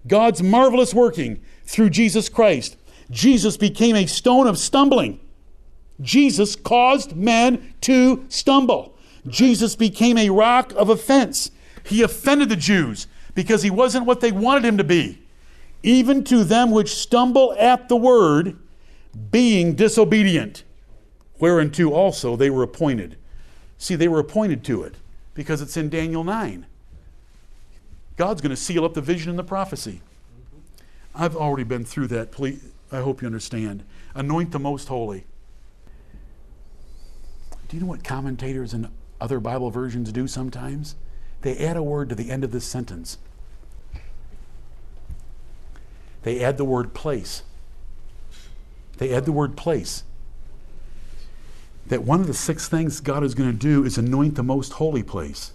God's 0.07 0.43
marvelous 0.43 0.93
working 0.93 1.41
through 1.63 1.89
Jesus 1.89 2.27
Christ. 2.29 2.75
Jesus 3.09 3.57
became 3.57 3.95
a 3.95 4.05
stone 4.05 4.47
of 4.47 4.57
stumbling. 4.57 5.19
Jesus 6.01 6.55
caused 6.55 7.15
men 7.15 7.73
to 7.81 8.25
stumble. 8.27 8.97
Jesus 9.27 9.75
became 9.75 10.17
a 10.17 10.29
rock 10.29 10.73
of 10.75 10.89
offense. 10.89 11.51
He 11.85 12.01
offended 12.01 12.49
the 12.49 12.55
Jews 12.55 13.07
because 13.35 13.63
he 13.63 13.69
wasn't 13.69 14.05
what 14.05 14.19
they 14.19 14.31
wanted 14.31 14.65
him 14.65 14.77
to 14.77 14.83
be. 14.83 15.21
Even 15.81 16.23
to 16.25 16.43
them 16.43 16.71
which 16.71 16.95
stumble 16.95 17.53
at 17.59 17.89
the 17.89 17.95
word, 17.95 18.57
being 19.31 19.75
disobedient, 19.75 20.63
whereunto 21.39 21.91
also 21.91 22.35
they 22.35 22.49
were 22.49 22.63
appointed. 22.63 23.17
See, 23.77 23.95
they 23.95 24.07
were 24.07 24.19
appointed 24.19 24.63
to 24.65 24.83
it 24.83 24.95
because 25.33 25.61
it's 25.61 25.77
in 25.77 25.89
Daniel 25.89 26.23
9. 26.23 26.65
God's 28.15 28.41
going 28.41 28.51
to 28.51 28.55
seal 28.55 28.85
up 28.85 28.93
the 28.93 29.01
vision 29.01 29.29
and 29.29 29.39
the 29.39 29.43
prophecy. 29.43 30.01
I've 31.15 31.35
already 31.35 31.63
been 31.63 31.83
through 31.83 32.07
that. 32.07 32.31
Please, 32.31 32.63
I 32.91 33.01
hope 33.01 33.21
you 33.21 33.25
understand. 33.25 33.83
Anoint 34.15 34.51
the 34.51 34.59
most 34.59 34.87
holy. 34.87 35.25
Do 37.67 37.77
you 37.77 37.81
know 37.81 37.89
what 37.89 38.03
commentators 38.03 38.73
and 38.73 38.89
other 39.19 39.39
Bible 39.39 39.71
versions 39.71 40.11
do 40.11 40.27
sometimes? 40.27 40.95
they 41.43 41.57
add 41.57 41.77
a 41.77 41.83
word 41.83 42.09
to 42.09 42.15
the 42.15 42.31
end 42.31 42.43
of 42.43 42.51
this 42.51 42.65
sentence. 42.65 43.17
They 46.23 46.43
add 46.43 46.57
the 46.57 46.65
word 46.65 46.93
place. 46.93 47.43
They 48.97 49.13
add 49.13 49.25
the 49.25 49.31
word 49.31 49.57
place. 49.57 50.03
That 51.87 52.03
one 52.03 52.21
of 52.21 52.27
the 52.27 52.33
six 52.33 52.67
things 52.67 52.99
God 52.99 53.23
is 53.23 53.35
going 53.35 53.51
to 53.51 53.57
do 53.57 53.83
is 53.83 53.97
anoint 53.97 54.35
the 54.35 54.43
most 54.43 54.73
holy 54.73 55.03
place. 55.03 55.51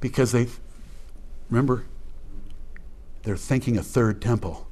Because 0.00 0.32
they, 0.32 0.48
remember, 1.48 1.84
they're 3.22 3.36
thinking 3.36 3.76
a 3.76 3.82
third 3.82 4.20
temple. 4.20 4.66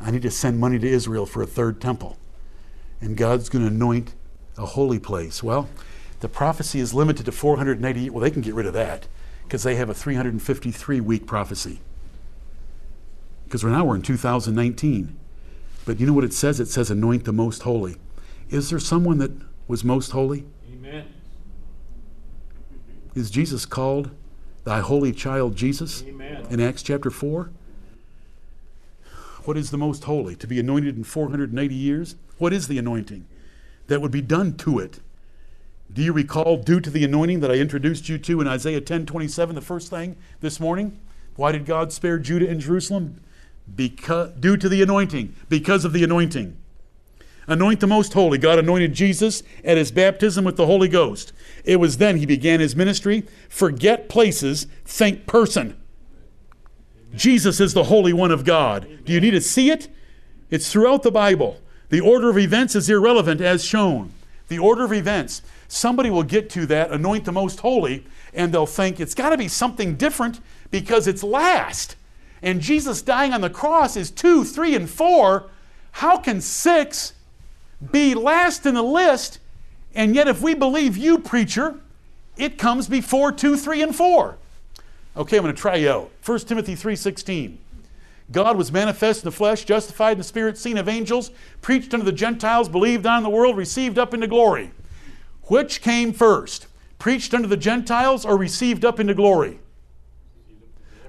I 0.00 0.10
need 0.10 0.22
to 0.22 0.30
send 0.30 0.58
money 0.58 0.78
to 0.78 0.88
Israel 0.88 1.26
for 1.26 1.42
a 1.42 1.46
third 1.46 1.80
temple. 1.80 2.16
And 3.00 3.16
God's 3.16 3.48
going 3.48 3.64
to 3.64 3.74
anoint 3.74 4.14
a 4.56 4.66
holy 4.66 4.98
place. 4.98 5.42
Well, 5.42 5.68
the 6.20 6.28
prophecy 6.28 6.80
is 6.80 6.94
limited 6.94 7.26
to 7.26 7.32
480. 7.32 8.10
Well, 8.10 8.20
they 8.20 8.30
can 8.30 8.42
get 8.42 8.54
rid 8.54 8.66
of 8.66 8.72
that 8.74 9.08
because 9.44 9.62
they 9.62 9.76
have 9.76 9.90
a 9.90 9.94
353 9.94 11.00
week 11.00 11.26
prophecy. 11.26 11.80
Because 13.44 13.62
right 13.64 13.72
now 13.72 13.84
we're 13.84 13.96
in 13.96 14.02
2019. 14.02 15.16
But 15.86 16.00
you 16.00 16.06
know 16.06 16.12
what 16.12 16.24
it 16.24 16.34
says? 16.34 16.60
It 16.60 16.68
says, 16.68 16.90
anoint 16.90 17.24
the 17.24 17.32
most 17.32 17.62
holy. 17.62 17.96
Is 18.50 18.68
there 18.68 18.78
someone 18.78 19.18
that 19.18 19.30
was 19.68 19.84
most 19.84 20.10
holy? 20.10 20.44
Amen. 20.70 21.06
Is 23.14 23.30
Jesus 23.30 23.64
called 23.64 24.10
thy 24.64 24.80
holy 24.80 25.12
child 25.12 25.56
Jesus 25.56 26.02
Amen. 26.02 26.44
in 26.50 26.60
Acts 26.60 26.82
chapter 26.82 27.10
4? 27.10 27.50
What 29.44 29.56
is 29.56 29.70
the 29.70 29.78
most 29.78 30.04
holy? 30.04 30.34
To 30.36 30.46
be 30.46 30.58
anointed 30.58 30.96
in 30.96 31.04
480 31.04 31.74
years? 31.74 32.16
What 32.38 32.52
is 32.52 32.66
the 32.66 32.78
anointing 32.78 33.26
that 33.86 34.02
would 34.02 34.10
be 34.10 34.20
done 34.20 34.56
to 34.58 34.80
it? 34.80 34.98
Do 35.92 36.02
you 36.02 36.12
recall, 36.12 36.56
due 36.56 36.80
to 36.80 36.90
the 36.90 37.04
anointing 37.04 37.40
that 37.40 37.50
I 37.52 37.54
introduced 37.54 38.08
you 38.08 38.18
to 38.18 38.40
in 38.40 38.48
Isaiah 38.48 38.80
10 38.80 39.06
27, 39.06 39.54
the 39.54 39.60
first 39.60 39.88
thing 39.88 40.16
this 40.40 40.58
morning? 40.58 40.98
Why 41.36 41.52
did 41.52 41.64
God 41.64 41.92
spare 41.92 42.18
Judah 42.18 42.48
and 42.48 42.60
Jerusalem? 42.60 43.20
Because, 43.74 44.32
due 44.38 44.56
to 44.56 44.68
the 44.68 44.82
anointing, 44.82 45.34
because 45.48 45.84
of 45.84 45.92
the 45.92 46.04
anointing. 46.04 46.56
Anoint 47.48 47.80
the 47.80 47.86
most 47.86 48.12
holy. 48.12 48.38
God 48.38 48.58
anointed 48.58 48.92
Jesus 48.92 49.42
at 49.64 49.76
his 49.76 49.92
baptism 49.92 50.44
with 50.44 50.56
the 50.56 50.66
Holy 50.66 50.88
Ghost. 50.88 51.32
It 51.64 51.76
was 51.76 51.98
then 51.98 52.16
he 52.16 52.26
began 52.26 52.60
his 52.60 52.74
ministry. 52.74 53.24
Forget 53.48 54.08
places, 54.08 54.66
think 54.84 55.26
person. 55.26 55.76
Jesus 57.14 57.60
is 57.60 57.72
the 57.72 57.84
Holy 57.84 58.12
One 58.12 58.32
of 58.32 58.44
God. 58.44 58.88
Do 59.04 59.12
you 59.12 59.20
need 59.20 59.30
to 59.30 59.40
see 59.40 59.70
it? 59.70 59.88
It's 60.50 60.70
throughout 60.70 61.02
the 61.02 61.10
Bible. 61.12 61.60
The 61.88 62.00
order 62.00 62.30
of 62.30 62.38
events 62.38 62.74
is 62.74 62.90
irrelevant 62.90 63.40
as 63.40 63.64
shown. 63.64 64.12
The 64.48 64.58
order 64.58 64.84
of 64.84 64.92
events. 64.92 65.42
Somebody 65.68 66.10
will 66.10 66.22
get 66.22 66.50
to 66.50 66.66
that, 66.66 66.90
anoint 66.90 67.24
the 67.24 67.32
most 67.32 67.60
holy, 67.60 68.06
and 68.34 68.52
they'll 68.52 68.66
think 68.66 69.00
it's 69.00 69.14
got 69.14 69.30
to 69.30 69.38
be 69.38 69.48
something 69.48 69.96
different 69.96 70.40
because 70.70 71.06
it's 71.06 71.22
last. 71.22 71.96
And 72.42 72.60
Jesus 72.60 73.02
dying 73.02 73.32
on 73.32 73.40
the 73.40 73.50
cross 73.50 73.96
is 73.96 74.10
two, 74.10 74.44
three, 74.44 74.74
and 74.74 74.88
four. 74.88 75.50
How 75.92 76.18
can 76.18 76.40
six 76.40 77.14
be 77.92 78.14
last 78.14 78.66
in 78.66 78.74
the 78.74 78.82
list? 78.82 79.38
And 79.94 80.14
yet, 80.14 80.28
if 80.28 80.42
we 80.42 80.54
believe 80.54 80.96
you, 80.96 81.18
preacher, 81.18 81.80
it 82.36 82.58
comes 82.58 82.86
before 82.88 83.32
two, 83.32 83.56
three, 83.56 83.82
and 83.82 83.96
four. 83.96 84.36
Okay, 85.16 85.38
I'm 85.38 85.42
going 85.42 85.54
to 85.54 85.60
try 85.60 85.76
you 85.76 85.90
out. 85.90 86.10
1 86.24 86.38
Timothy 86.40 86.74
3.16. 86.74 87.56
God 88.30 88.56
was 88.56 88.72
manifest 88.72 89.22
in 89.22 89.28
the 89.28 89.32
flesh, 89.32 89.64
justified 89.64 90.12
in 90.12 90.18
the 90.18 90.24
spirit, 90.24 90.58
seen 90.58 90.76
of 90.76 90.88
angels, 90.88 91.30
preached 91.62 91.94
unto 91.94 92.04
the 92.04 92.12
Gentiles, 92.12 92.68
believed 92.68 93.06
on 93.06 93.22
the 93.22 93.30
world, 93.30 93.56
received 93.56 93.98
up 93.98 94.12
into 94.12 94.26
glory. 94.26 94.72
Which 95.44 95.80
came 95.80 96.12
first? 96.12 96.66
Preached 96.98 97.32
unto 97.32 97.48
the 97.48 97.56
Gentiles 97.56 98.24
or 98.24 98.36
received 98.36 98.84
up 98.84 98.98
into 98.98 99.14
glory? 99.14 99.60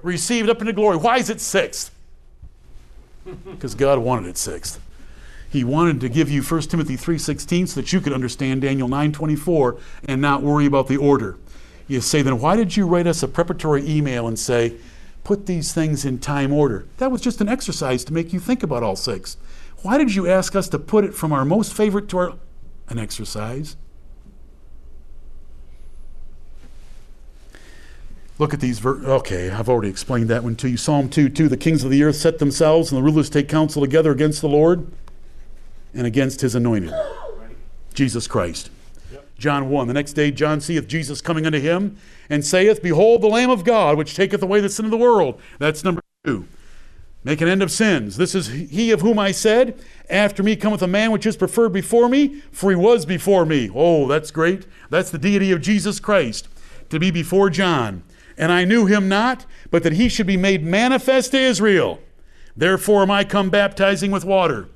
Received 0.02 0.48
up 0.48 0.60
into 0.60 0.72
glory. 0.72 0.96
Why 0.96 1.18
is 1.18 1.30
it 1.30 1.40
sixth? 1.40 1.90
Because 3.24 3.74
God 3.74 3.98
wanted 3.98 4.28
it 4.28 4.38
sixth. 4.38 4.80
He 5.50 5.64
wanted 5.64 6.00
to 6.00 6.08
give 6.08 6.30
you 6.30 6.42
1 6.42 6.60
Timothy 6.62 6.96
3.16 6.96 7.68
so 7.68 7.80
that 7.80 7.92
you 7.92 8.00
could 8.00 8.12
understand 8.12 8.62
Daniel 8.62 8.88
9.24 8.88 9.80
and 10.06 10.20
not 10.20 10.42
worry 10.42 10.66
about 10.66 10.88
the 10.88 10.98
order. 10.98 11.38
You 11.86 12.02
say, 12.02 12.20
then 12.20 12.38
why 12.38 12.56
did 12.56 12.76
you 12.76 12.86
write 12.86 13.06
us 13.06 13.22
a 13.22 13.28
preparatory 13.28 13.88
email 13.88 14.28
and 14.28 14.38
say, 14.38 14.74
put 15.24 15.46
these 15.46 15.72
things 15.72 16.04
in 16.04 16.18
time 16.18 16.52
order? 16.52 16.86
That 16.98 17.10
was 17.10 17.22
just 17.22 17.40
an 17.40 17.48
exercise 17.48 18.04
to 18.04 18.12
make 18.12 18.32
you 18.32 18.40
think 18.40 18.62
about 18.62 18.82
all 18.82 18.96
six. 18.96 19.38
Why 19.82 19.96
did 19.96 20.14
you 20.14 20.28
ask 20.28 20.54
us 20.54 20.68
to 20.68 20.78
put 20.78 21.04
it 21.04 21.14
from 21.14 21.32
our 21.32 21.44
most 21.44 21.72
favorite 21.72 22.08
to 22.10 22.18
our. 22.18 22.34
An 22.88 22.98
exercise? 22.98 23.76
Look 28.38 28.54
at 28.54 28.60
these. 28.60 28.78
Ver- 28.78 29.04
okay, 29.04 29.50
I've 29.50 29.68
already 29.68 29.88
explained 29.88 30.28
that 30.28 30.44
one 30.44 30.54
to 30.56 30.68
you. 30.68 30.76
Psalm 30.76 31.08
2 31.08 31.28
2 31.28 31.48
The 31.48 31.56
kings 31.56 31.82
of 31.84 31.90
the 31.90 32.02
earth 32.04 32.16
set 32.16 32.38
themselves, 32.38 32.92
and 32.92 32.98
the 32.98 33.02
rulers 33.02 33.28
take 33.28 33.48
counsel 33.48 33.82
together 33.82 34.12
against 34.12 34.40
the 34.40 34.48
Lord 34.48 34.90
and 35.92 36.06
against 36.06 36.40
his 36.40 36.54
anointed, 36.54 36.92
Jesus 37.94 38.26
Christ. 38.26 38.70
John 39.38 39.68
1 39.68 39.88
The 39.88 39.94
next 39.94 40.12
day 40.12 40.30
John 40.30 40.60
seeth 40.60 40.86
Jesus 40.88 41.20
coming 41.20 41.46
unto 41.46 41.60
him, 41.60 41.96
and 42.30 42.44
saith, 42.44 42.82
Behold 42.82 43.22
the 43.22 43.28
Lamb 43.28 43.50
of 43.50 43.64
God, 43.64 43.96
which 43.96 44.14
taketh 44.14 44.42
away 44.42 44.60
the 44.60 44.68
sin 44.68 44.84
of 44.84 44.90
the 44.90 44.96
world. 44.96 45.40
That's 45.58 45.82
number 45.82 46.02
two. 46.24 46.46
Make 47.24 47.40
an 47.40 47.48
end 47.48 47.62
of 47.62 47.72
sins. 47.72 48.16
This 48.16 48.34
is 48.34 48.46
he 48.46 48.92
of 48.92 49.00
whom 49.00 49.18
I 49.18 49.32
said, 49.32 49.78
After 50.08 50.42
me 50.42 50.54
cometh 50.54 50.82
a 50.82 50.86
man 50.86 51.10
which 51.10 51.26
is 51.26 51.36
preferred 51.36 51.72
before 51.72 52.08
me, 52.08 52.40
for 52.52 52.70
he 52.70 52.76
was 52.76 53.04
before 53.04 53.44
me. 53.44 53.70
Oh, 53.74 54.06
that's 54.06 54.30
great. 54.30 54.66
That's 54.90 55.10
the 55.10 55.18
deity 55.18 55.50
of 55.50 55.60
Jesus 55.60 55.98
Christ, 55.98 56.48
to 56.90 57.00
be 57.00 57.10
before 57.10 57.50
John. 57.50 58.04
And 58.38 58.52
I 58.52 58.64
knew 58.64 58.86
him 58.86 59.08
not, 59.08 59.44
but 59.70 59.82
that 59.82 59.94
he 59.94 60.08
should 60.08 60.26
be 60.26 60.36
made 60.36 60.64
manifest 60.64 61.32
to 61.32 61.38
Israel. 61.38 61.98
Therefore 62.56 63.02
am 63.02 63.10
I 63.10 63.24
come 63.24 63.50
baptizing 63.50 64.10
with 64.10 64.24
water. 64.24 64.68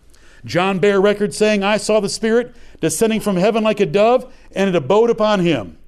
John 0.45 0.81
bare 0.81 1.01
record, 1.01 1.33
saying, 1.33 1.63
I 1.63 1.77
saw 1.77 2.01
the 2.01 2.09
Spirit 2.09 2.55
descending 2.81 3.21
from 3.21 3.37
heaven 3.37 3.63
like 3.63 3.79
a 3.79 3.87
dove, 3.87 4.31
and 4.55 4.69
it 4.69 4.75
abode 4.75 5.09
upon 5.09 5.41
him. 5.41 5.79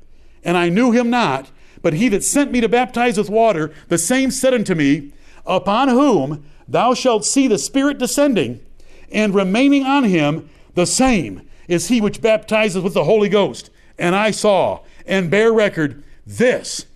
And 0.45 0.57
I 0.57 0.69
knew 0.69 0.93
him 0.93 1.11
not, 1.11 1.51
but 1.83 1.95
he 1.95 2.09
that 2.11 2.23
sent 2.23 2.53
me 2.53 2.61
to 2.61 2.69
baptize 2.69 3.19
with 3.19 3.29
water, 3.29 3.73
the 3.89 3.99
same 3.99 4.31
said 4.31 4.55
unto 4.55 4.77
me, 4.77 5.13
Upon 5.45 5.89
whom 5.89 6.45
thou 6.69 6.95
shalt 6.95 7.25
see 7.25 7.49
the 7.49 7.59
Spirit 7.59 7.99
descending, 7.99 8.61
and 9.11 9.35
remaining 9.35 9.85
on 9.85 10.05
him, 10.05 10.49
the 10.75 10.87
same 10.87 11.43
is 11.67 11.89
he 11.89 12.01
which 12.01 12.23
baptizes 12.23 12.83
with 12.83 12.95
the 12.95 13.05
Holy 13.05 13.29
Ghost. 13.29 13.71
And 13.99 14.15
I 14.15 14.31
saw 14.31 14.81
and 15.07 15.31
bear 15.31 15.53
record, 15.53 16.03
this 16.27 16.87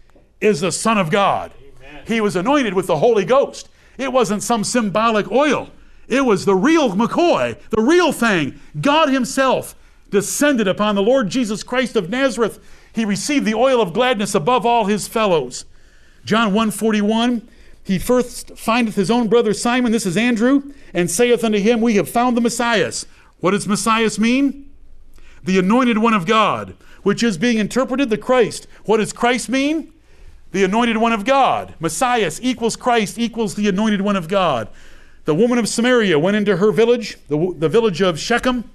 is 0.41 0.61
the 0.61 0.73
Son 0.73 0.99
of 0.99 1.11
God. 1.11 1.53
Amen. 1.61 2.05
He 2.07 2.21
was 2.21 2.37
anointed 2.37 2.75
with 2.75 2.87
the 2.87 2.99
Holy 2.99 3.25
Ghost. 3.25 3.69
It 3.97 4.13
wasn't 4.13 4.43
some 4.43 4.65
symbolic 4.65 5.31
oil. 5.31 5.71
It 6.07 6.25
was 6.25 6.45
the 6.45 6.55
real 6.55 6.91
McCoy, 6.91 7.59
the 7.71 7.83
real 7.83 8.13
thing. 8.13 8.61
God 8.81 9.09
Himself 9.09 9.75
descended 10.11 10.67
upon 10.67 10.95
the 10.95 11.03
Lord 11.03 11.29
Jesus 11.29 11.63
Christ 11.63 11.97
of 11.97 12.09
Nazareth. 12.09 12.59
He 12.93 13.05
received 13.05 13.45
the 13.45 13.55
oil 13.55 13.81
of 13.81 13.93
gladness 13.93 14.35
above 14.35 14.65
all 14.65 14.87
his 14.87 15.07
fellows. 15.07 15.65
John 16.25 16.53
1:41, 16.53 17.43
he 17.83 17.99
first 17.99 18.57
findeth 18.57 18.97
his 18.97 19.11
own 19.11 19.29
brother 19.29 19.55
Simon, 19.55 19.93
this 19.93 20.07
is 20.07 20.17
Andrew, 20.17 20.73
and 20.93 21.11
saith 21.11 21.45
unto 21.45 21.59
him, 21.59 21.81
We 21.81 21.95
have 21.95 22.09
found 22.09 22.37
the 22.37 22.41
Messiah. 22.43 22.93
What 23.41 23.53
does 23.53 23.69
Messiah 23.69 24.11
mean? 24.19 24.71
The 25.45 25.59
anointed 25.59 25.99
one 25.99 26.15
of 26.15 26.27
God, 26.27 26.75
which 27.03 27.23
is 27.23 27.39
being 27.39 27.59
interpreted 27.59 28.11
the 28.11 28.19
Christ. 28.19 28.67
What 28.85 28.99
does 28.99 29.13
Christ 29.13 29.49
mean? 29.49 29.93
The 30.53 30.65
anointed 30.65 30.97
one 30.97 31.13
of 31.13 31.25
God. 31.25 31.75
Messiah 31.79 32.33
equals 32.41 32.77
Christ 32.77 33.19
equals 33.19 33.55
the 33.55 33.69
anointed 33.69 34.01
one 34.01 34.17
of 34.17 34.29
God. 34.29 34.69
The 35.25 35.35
woman 35.35 35.59
of 35.59 35.69
Samaria 35.69 36.19
went 36.19 36.37
into 36.37 36.57
her 36.57 36.73
village, 36.73 37.19
the, 37.29 37.55
the 37.59 37.69
village 37.69 38.01
of 38.01 38.19
Shechem. 38.19 38.71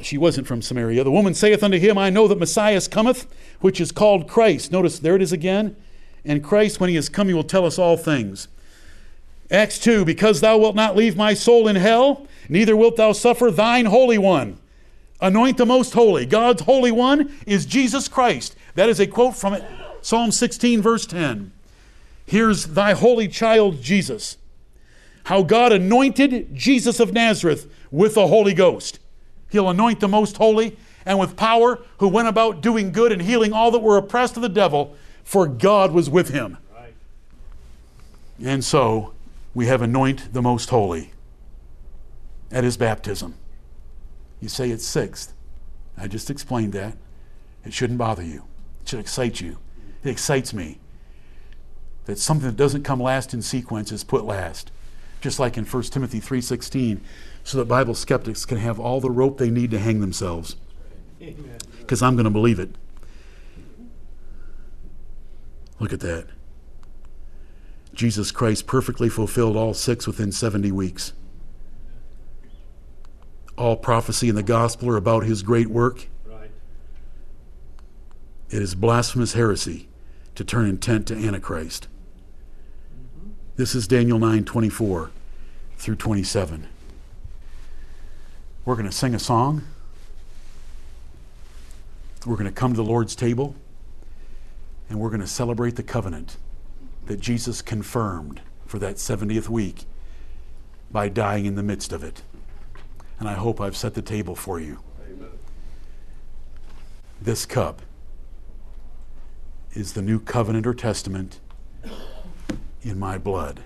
She 0.00 0.16
wasn't 0.18 0.46
from 0.46 0.62
Samaria. 0.62 1.04
The 1.04 1.10
woman 1.10 1.34
saith 1.34 1.62
unto 1.62 1.78
him, 1.78 1.98
I 1.98 2.10
know 2.10 2.26
that 2.28 2.38
Messiah 2.38 2.80
cometh, 2.90 3.26
which 3.60 3.80
is 3.80 3.92
called 3.92 4.28
Christ. 4.28 4.72
Notice 4.72 4.98
there 4.98 5.16
it 5.16 5.22
is 5.22 5.32
again. 5.32 5.76
And 6.24 6.42
Christ, 6.42 6.80
when 6.80 6.90
he 6.90 6.96
is 6.96 7.08
come, 7.08 7.28
he 7.28 7.34
will 7.34 7.44
tell 7.44 7.66
us 7.66 7.78
all 7.78 7.96
things. 7.96 8.48
Acts 9.50 9.78
2 9.78 10.04
Because 10.04 10.40
thou 10.40 10.58
wilt 10.58 10.74
not 10.74 10.96
leave 10.96 11.16
my 11.16 11.34
soul 11.34 11.68
in 11.68 11.76
hell, 11.76 12.26
neither 12.48 12.76
wilt 12.76 12.96
thou 12.96 13.12
suffer 13.12 13.50
thine 13.50 13.86
Holy 13.86 14.18
One. 14.18 14.58
Anoint 15.20 15.56
the 15.56 15.66
most 15.66 15.94
holy. 15.94 16.26
God's 16.26 16.62
Holy 16.62 16.90
One 16.90 17.34
is 17.46 17.66
Jesus 17.66 18.08
Christ. 18.08 18.56
That 18.74 18.88
is 18.88 19.00
a 19.00 19.06
quote 19.06 19.36
from 19.36 19.56
Psalm 20.00 20.32
16, 20.32 20.82
verse 20.82 21.06
10. 21.06 21.52
Here's 22.26 22.66
thy 22.66 22.92
holy 22.92 23.28
child 23.28 23.82
Jesus. 23.82 24.38
How 25.24 25.42
God 25.42 25.72
anointed 25.72 26.54
Jesus 26.54 27.00
of 27.00 27.12
Nazareth 27.12 27.70
with 27.90 28.14
the 28.14 28.26
Holy 28.26 28.54
Ghost. 28.54 28.98
He'll 29.50 29.70
anoint 29.70 30.00
the 30.00 30.08
most 30.08 30.36
holy 30.36 30.76
and 31.06 31.18
with 31.18 31.36
power, 31.36 31.82
who 31.98 32.08
went 32.08 32.28
about 32.28 32.62
doing 32.62 32.90
good 32.90 33.12
and 33.12 33.20
healing 33.20 33.52
all 33.52 33.70
that 33.70 33.80
were 33.80 33.96
oppressed 33.96 34.36
of 34.36 34.42
the 34.42 34.48
devil, 34.48 34.96
for 35.22 35.46
God 35.46 35.92
was 35.92 36.08
with 36.08 36.30
him. 36.30 36.56
Right. 36.74 36.94
And 38.42 38.64
so 38.64 39.12
we 39.54 39.66
have 39.66 39.82
anoint 39.82 40.32
the 40.32 40.42
most 40.42 40.70
holy 40.70 41.12
at 42.50 42.64
his 42.64 42.76
baptism. 42.76 43.34
You 44.40 44.48
say 44.48 44.70
it's 44.70 44.86
sixth. 44.86 45.34
I 45.96 46.08
just 46.08 46.30
explained 46.30 46.72
that. 46.72 46.96
It 47.64 47.72
shouldn't 47.72 47.98
bother 47.98 48.22
you. 48.22 48.44
Should 48.84 49.00
excite 49.00 49.40
you. 49.40 49.58
It 50.02 50.10
excites 50.10 50.52
me 50.52 50.78
that 52.04 52.18
something 52.18 52.46
that 52.46 52.56
doesn't 52.56 52.82
come 52.82 53.00
last 53.00 53.32
in 53.32 53.42
sequence 53.42 53.90
is 53.90 54.04
put 54.04 54.24
last. 54.24 54.70
Just 55.20 55.38
like 55.38 55.56
in 55.56 55.64
1 55.64 55.84
Timothy 55.84 56.20
3:16, 56.20 57.00
so 57.42 57.58
that 57.58 57.64
Bible 57.64 57.94
skeptics 57.94 58.44
can 58.44 58.58
have 58.58 58.78
all 58.78 59.00
the 59.00 59.10
rope 59.10 59.38
they 59.38 59.50
need 59.50 59.70
to 59.70 59.78
hang 59.78 60.00
themselves. 60.00 60.56
Because 61.78 62.02
I'm 62.02 62.14
going 62.14 62.24
to 62.24 62.30
believe 62.30 62.58
it. 62.58 62.76
Look 65.80 65.92
at 65.92 66.00
that. 66.00 66.26
Jesus 67.94 68.30
Christ 68.30 68.66
perfectly 68.66 69.08
fulfilled 69.08 69.56
all 69.56 69.72
six 69.72 70.06
within 70.06 70.32
70 70.32 70.72
weeks. 70.72 71.12
All 73.56 73.76
prophecy 73.76 74.28
in 74.28 74.34
the 74.34 74.42
gospel 74.42 74.90
are 74.90 74.96
about 74.96 75.24
his 75.24 75.42
great 75.42 75.68
work. 75.68 76.08
It 78.54 78.62
is 78.62 78.76
blasphemous 78.76 79.32
heresy 79.32 79.88
to 80.36 80.44
turn 80.44 80.68
intent 80.68 81.08
to 81.08 81.16
Antichrist. 81.16 81.88
This 83.56 83.74
is 83.74 83.88
Daniel 83.88 84.20
9 84.20 84.44
24 84.44 85.10
through 85.76 85.96
27. 85.96 86.68
We're 88.64 88.76
going 88.76 88.86
to 88.86 88.92
sing 88.92 89.12
a 89.12 89.18
song. 89.18 89.64
We're 92.24 92.36
going 92.36 92.46
to 92.46 92.52
come 92.52 92.74
to 92.74 92.76
the 92.76 92.84
Lord's 92.84 93.16
table. 93.16 93.56
And 94.88 95.00
we're 95.00 95.10
going 95.10 95.20
to 95.20 95.26
celebrate 95.26 95.74
the 95.74 95.82
covenant 95.82 96.36
that 97.06 97.18
Jesus 97.18 97.60
confirmed 97.60 98.40
for 98.66 98.78
that 98.78 98.98
70th 98.98 99.48
week 99.48 99.84
by 100.92 101.08
dying 101.08 101.46
in 101.46 101.56
the 101.56 101.64
midst 101.64 101.92
of 101.92 102.04
it. 102.04 102.22
And 103.18 103.28
I 103.28 103.34
hope 103.34 103.60
I've 103.60 103.76
set 103.76 103.94
the 103.94 104.02
table 104.02 104.36
for 104.36 104.60
you. 104.60 104.78
Amen. 105.10 105.30
This 107.20 107.46
cup 107.46 107.82
is 109.74 109.92
the 109.92 110.02
new 110.02 110.20
covenant 110.20 110.66
or 110.66 110.74
testament 110.74 111.40
in 112.82 112.98
my 112.98 113.18
blood, 113.18 113.60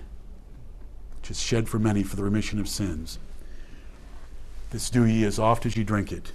which 1.19 1.31
is 1.31 1.39
shed 1.39 1.69
for 1.69 1.79
many 1.79 2.03
for 2.03 2.15
the 2.15 2.23
remission 2.23 2.59
of 2.59 2.67
sins. 2.67 3.19
This 4.71 4.89
do 4.89 5.05
ye 5.05 5.23
as 5.23 5.39
oft 5.39 5.65
as 5.65 5.77
ye 5.77 5.83
drink 5.83 6.11
it 6.11 6.33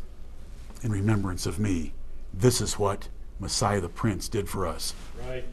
in 0.83 0.93
remembrance 0.93 1.47
of 1.47 1.59
me. 1.59 1.93
This 2.33 2.61
is 2.61 2.79
what 2.79 3.09
Messiah 3.41 3.81
the 3.81 3.89
Prince 3.89 4.29
did 4.29 4.49
for 4.49 4.67
us. 4.67 4.95
Right. 5.27 5.45